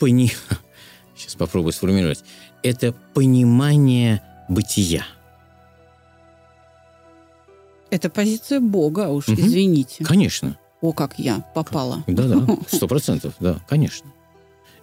пони... 0.00 0.32
сейчас 1.16 1.36
попробую 1.36 1.72
сформулировать, 1.72 2.24
это 2.64 2.92
понимание 3.14 4.20
бытия. 4.48 5.06
Это 7.90 8.10
позиция 8.10 8.60
Бога, 8.60 9.08
уж 9.08 9.28
угу. 9.28 9.40
извините. 9.40 10.04
Конечно. 10.04 10.58
О, 10.80 10.92
как 10.92 11.16
я 11.18 11.44
попала. 11.54 12.02
Да-да, 12.08 12.44
сто 12.68 12.88
процентов, 12.88 13.34
да, 13.38 13.60
конечно. 13.68 14.10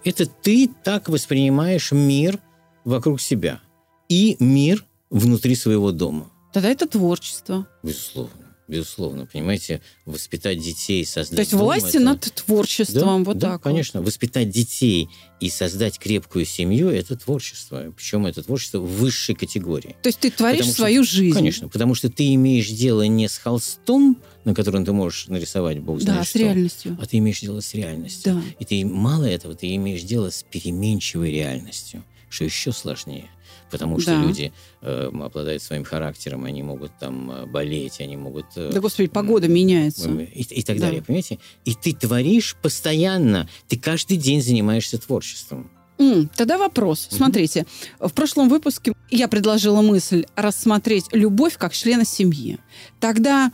Это 0.06 0.24
ты 0.24 0.70
так 0.84 1.08
воспринимаешь 1.08 1.90
мир 1.90 2.38
вокруг 2.84 3.20
себя 3.20 3.60
и 4.08 4.36
мир 4.38 4.84
внутри 5.10 5.56
своего 5.56 5.90
дома. 5.90 6.30
Тогда 6.52 6.68
это 6.68 6.86
творчество. 6.86 7.66
Безусловно. 7.82 8.45
Безусловно, 8.68 9.26
понимаете, 9.26 9.80
воспитать 10.06 10.58
детей, 10.58 11.04
создать... 11.06 11.36
То 11.36 11.40
есть 11.42 11.52
власти 11.52 11.96
это... 11.96 12.00
над 12.00 12.20
творчеством, 12.20 13.22
да, 13.22 13.30
вот 13.30 13.38
да, 13.38 13.52
так 13.52 13.62
конечно. 13.62 14.00
Вот. 14.00 14.06
Воспитать 14.06 14.50
детей 14.50 15.08
и 15.38 15.48
создать 15.50 16.00
крепкую 16.00 16.44
семью– 16.44 16.88
это 16.90 17.16
творчество. 17.16 17.92
Причем 17.96 18.26
это 18.26 18.42
творчество 18.42 18.78
высшей 18.78 19.36
категории. 19.36 19.94
То 20.02 20.08
есть 20.08 20.18
ты 20.18 20.32
творишь 20.32 20.60
потому 20.60 20.74
свою 20.74 21.04
что, 21.04 21.14
жизнь. 21.14 21.34
Конечно, 21.34 21.68
потому 21.68 21.94
что 21.94 22.10
ты 22.10 22.34
имеешь 22.34 22.68
дело 22.68 23.02
не 23.02 23.28
с 23.28 23.38
холстом, 23.38 24.16
на 24.44 24.52
котором 24.52 24.84
ты 24.84 24.92
можешь 24.92 25.28
нарисовать 25.28 25.78
бог 25.78 26.00
знает 26.00 26.20
да, 26.20 26.24
что, 26.24 26.38
с 26.38 26.40
реальностью. 26.40 26.98
а 27.00 27.06
ты 27.06 27.18
имеешь 27.18 27.40
дело 27.40 27.60
с 27.60 27.72
реальностью. 27.72 28.34
Да. 28.34 28.42
И 28.58 28.64
ты 28.64 28.84
мало 28.84 29.24
этого, 29.24 29.54
ты 29.54 29.72
имеешь 29.76 30.02
дело 30.02 30.30
с 30.30 30.42
переменчивой 30.42 31.30
реальностью, 31.30 32.02
что 32.28 32.44
еще 32.44 32.72
сложнее 32.72 33.30
потому 33.70 33.98
что 33.98 34.12
да. 34.12 34.22
люди 34.22 34.52
э, 34.82 35.10
обладают 35.12 35.62
своим 35.62 35.84
характером, 35.84 36.44
они 36.44 36.62
могут 36.62 36.92
там 36.98 37.30
э, 37.30 37.46
болеть, 37.46 38.00
они 38.00 38.16
могут... 38.16 38.46
Э, 38.56 38.70
да, 38.72 38.80
господи, 38.80 39.08
погода 39.08 39.48
меняется. 39.48 40.10
И, 40.10 40.42
и 40.42 40.62
так 40.62 40.76
да. 40.78 40.86
далее, 40.86 41.02
понимаете? 41.02 41.38
И 41.64 41.74
ты 41.74 41.92
творишь 41.92 42.56
постоянно, 42.62 43.48
ты 43.68 43.78
каждый 43.78 44.16
день 44.16 44.42
занимаешься 44.42 44.98
творчеством. 44.98 45.70
Mm, 45.98 46.28
тогда 46.36 46.58
вопрос. 46.58 47.08
Mm-hmm. 47.08 47.16
Смотрите, 47.16 47.66
в 47.98 48.12
прошлом 48.12 48.48
выпуске 48.48 48.92
я 49.10 49.28
предложила 49.28 49.80
мысль 49.80 50.26
рассмотреть 50.36 51.06
любовь 51.12 51.56
как 51.56 51.72
члена 51.72 52.04
семьи. 52.04 52.58
Тогда 53.00 53.50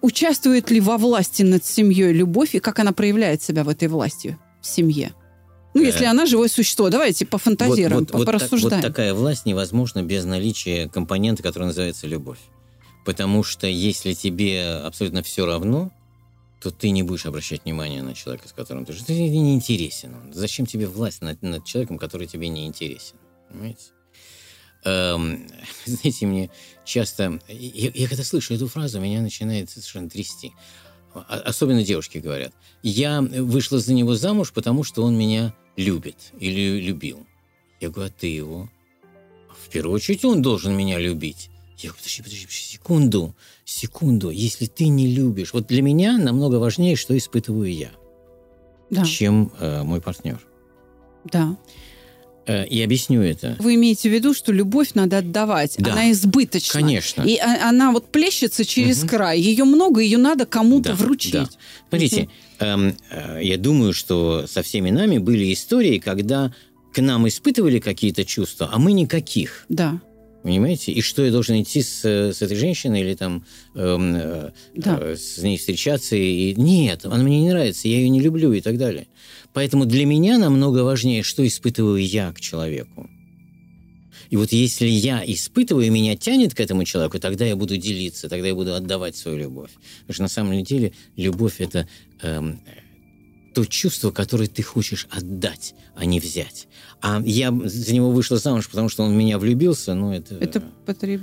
участвует 0.00 0.70
ли 0.70 0.80
во 0.80 0.96
власти 0.96 1.42
над 1.42 1.64
семьей 1.64 2.12
любовь 2.12 2.54
и 2.54 2.60
как 2.60 2.78
она 2.78 2.92
проявляет 2.92 3.42
себя 3.42 3.64
в 3.64 3.68
этой 3.68 3.88
власти 3.88 4.38
в 4.60 4.66
семье? 4.66 5.12
Ну, 5.74 5.82
если 5.82 6.04
она 6.04 6.26
живое 6.26 6.48
существо, 6.48 6.88
давайте 6.90 7.26
пофантазируем, 7.26 8.00
вот, 8.00 8.10
вот, 8.12 8.26
порассуждаем. 8.26 8.62
Вот, 8.62 8.70
так, 8.70 8.82
вот 8.82 8.88
такая 8.88 9.14
власть 9.14 9.46
невозможна 9.46 10.02
без 10.02 10.24
наличия 10.24 10.88
компонента, 10.88 11.42
который 11.42 11.64
называется 11.64 12.06
любовь. 12.06 12.38
Потому 13.04 13.42
что 13.42 13.66
если 13.66 14.12
тебе 14.14 14.64
абсолютно 14.64 15.22
все 15.22 15.46
равно, 15.46 15.92
то 16.60 16.70
ты 16.70 16.90
не 16.90 17.02
будешь 17.02 17.24
обращать 17.24 17.64
внимание 17.64 18.02
на 18.02 18.14
человека, 18.14 18.48
с 18.48 18.52
которым 18.52 18.84
ты 18.84 18.92
живешь. 18.92 19.06
Ты 19.06 19.14
не 19.14 19.54
интересен. 19.54 20.14
Зачем 20.32 20.66
тебе 20.66 20.86
власть 20.86 21.22
над, 21.22 21.40
над 21.42 21.64
человеком, 21.64 21.98
который 21.98 22.26
тебе 22.26 22.48
не 22.48 22.66
интересен? 22.66 23.16
Понимаете? 23.48 23.84
Эм, 24.84 25.46
знаете, 25.86 26.26
мне 26.26 26.50
часто... 26.84 27.40
Я, 27.48 27.90
я 27.94 28.08
когда 28.08 28.24
слышу 28.24 28.54
эту 28.54 28.68
фразу, 28.68 29.00
меня 29.00 29.22
начинает 29.22 29.70
совершенно 29.70 30.10
трясти. 30.10 30.52
Особенно 31.12 31.82
девушки 31.82 32.18
говорят. 32.18 32.52
Я 32.82 33.20
вышла 33.20 33.78
за 33.78 33.92
него 33.94 34.14
замуж, 34.14 34.52
потому 34.52 34.84
что 34.84 35.02
он 35.02 35.18
меня 35.18 35.54
любит 35.76 36.32
или 36.38 36.80
любил. 36.80 37.26
Я 37.80 37.90
говорю, 37.90 38.10
а 38.10 38.20
ты 38.20 38.28
его? 38.28 38.68
В 39.48 39.68
первую 39.70 39.94
очередь 39.94 40.24
он 40.24 40.42
должен 40.42 40.76
меня 40.76 40.98
любить. 40.98 41.50
Я 41.78 41.90
говорю, 41.90 41.98
подожди, 41.98 42.22
подожди, 42.22 42.44
подожди, 42.46 42.62
секунду, 42.64 43.34
секунду. 43.64 44.30
Если 44.30 44.66
ты 44.66 44.88
не 44.88 45.14
любишь... 45.14 45.52
Вот 45.52 45.66
для 45.66 45.82
меня 45.82 46.18
намного 46.18 46.56
важнее, 46.56 46.96
что 46.96 47.16
испытываю 47.16 47.72
я, 47.72 47.90
да. 48.90 49.04
чем 49.04 49.50
э, 49.58 49.82
мой 49.82 50.00
партнер. 50.00 50.40
Да. 51.24 51.56
Э, 52.50 52.66
и 52.66 52.82
объясню 52.82 53.22
это. 53.22 53.54
Вы 53.60 53.76
имеете 53.76 54.08
в 54.10 54.12
виду, 54.12 54.34
что 54.34 54.50
любовь 54.50 54.94
надо 54.94 55.18
отдавать. 55.18 55.76
Да. 55.78 55.92
Она 55.92 56.10
избыточна. 56.10 56.80
Конечно. 56.80 57.22
И 57.22 57.38
она 57.38 57.92
вот 57.92 58.10
плещется 58.10 58.64
через 58.64 59.02
угу. 59.02 59.10
край. 59.10 59.38
Ее 59.40 59.62
много, 59.62 60.00
ее 60.00 60.18
надо 60.18 60.46
кому-то 60.46 60.88
да, 60.88 60.94
вручить. 60.96 61.32
Да. 61.32 61.48
Смотрите, 61.88 62.22
угу. 62.22 62.66
эм, 62.66 62.96
э, 63.10 63.40
я 63.42 63.56
думаю, 63.56 63.92
что 63.92 64.46
со 64.48 64.64
всеми 64.64 64.90
нами 64.90 65.18
были 65.18 65.52
истории, 65.52 65.98
когда 65.98 66.52
к 66.92 67.00
нам 67.00 67.28
испытывали 67.28 67.78
какие-то 67.78 68.24
чувства, 68.24 68.68
а 68.72 68.80
мы 68.80 68.92
никаких. 68.94 69.64
Да. 69.68 70.00
Понимаете? 70.42 70.92
И 70.92 71.02
что 71.02 71.24
я 71.24 71.30
должен 71.30 71.60
идти 71.60 71.82
с, 71.82 72.04
с 72.04 72.40
этой 72.40 72.56
женщиной 72.56 73.02
или 73.02 73.14
там 73.14 73.44
эм, 73.74 74.14
э, 74.16 74.50
да. 74.74 74.98
э, 75.00 75.16
с 75.16 75.38
ней 75.38 75.58
встречаться? 75.58 76.16
И, 76.16 76.54
нет, 76.54 77.04
она 77.04 77.22
мне 77.22 77.40
не 77.40 77.50
нравится, 77.50 77.88
я 77.88 77.98
ее 77.98 78.08
не 78.08 78.20
люблю 78.20 78.52
и 78.52 78.60
так 78.60 78.78
далее. 78.78 79.06
Поэтому 79.52 79.84
для 79.84 80.06
меня 80.06 80.38
намного 80.38 80.78
важнее, 80.78 81.22
что 81.22 81.46
испытываю 81.46 82.02
я 82.02 82.32
к 82.32 82.40
человеку. 82.40 83.10
И 84.30 84.36
вот 84.36 84.52
если 84.52 84.86
я 84.86 85.22
испытываю, 85.26 85.90
меня 85.90 86.16
тянет 86.16 86.54
к 86.54 86.60
этому 86.60 86.84
человеку, 86.84 87.18
тогда 87.18 87.44
я 87.44 87.56
буду 87.56 87.76
делиться, 87.76 88.28
тогда 88.28 88.46
я 88.46 88.54
буду 88.54 88.74
отдавать 88.74 89.16
свою 89.16 89.36
любовь. 89.36 89.70
Потому 90.00 90.14
что 90.14 90.22
на 90.22 90.28
самом 90.28 90.62
деле 90.62 90.92
любовь– 91.16 91.56
это 91.58 91.88
эм, 92.22 92.60
то 93.54 93.64
чувство, 93.64 94.10
которое 94.10 94.46
ты 94.46 94.62
хочешь 94.62 95.06
отдать, 95.10 95.74
а 95.94 96.04
не 96.04 96.20
взять. 96.20 96.68
А 97.00 97.22
я 97.24 97.52
за 97.64 97.94
него 97.94 98.10
вышла 98.10 98.38
замуж, 98.38 98.68
потому 98.68 98.88
что 98.88 99.02
он 99.04 99.12
в 99.12 99.16
меня 99.16 99.38
влюбился, 99.38 99.94
ну 99.94 100.12
это... 100.12 100.36
Это 100.36 100.62
потреб... 100.86 101.22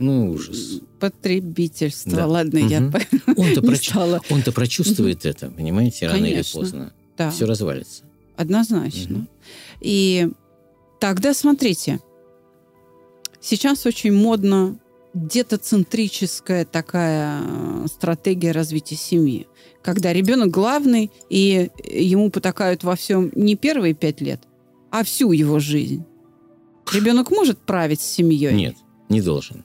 Ну, 0.00 0.30
ужас. 0.30 0.80
Потребительство. 1.00 2.12
Да. 2.12 2.26
Ладно, 2.26 2.60
угу. 2.60 2.68
я 2.68 2.78
Он-то, 3.36 3.62
проч... 3.62 3.88
стала. 3.88 4.20
Он-то 4.30 4.52
прочувствует 4.52 5.18
угу. 5.18 5.28
это, 5.28 5.50
понимаете, 5.50 6.06
рано 6.06 6.18
Конечно. 6.18 6.58
или 6.58 6.62
поздно. 6.62 6.92
Да. 7.16 7.30
Все 7.30 7.46
развалится. 7.46 8.04
Однозначно. 8.36 9.20
Угу. 9.20 9.26
И 9.80 10.28
тогда 11.00 11.34
смотрите, 11.34 11.98
сейчас 13.40 13.86
очень 13.86 14.12
модно 14.12 14.78
детоцентрическая 15.14 16.64
такая 16.64 17.42
э, 17.42 17.86
стратегия 17.88 18.52
развития 18.52 18.96
семьи, 18.96 19.47
когда 19.82 20.12
ребенок 20.12 20.50
главный, 20.50 21.10
и 21.30 21.70
ему 21.84 22.30
потакают 22.30 22.84
во 22.84 22.96
всем 22.96 23.30
не 23.34 23.56
первые 23.56 23.94
пять 23.94 24.20
лет, 24.20 24.40
а 24.90 25.04
всю 25.04 25.32
его 25.32 25.58
жизнь. 25.58 26.04
Ребенок 26.92 27.30
может 27.30 27.58
править 27.58 28.00
семьей? 28.00 28.54
Нет, 28.54 28.76
не 29.08 29.20
должен. 29.20 29.64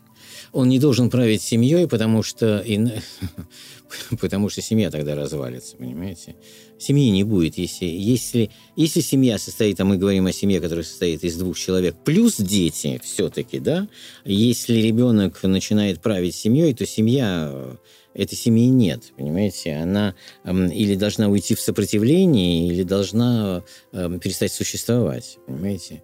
он 0.51 0.69
не 0.69 0.79
должен 0.79 1.09
править 1.09 1.41
семьей, 1.41 1.87
потому 1.87 2.21
что, 2.23 2.63
потому 4.19 4.49
что 4.49 4.61
семья 4.61 4.91
тогда 4.91 5.15
развалится, 5.15 5.77
понимаете? 5.77 6.35
Семьи 6.79 7.09
не 7.09 7.23
будет, 7.23 7.57
если, 7.57 7.85
если, 7.85 8.49
если 8.75 9.01
семья 9.01 9.37
состоит, 9.37 9.79
а 9.79 9.85
мы 9.85 9.97
говорим 9.97 10.25
о 10.25 10.33
семье, 10.33 10.59
которая 10.59 10.83
состоит 10.83 11.23
из 11.23 11.37
двух 11.37 11.57
человек, 11.57 11.95
плюс 12.03 12.37
дети 12.37 12.99
все-таки, 13.03 13.59
да, 13.59 13.87
если 14.25 14.75
ребенок 14.75 15.41
начинает 15.43 16.01
править 16.01 16.35
семьей, 16.35 16.73
то 16.73 16.85
семья 16.85 17.77
этой 18.13 18.35
семьи 18.35 18.67
нет, 18.67 19.13
понимаете? 19.17 19.75
Она 19.75 20.15
э, 20.43 20.51
или 20.71 20.95
должна 20.95 21.29
уйти 21.29 21.55
в 21.55 21.59
сопротивление, 21.59 22.67
или 22.67 22.83
должна 22.83 23.63
э, 23.91 24.19
перестать 24.21 24.51
существовать, 24.51 25.37
понимаете? 25.47 26.03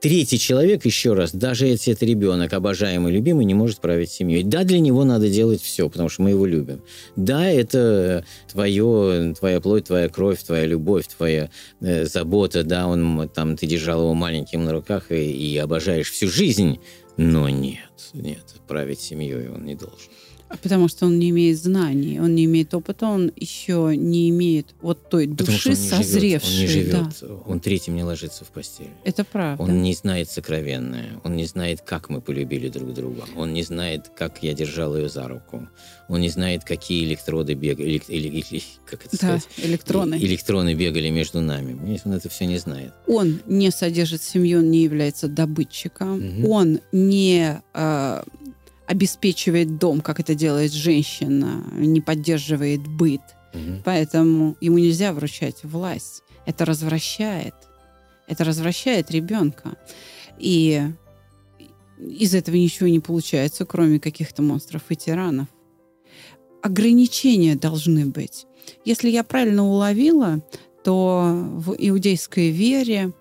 Третий 0.00 0.38
человек, 0.38 0.84
еще 0.84 1.14
раз, 1.14 1.32
даже 1.32 1.66
если 1.66 1.92
это 1.92 2.06
ребенок, 2.06 2.52
обожаемый, 2.52 3.12
любимый, 3.12 3.44
не 3.44 3.54
может 3.54 3.80
править 3.80 4.12
семьей. 4.12 4.44
Да, 4.44 4.62
для 4.62 4.78
него 4.78 5.02
надо 5.02 5.28
делать 5.28 5.60
все, 5.60 5.88
потому 5.88 6.08
что 6.08 6.22
мы 6.22 6.30
его 6.30 6.46
любим. 6.46 6.82
Да, 7.16 7.48
это 7.50 8.24
твое, 8.48 9.34
твоя 9.36 9.60
плоть, 9.60 9.86
твоя 9.86 10.08
кровь, 10.08 10.40
твоя 10.40 10.66
любовь, 10.66 11.08
твоя 11.08 11.50
э, 11.80 12.04
забота, 12.04 12.62
да, 12.62 12.86
он, 12.86 13.28
там, 13.34 13.56
ты 13.56 13.66
держал 13.66 14.02
его 14.02 14.14
маленьким 14.14 14.64
на 14.64 14.72
руках 14.72 15.10
и, 15.10 15.32
и 15.32 15.58
обожаешь 15.58 16.12
всю 16.12 16.28
жизнь, 16.28 16.78
но 17.16 17.48
нет, 17.48 17.90
нет, 18.12 18.44
править 18.68 19.00
семьей 19.00 19.48
он 19.48 19.64
не 19.64 19.74
должен. 19.74 20.12
Потому 20.48 20.88
что 20.88 21.06
он 21.06 21.18
не 21.18 21.30
имеет 21.30 21.58
знаний, 21.58 22.18
он 22.20 22.34
не 22.34 22.46
имеет 22.46 22.72
опыта, 22.74 23.06
он 23.06 23.32
еще 23.36 23.92
не 23.96 24.30
имеет 24.30 24.74
вот 24.80 25.08
той 25.10 25.26
души 25.26 25.74
созревшей. 25.74 26.54
он 26.54 26.60
не 26.60 26.66
живет, 26.66 27.06
да. 27.20 27.26
он 27.46 27.60
третьим 27.60 27.96
не 27.96 28.02
ложится 28.02 28.44
в 28.44 28.48
постель. 28.48 28.90
Это 29.04 29.24
правда. 29.24 29.62
Он 29.62 29.82
не 29.82 29.92
знает 29.94 30.30
сокровенное, 30.30 31.20
он 31.24 31.36
не 31.36 31.44
знает, 31.44 31.82
как 31.82 32.08
мы 32.08 32.20
полюбили 32.20 32.68
друг 32.68 32.94
друга, 32.94 33.24
он 33.36 33.52
не 33.52 33.62
знает, 33.62 34.10
как 34.16 34.42
я 34.42 34.54
держал 34.54 34.96
ее 34.96 35.08
за 35.08 35.28
руку, 35.28 35.68
он 36.08 36.20
не 36.20 36.30
знает, 36.30 36.64
какие 36.64 37.04
электроды 37.04 37.52
бегали, 37.52 38.00
элек, 38.08 38.08
элек, 38.08 38.64
как 38.86 39.04
это 39.04 39.18
да, 39.20 39.38
сказать? 39.38 39.48
электроны. 39.58 40.14
Электроны 40.14 40.74
бегали 40.74 41.10
между 41.10 41.40
нами. 41.40 42.00
Он 42.04 42.12
это 42.12 42.28
все 42.30 42.46
не 42.46 42.58
знает. 42.58 42.92
Он 43.06 43.40
не 43.46 43.70
содержит 43.70 44.22
семью, 44.22 44.60
он 44.60 44.70
не 44.70 44.82
является 44.82 45.28
добытчиком, 45.28 46.40
угу. 46.40 46.50
он 46.50 46.80
не 46.92 47.60
э, 47.74 48.22
обеспечивает 48.88 49.76
дом, 49.76 50.00
как 50.00 50.18
это 50.18 50.34
делает 50.34 50.72
женщина, 50.72 51.62
не 51.72 52.00
поддерживает 52.00 52.80
быт. 52.88 53.20
Угу. 53.52 53.82
Поэтому 53.84 54.56
ему 54.62 54.78
нельзя 54.78 55.12
вручать 55.12 55.62
власть. 55.62 56.22
Это 56.46 56.64
развращает. 56.64 57.54
Это 58.26 58.44
развращает 58.44 59.10
ребенка. 59.10 59.76
И 60.38 60.82
из 61.98 62.34
этого 62.34 62.56
ничего 62.56 62.88
не 62.88 63.00
получается, 63.00 63.66
кроме 63.66 64.00
каких-то 64.00 64.40
монстров 64.40 64.82
и 64.88 64.96
тиранов. 64.96 65.48
Ограничения 66.62 67.56
должны 67.56 68.06
быть. 68.06 68.46
Если 68.86 69.10
я 69.10 69.22
правильно 69.22 69.66
уловила, 69.66 70.42
то 70.82 71.30
в 71.56 71.74
иудейской 71.78 72.50
вере 72.50 73.12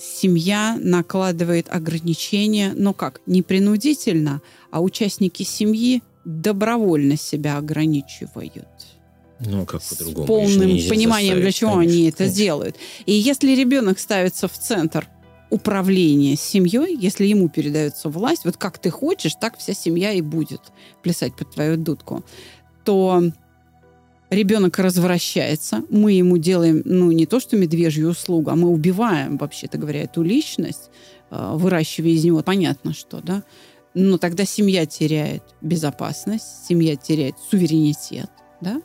семья 0.00 0.78
накладывает 0.80 1.66
ограничения, 1.68 2.72
но 2.74 2.92
как, 2.92 3.20
не 3.26 3.42
принудительно, 3.42 4.42
а 4.70 4.80
участники 4.80 5.42
семьи 5.42 6.02
добровольно 6.24 7.16
себя 7.16 7.58
ограничивают. 7.58 8.66
Ну, 9.40 9.66
как 9.66 9.82
по-другому. 9.82 10.24
С 10.24 10.26
полным 10.26 10.88
пониманием, 10.88 11.40
для 11.40 11.50
чего 11.50 11.74
конечно, 11.74 11.92
они 11.92 12.08
это 12.08 12.18
конечно. 12.18 12.36
делают. 12.36 12.76
И 13.06 13.12
если 13.12 13.54
ребенок 13.56 13.98
ставится 13.98 14.46
в 14.46 14.56
центр 14.56 15.08
управления 15.50 16.36
семьей, 16.36 16.96
если 16.96 17.26
ему 17.26 17.48
передается 17.48 18.08
власть, 18.08 18.44
вот 18.44 18.56
как 18.56 18.78
ты 18.78 18.90
хочешь, 18.90 19.34
так 19.34 19.58
вся 19.58 19.74
семья 19.74 20.12
и 20.12 20.20
будет 20.20 20.60
плясать 21.02 21.34
под 21.34 21.50
твою 21.50 21.76
дудку, 21.76 22.24
то 22.84 23.22
ребенок 24.32 24.78
развращается, 24.78 25.82
мы 25.90 26.12
ему 26.12 26.38
делаем, 26.38 26.82
ну, 26.84 27.10
не 27.12 27.26
то 27.26 27.38
что 27.38 27.56
медвежью 27.56 28.10
услугу, 28.10 28.50
а 28.50 28.56
мы 28.56 28.68
убиваем, 28.68 29.36
вообще-то 29.36 29.78
говоря, 29.78 30.02
эту 30.02 30.22
личность, 30.22 30.90
э, 31.30 31.52
выращивая 31.54 32.10
из 32.10 32.24
него 32.24 32.42
понятно 32.42 32.94
что, 32.94 33.20
да, 33.20 33.42
но 33.94 34.16
тогда 34.16 34.44
семья 34.44 34.86
теряет 34.86 35.42
безопасность, 35.60 36.66
семья 36.66 36.96
теряет 36.96 37.34
суверенитет, 37.50 38.30
да, 38.60 38.80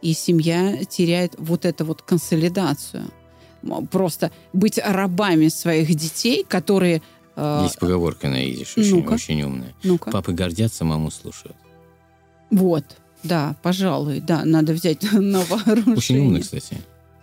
и 0.00 0.14
семья 0.14 0.84
теряет 0.84 1.34
вот 1.38 1.64
эту 1.64 1.84
вот 1.84 2.02
консолидацию. 2.02 3.04
Просто 3.90 4.32
быть 4.52 4.80
рабами 4.82 5.48
своих 5.48 5.94
детей, 5.94 6.44
которые... 6.48 7.02
Э, 7.36 7.60
Есть 7.62 7.78
поговорка 7.78 8.28
на 8.28 8.42
идиш, 8.44 8.76
очень, 8.76 9.04
ну 9.04 9.12
очень 9.12 9.42
умная. 9.42 9.74
ну 9.84 9.94
-ка. 9.96 10.10
Папы 10.10 10.32
гордятся, 10.32 10.84
маму 10.84 11.10
слушают. 11.12 11.56
Вот, 12.50 12.84
да, 13.22 13.56
пожалуй, 13.62 14.20
да, 14.20 14.44
надо 14.44 14.72
взять 14.72 15.02
на 15.12 15.40
вооружение. 15.40 15.96
Очень 15.96 16.18
умный, 16.18 16.40
кстати. 16.42 16.78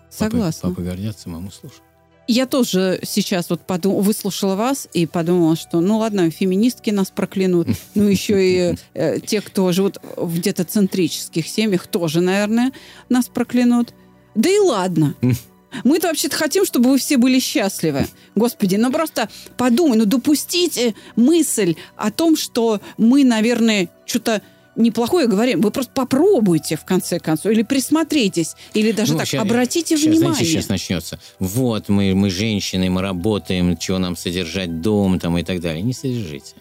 Согласна. 0.10 0.70
Папа, 0.70 0.76
папа 0.76 0.88
гордятся, 0.88 1.30
маму 1.30 1.52
слушают. 1.52 1.84
Я 2.32 2.46
тоже 2.46 3.00
сейчас 3.04 3.50
вот 3.50 3.62
подум... 3.62 4.04
выслушала 4.04 4.56
вас 4.56 4.88
и 4.94 5.08
подумала, 5.08 5.56
что 5.56 5.82
ну 5.82 5.98
ладно, 5.98 6.30
феминистки 6.30 6.92
нас 6.92 7.10
проклянут, 7.10 7.68
ну 7.96 8.04
еще 8.04 8.36
и 8.40 8.76
э, 8.94 9.20
те, 9.20 9.42
кто 9.42 9.72
живут 9.72 9.98
в 10.16 10.38
где-то 10.38 10.64
центрических 10.64 11.48
семьях, 11.48 11.88
тоже, 11.88 12.22
наверное, 12.22 12.72
нас 13.10 13.28
проклянут. 13.28 13.96
Да 14.36 14.48
и 14.48 14.60
ладно. 14.60 15.16
Мы-то 15.84 16.08
вообще-то 16.08 16.36
хотим, 16.36 16.66
чтобы 16.66 16.92
вы 16.92 16.98
все 17.00 17.18
были 17.18 17.40
счастливы. 17.40 18.08
Господи, 18.36 18.76
ну 18.76 18.92
просто 18.92 19.30
подумай, 19.58 19.98
ну 19.98 20.06
допустите 20.06 20.94
мысль 21.16 21.76
о 21.96 22.12
том, 22.12 22.36
что 22.38 22.80
мы, 22.98 23.24
наверное, 23.24 23.90
что-то 24.06 24.42
неплохое 24.80 25.28
говорим. 25.28 25.62
Вы 25.62 25.72
просто 25.72 25.92
попробуйте, 25.94 26.76
в 26.76 26.86
конце 26.86 27.20
концов, 27.20 27.52
или 27.52 27.64
присмотритесь, 27.64 28.56
или 28.74 28.92
даже 28.92 29.14
ну, 29.14 29.20
так, 29.20 29.28
сейчас, 29.28 29.42
обратите 29.42 29.98
сейчас, 29.98 30.02
внимание. 30.02 30.34
Знаете, 30.34 30.52
сейчас 30.52 30.70
начнется. 30.70 31.20
Вот, 31.40 31.90
мы, 31.90 32.16
мы 32.16 32.30
женщины, 32.30 32.90
мы 32.90 33.02
работаем, 33.02 33.78
чего 33.78 34.00
нам 34.00 34.16
содержать 34.16 34.82
дом 34.82 35.20
там 35.20 35.38
и 35.38 35.44
так 35.44 35.60
далее. 35.60 35.82
Не 35.84 35.94
содержите. 35.94 36.56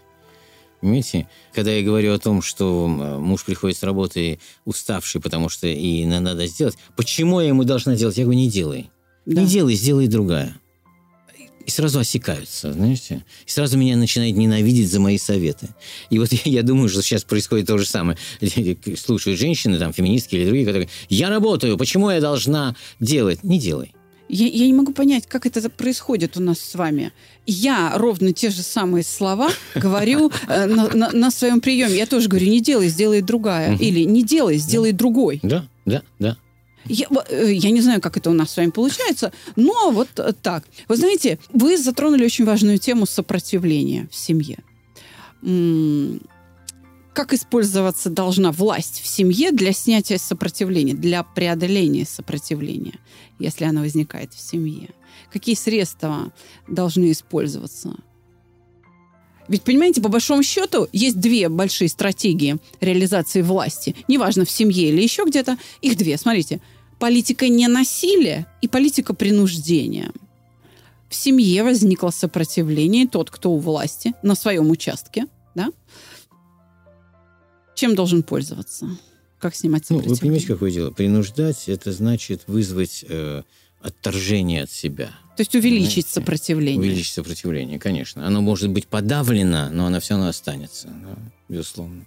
Понимаете? 0.81 1.29
Когда 1.55 1.73
я 1.73 1.83
говорю 1.83 2.13
о 2.13 2.19
том, 2.19 2.43
что 2.43 2.87
муж 2.87 3.45
приходит 3.45 3.77
с 3.79 3.83
работы 3.83 4.39
уставший, 4.65 5.21
потому 5.21 5.49
что 5.49 5.67
и 5.67 6.05
надо 6.05 6.47
сделать, 6.47 6.77
почему 6.97 7.41
я 7.41 7.49
ему 7.49 7.65
должна 7.65 7.97
делать? 7.97 8.17
Я 8.17 8.25
говорю, 8.25 8.39
не 8.39 8.51
делай. 8.51 8.91
Да. 9.27 9.43
Не 9.43 9.47
делай, 9.47 9.75
сделай 9.75 10.07
другая 10.07 10.59
и 11.69 11.71
сразу 11.71 11.99
осекаются, 11.99 12.73
знаете. 12.73 13.23
И 13.47 13.51
сразу 13.51 13.77
меня 13.77 13.95
начинает 13.95 14.35
ненавидеть 14.39 14.91
за 14.91 15.01
мои 15.01 15.19
советы. 15.19 15.69
И 16.09 16.19
вот 16.19 16.33
я, 16.33 16.41
я 16.45 16.63
думаю, 16.63 16.89
что 16.89 17.03
сейчас 17.03 17.25
происходит 17.25 17.67
то 17.67 17.77
же 17.77 17.85
самое. 17.85 18.17
Слушают 18.97 19.39
женщины, 19.39 19.79
там, 19.79 19.93
феминистки 19.93 20.35
или 20.35 20.47
другие, 20.47 20.65
которые 20.65 20.89
«Я 21.11 21.29
работаю, 21.29 21.77
почему 21.77 22.11
я 22.11 22.23
должна 22.23 22.75
делать?» 23.01 23.45
Не 23.45 23.59
делай. 23.59 23.93
Я, 24.31 24.47
я 24.47 24.67
не 24.67 24.73
могу 24.73 24.95
понять, 24.95 25.27
как 25.27 25.45
это 25.45 25.69
происходит 25.69 26.39
у 26.39 26.41
нас 26.41 26.59
с 26.59 26.75
вами. 26.75 27.13
Я 27.45 27.93
ровно 27.97 28.33
те 28.33 28.49
же 28.49 28.63
самые 28.63 29.05
слова 29.05 29.51
говорю 29.75 30.33
э, 30.49 30.65
на, 30.65 30.89
на, 30.89 31.11
на 31.13 31.31
своем 31.31 31.61
приеме. 31.61 31.99
Я 31.99 32.07
тоже 32.07 32.31
говорю, 32.31 32.47
не 32.47 32.63
делай, 32.63 32.89
сделай 32.89 33.21
другая. 33.21 33.77
Или 33.77 34.05
не 34.05 34.23
делай, 34.23 34.57
сделай 34.57 34.93
другой. 34.93 35.41
Да, 35.43 35.67
да, 35.85 36.03
да. 36.19 36.39
Я, 36.85 37.07
э, 37.29 37.53
я 37.53 37.71
не 37.71 37.81
знаю, 37.81 38.01
как 38.01 38.17
это 38.17 38.31
у 38.31 38.33
нас 38.33 38.51
с 38.51 38.57
вами 38.57 38.71
получается, 38.71 39.33
но 39.57 39.91
вот 39.91 40.09
э, 40.17 40.33
так. 40.33 40.65
Вы 40.89 40.97
знаете, 40.97 41.39
вы 41.53 41.77
затронули 41.77 42.25
очень 42.25 42.45
важную 42.45 42.79
тему 42.79 43.07
сопротивления 43.07 44.09
в 44.11 44.17
семье. 44.17 44.59
Как 47.13 47.33
использоваться 47.33 48.11
должна 48.11 48.53
власть 48.53 49.01
в 49.01 49.07
семье 49.07 49.51
для 49.51 49.73
снятия 49.73 50.19
сопротивления, 50.19 50.95
для 50.95 51.23
преодоления 51.23 52.07
сопротивления, 52.07 52.99
если 53.39 53.65
оно 53.65 53.81
возникает 53.81 54.33
в 54.35 54.41
семье? 54.41 54.91
Какие 55.33 55.57
средства 55.57 56.33
должны 56.69 57.11
использоваться? 57.11 57.97
Ведь, 59.49 59.63
понимаете, 59.63 60.01
по 60.01 60.09
большому 60.09 60.43
счету 60.43 60.89
есть 60.93 61.19
две 61.19 61.49
большие 61.49 61.89
стратегии 61.89 62.59
реализации 62.81 63.43
власти. 63.43 63.97
Неважно, 64.07 64.45
в 64.45 64.51
семье 64.51 64.89
или 64.91 65.03
еще 65.03 65.25
где-то. 65.25 65.57
Их 65.81 65.97
две. 65.97 66.17
Смотрите 66.19 66.61
политика 66.99 67.49
ненасилия 67.49 68.47
и 68.61 68.69
политика 68.69 69.15
принуждения. 69.15 70.11
В 71.09 71.15
семье 71.15 71.63
возникло 71.65 72.11
сопротивление, 72.11 73.07
тот, 73.07 73.31
кто 73.31 73.51
у 73.53 73.59
власти, 73.59 74.13
на 74.23 74.35
своем 74.35 74.71
участке, 74.71 75.27
да, 75.55 75.71
чем 77.75 77.95
должен 77.95 78.23
пользоваться? 78.23 78.89
Как 79.39 79.55
снимать 79.55 79.87
сопротивление? 79.87 80.09
Ну, 80.09 80.15
вы 80.15 80.21
понимаете, 80.21 80.47
какое 80.49 80.71
дело? 80.71 80.91
Принуждать– 80.91 81.65
это 81.69 81.93
значит 81.93 82.43
вызвать 82.49 83.05
э, 83.09 83.43
отторжение 83.81 84.65
от 84.65 84.71
себя. 84.71 85.11
То 85.39 85.43
есть 85.43 85.55
увеличить 85.55 86.09
сопротивление. 86.09 86.81
Увеличить 86.81 87.15
сопротивление, 87.15 87.79
конечно. 87.79 88.27
Оно 88.27 88.41
может 88.41 88.71
быть 88.71 88.89
подавлено, 88.89 89.69
но 89.71 89.87
оно 89.87 90.01
все 90.01 90.15
равно 90.15 90.31
останется, 90.31 90.89
да, 90.89 91.17
безусловно 91.49 92.07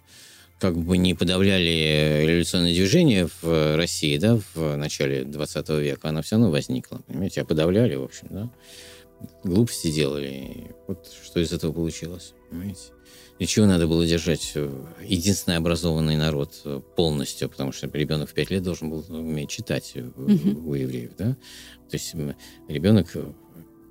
как 0.59 0.77
бы 0.77 0.97
не 0.97 1.15
подавляли 1.15 2.23
революционное 2.27 2.73
движение 2.73 3.27
в 3.41 3.77
России, 3.77 4.17
да, 4.17 4.37
в 4.53 4.75
начале 4.75 5.23
20 5.23 5.69
века, 5.69 6.09
она 6.09 6.21
все 6.21 6.35
равно 6.35 6.51
возникла, 6.51 7.01
понимаете, 7.07 7.41
а 7.41 7.45
подавляли, 7.45 7.95
в 7.95 8.03
общем, 8.03 8.27
да. 8.29 8.49
глупости 9.43 9.91
делали. 9.91 10.75
Вот 10.87 11.07
что 11.25 11.39
из 11.39 11.51
этого 11.53 11.71
получилось, 11.71 12.33
понимаете? 12.49 12.81
Для 13.37 13.47
чего 13.47 13.65
надо 13.65 13.87
было 13.87 14.05
держать 14.05 14.51
э, 14.55 14.69
единственный 15.03 15.57
образованный 15.57 16.15
народ 16.15 16.61
э, 16.65 16.81
полностью, 16.95 17.49
потому 17.49 17.71
что 17.71 17.87
ребенок 17.87 18.29
в 18.29 18.33
5 18.33 18.51
лет 18.51 18.63
должен 18.63 18.89
был 18.89 19.05
уметь 19.09 19.49
читать 19.49 19.93
угу. 19.95 20.69
у 20.69 20.73
евреев, 20.75 21.11
да? 21.17 21.35
То 21.89 21.97
есть 21.97 22.13
ребенок, 22.67 23.15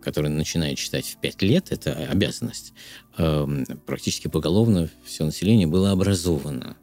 который 0.02 0.30
начинает 0.30 0.78
читать 0.78 1.06
в 1.06 1.20
5 1.20 1.42
лет, 1.42 1.72
это 1.72 1.94
обязанность. 1.94 2.72
Эм, 3.18 3.66
практически 3.86 4.28
поголовно 4.28 4.88
все 5.04 5.24
население 5.24 5.66
было 5.66 5.90
образовано. 5.90 6.76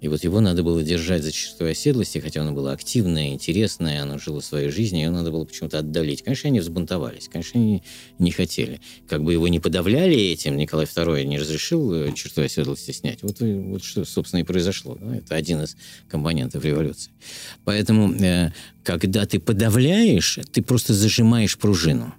И 0.00 0.06
вот 0.06 0.22
его 0.22 0.40
надо 0.40 0.62
было 0.62 0.82
держать 0.82 1.24
за 1.24 1.32
чертой 1.32 1.72
оседлости, 1.72 2.18
хотя 2.18 2.42
оно 2.42 2.52
было 2.52 2.72
активное, 2.72 3.30
интересное, 3.30 4.02
оно 4.02 4.18
жило 4.18 4.40
своей 4.40 4.70
жизнью, 4.70 5.06
его 5.06 5.14
надо 5.14 5.32
было 5.32 5.44
почему-то 5.44 5.80
отдалить. 5.80 6.22
Конечно, 6.22 6.48
они 6.48 6.60
взбунтовались, 6.60 7.28
конечно, 7.28 7.60
они 7.60 7.82
не 8.18 8.30
хотели. 8.30 8.80
Как 9.08 9.24
бы 9.24 9.32
его 9.32 9.48
не 9.48 9.58
подавляли 9.58 10.14
этим, 10.16 10.56
Николай 10.56 10.86
II 10.86 11.24
не 11.24 11.38
разрешил 11.38 11.92
э, 11.92 12.12
чертой 12.12 12.46
оседлости 12.46 12.92
снять. 12.92 13.22
Вот, 13.22 13.40
вот 13.40 13.82
что, 13.82 14.04
собственно, 14.04 14.40
и 14.40 14.44
произошло. 14.44 14.96
Да? 15.00 15.16
Это 15.16 15.34
один 15.34 15.62
из 15.62 15.76
компонентов 16.08 16.64
революции. 16.64 17.10
Поэтому, 17.64 18.14
э, 18.14 18.52
когда 18.84 19.26
ты 19.26 19.40
подавляешь, 19.40 20.38
ты 20.52 20.62
просто 20.62 20.94
зажимаешь 20.94 21.58
пружину, 21.58 22.14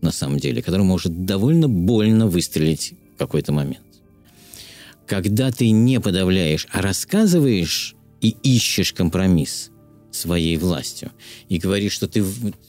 на 0.00 0.10
самом 0.10 0.40
деле, 0.40 0.62
которая 0.62 0.86
может 0.86 1.24
довольно 1.24 1.68
больно 1.68 2.26
выстрелить 2.26 2.94
в 3.14 3.18
какой-то 3.18 3.52
момент 3.52 3.89
когда 5.10 5.50
ты 5.50 5.70
не 5.70 5.98
подавляешь, 5.98 6.68
а 6.70 6.80
рассказываешь 6.82 7.96
и 8.20 8.28
ищешь 8.44 8.92
компромисс 8.92 9.72
своей 10.12 10.56
властью, 10.56 11.10
и 11.48 11.58
говоришь, 11.58 11.94
что 11.94 12.06
ты, 12.06 12.24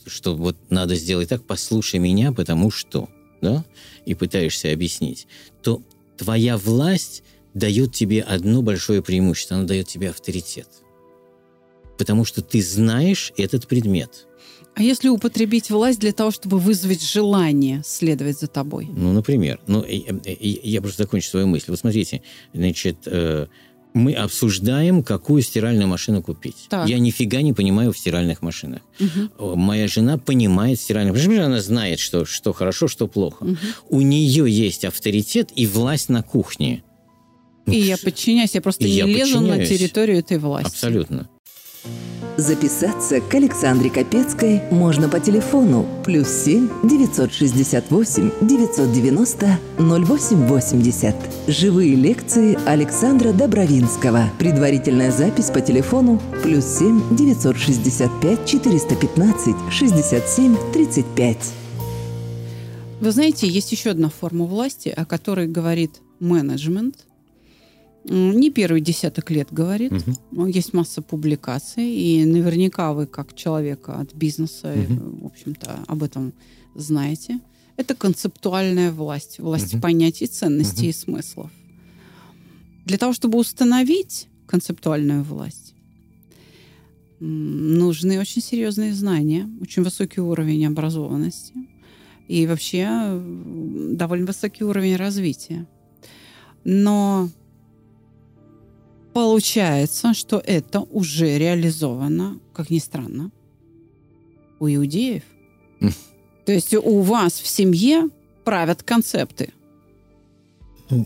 что 0.08 0.34
вот 0.34 0.56
надо 0.68 0.96
сделать 0.96 1.28
так, 1.28 1.44
послушай 1.44 2.00
меня, 2.00 2.32
потому 2.32 2.72
что, 2.72 3.08
да, 3.40 3.64
и 4.06 4.14
пытаешься 4.14 4.72
объяснить, 4.72 5.28
то 5.62 5.84
твоя 6.18 6.58
власть 6.58 7.22
дает 7.54 7.94
тебе 7.94 8.22
одно 8.22 8.60
большое 8.60 9.02
преимущество, 9.02 9.58
она 9.58 9.66
дает 9.66 9.86
тебе 9.86 10.10
авторитет. 10.10 10.66
Потому 11.96 12.24
что 12.24 12.42
ты 12.42 12.60
знаешь 12.60 13.32
этот 13.36 13.68
предмет– 13.68 14.26
а 14.74 14.82
если 14.82 15.08
употребить 15.08 15.70
власть 15.70 16.00
для 16.00 16.12
того, 16.12 16.30
чтобы 16.30 16.58
вызвать 16.58 17.02
желание 17.02 17.82
следовать 17.84 18.40
за 18.40 18.46
тобой? 18.46 18.88
Ну, 18.90 19.12
например. 19.12 19.60
Ну, 19.66 19.84
я 19.86 20.80
просто 20.80 21.02
закончу 21.02 21.28
свою 21.28 21.46
мысль. 21.46 21.66
Вот 21.68 21.78
смотрите, 21.78 22.22
значит, 22.54 22.96
э, 23.06 23.48
мы 23.92 24.14
обсуждаем, 24.14 25.02
какую 25.02 25.42
стиральную 25.42 25.88
машину 25.88 26.22
купить. 26.22 26.66
Так. 26.70 26.88
Я 26.88 26.98
нифига 26.98 27.42
не 27.42 27.52
понимаю 27.52 27.92
в 27.92 27.98
стиральных 27.98 28.40
машинах. 28.40 28.80
Угу. 28.98 29.56
Моя 29.56 29.88
жена 29.88 30.16
понимает 30.16 30.80
стиральных 30.80 31.14
машинах. 31.14 31.46
Она 31.46 31.60
знает, 31.60 31.98
что, 31.98 32.24
что 32.24 32.54
хорошо, 32.54 32.88
что 32.88 33.06
плохо. 33.06 33.44
Угу. 33.44 33.56
У 33.90 34.00
нее 34.00 34.50
есть 34.50 34.86
авторитет 34.86 35.50
и 35.54 35.66
власть 35.66 36.08
на 36.08 36.22
кухне. 36.22 36.82
И 37.66 37.78
я 37.78 37.96
подчиняюсь, 37.96 38.54
я 38.54 38.60
просто 38.60 38.84
и 38.84 38.90
не 38.90 38.96
я 38.96 39.04
лезу 39.04 39.40
на 39.40 39.64
территорию 39.64 40.18
этой 40.18 40.38
власти. 40.38 40.68
Абсолютно. 40.68 41.28
Записаться 42.36 43.20
к 43.20 43.34
Александре 43.34 43.90
Капецкой 43.90 44.62
можно 44.70 45.08
по 45.08 45.20
телефону 45.20 45.86
плюс 46.04 46.28
7 46.28 46.88
968 46.88 48.30
990 48.40 49.58
0880. 49.78 51.14
Живые 51.48 51.94
лекции 51.94 52.58
Александра 52.66 53.32
Добровинского. 53.32 54.30
Предварительная 54.38 55.10
запись 55.12 55.50
по 55.50 55.60
телефону 55.60 56.22
плюс 56.42 56.64
7 56.64 57.16
965 57.16 58.46
415 58.46 59.54
67 59.70 60.56
35. 60.72 61.38
Вы 63.00 63.10
знаете, 63.10 63.46
есть 63.46 63.72
еще 63.72 63.90
одна 63.90 64.08
форма 64.08 64.46
власти, 64.46 64.88
о 64.88 65.04
которой 65.04 65.48
говорит 65.48 66.00
менеджмент– 66.18 66.96
не 68.04 68.50
первый 68.50 68.80
десяток 68.80 69.30
лет 69.30 69.52
говорит. 69.52 69.92
Угу. 70.30 70.46
Есть 70.46 70.72
масса 70.72 71.02
публикаций, 71.02 71.88
и 71.88 72.24
наверняка 72.24 72.92
вы, 72.92 73.06
как 73.06 73.34
человек 73.34 73.88
от 73.88 74.14
бизнеса, 74.14 74.74
угу. 74.74 75.24
в 75.24 75.26
общем-то, 75.26 75.80
об 75.86 76.02
этом 76.02 76.32
знаете. 76.74 77.40
Это 77.76 77.94
концептуальная 77.94 78.92
власть, 78.92 79.38
власть 79.38 79.74
угу. 79.74 79.82
понятий, 79.82 80.26
ценностей 80.26 80.86
угу. 80.86 80.90
и 80.90 80.92
смыслов. 80.92 81.50
Для 82.84 82.98
того, 82.98 83.12
чтобы 83.12 83.38
установить 83.38 84.28
концептуальную 84.46 85.22
власть, 85.22 85.74
нужны 87.20 88.18
очень 88.18 88.42
серьезные 88.42 88.92
знания, 88.92 89.48
очень 89.60 89.84
высокий 89.84 90.20
уровень 90.20 90.66
образованности 90.66 91.54
и 92.26 92.46
вообще 92.46 93.22
довольно 93.92 94.26
высокий 94.26 94.64
уровень 94.64 94.96
развития. 94.96 95.66
Но 96.64 97.28
Получается, 99.12 100.14
что 100.14 100.42
это 100.44 100.80
уже 100.80 101.38
реализовано, 101.38 102.38
как 102.52 102.70
ни 102.70 102.78
странно, 102.78 103.30
у 104.58 104.68
иудеев. 104.68 105.22
То 106.44 106.52
есть 106.52 106.74
у 106.74 107.00
вас 107.00 107.34
в 107.34 107.46
семье 107.46 108.08
правят 108.44 108.82
концепты. 108.82 109.52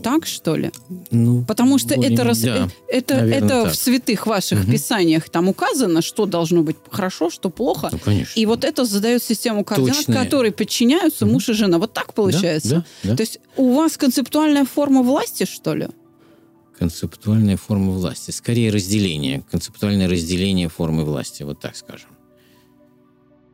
Так 0.03 0.25
что 0.25 0.55
ли? 0.57 0.71
Ну, 1.11 1.45
Потому 1.45 1.77
что 1.77 1.93
это, 1.93 2.23
рас... 2.23 2.39
да, 2.39 2.69
это, 2.89 3.15
это 3.15 3.69
в 3.69 3.75
святых 3.75 4.27
ваших 4.27 4.63
угу. 4.63 4.71
писаниях 4.71 5.29
там 5.29 5.47
указано, 5.47 6.01
что 6.01 6.25
должно 6.25 6.63
быть 6.63 6.75
хорошо, 6.91 7.29
что 7.29 7.49
плохо. 7.49 7.89
Ну, 7.91 7.99
конечно. 7.99 8.37
И 8.37 8.45
вот 8.45 8.65
это 8.65 8.83
задает 8.83 9.23
систему 9.23 9.63
координат, 9.63 9.97
Точные. 9.97 10.17
которой 10.17 10.51
подчиняются 10.51 11.25
угу. 11.25 11.33
муж 11.33 11.49
и 11.49 11.53
жена. 11.53 11.77
Вот 11.77 11.93
так 11.93 12.13
получается. 12.13 12.69
Да, 12.69 12.85
да, 13.03 13.09
да. 13.11 13.15
То 13.15 13.21
есть 13.23 13.39
у 13.55 13.73
вас 13.75 13.97
концептуальная 13.97 14.65
форма 14.65 15.03
власти, 15.03 15.45
что 15.45 15.73
ли? 15.73 15.87
Концептуальная 16.77 17.57
форма 17.57 17.91
власти. 17.91 18.31
Скорее 18.31 18.71
разделение, 18.71 19.43
концептуальное 19.51 20.07
разделение 20.07 20.69
формы 20.69 21.03
власти, 21.03 21.43
вот 21.43 21.59
так 21.59 21.75
скажем. 21.75 22.09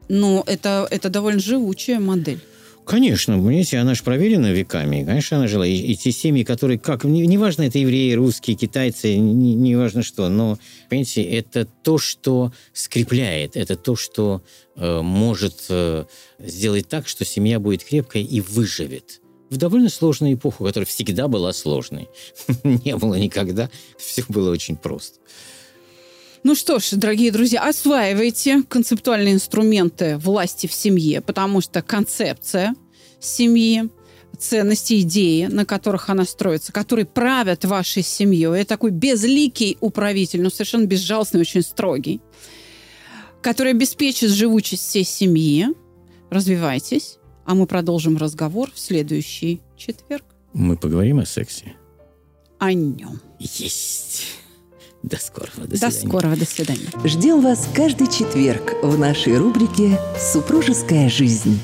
Но 0.10 0.44
это, 0.46 0.88
это 0.92 1.10
довольно 1.10 1.40
живучая 1.40 2.00
модель. 2.00 2.40
Конечно, 2.86 3.36
понимаете, 3.36 3.78
она 3.78 3.96
же 3.96 4.04
проверена 4.04 4.52
веками. 4.52 5.06
Конечно, 5.06 5.38
она 5.38 5.48
жила. 5.48 5.66
И, 5.66 5.74
и 5.74 5.96
те 5.96 6.12
семьи, 6.12 6.44
которые 6.44 6.78
как... 6.78 7.06
Неважно, 7.06 7.62
не 7.62 7.68
это 7.70 7.80
евреи, 7.80 8.12
русские, 8.14 8.58
китайцы, 8.58 9.16
неважно 9.16 10.00
не 10.00 10.04
что. 10.04 10.28
Но, 10.28 10.60
понимаете, 10.90 11.24
это 11.24 11.66
то, 11.66 11.98
что 11.98 12.52
скрепляет. 12.74 13.56
Это 13.56 13.78
то, 13.78 13.96
что 13.96 14.42
э, 14.76 15.02
может 15.02 15.66
э, 15.70 16.04
сделать 16.40 16.90
так, 16.90 17.08
что 17.08 17.24
семья 17.24 17.60
будет 17.60 17.86
крепкой 17.86 18.24
и 18.24 18.42
выживет 18.42 19.22
в 19.54 19.58
довольно 19.58 19.90
сложную 19.90 20.34
эпоху, 20.34 20.66
которая 20.66 20.86
всегда 20.86 21.28
была 21.28 21.54
сложной. 21.54 22.10
Не 22.64 22.98
было 22.98 23.16
никогда, 23.16 23.70
все 23.98 24.24
было 24.28 24.52
очень 24.52 24.76
просто. 24.76 25.20
Ну 26.44 26.56
что 26.56 26.80
ж, 26.80 26.90
дорогие 26.94 27.32
друзья, 27.32 27.62
осваивайте 27.70 28.64
концептуальные 28.68 29.36
инструменты 29.36 30.18
власти 30.18 30.68
в 30.68 30.74
семье, 30.74 31.22
потому 31.22 31.62
что 31.62 31.82
концепция 31.82 32.76
семьи, 33.22 33.90
ценности, 34.38 35.00
идеи, 35.02 35.46
на 35.46 35.66
которых 35.66 36.10
она 36.10 36.26
строится, 36.26 36.74
которые 36.74 37.06
правят 37.06 37.64
вашей 37.64 38.04
семьей. 38.04 38.60
Это 38.60 38.70
такой 38.70 38.92
безликий 38.92 39.78
управитель, 39.80 40.42
но 40.42 40.50
совершенно 40.50 40.86
безжалостный, 40.86 41.40
очень 41.40 41.62
строгий, 41.62 42.20
который 43.42 43.72
обеспечит 43.72 44.32
живучесть 44.32 44.84
всей 44.84 45.06
семьи. 45.06 45.68
Развивайтесь. 46.30 47.20
А 47.46 47.56
мы 47.56 47.66
продолжим 47.68 48.18
разговор 48.18 48.70
в 48.74 48.80
следующий 48.80 49.62
четверг. 49.76 50.24
Мы 50.54 50.78
поговорим 50.78 51.20
о 51.20 51.26
сексе. 51.26 51.74
О 52.60 52.72
нем. 52.72 53.20
Есть. 53.40 54.24
До 55.02 55.18
скорого. 55.18 55.68
До, 55.68 55.80
до 55.80 55.92
скорого. 55.92 56.36
До 56.38 56.46
свидания. 56.46 56.88
Ждем 57.04 57.42
вас 57.42 57.68
каждый 57.76 58.08
четверг 58.08 58.76
в 58.82 58.98
нашей 58.98 59.38
рубрике 59.38 60.00
«Супружеская 60.18 61.10
жизнь». 61.10 61.60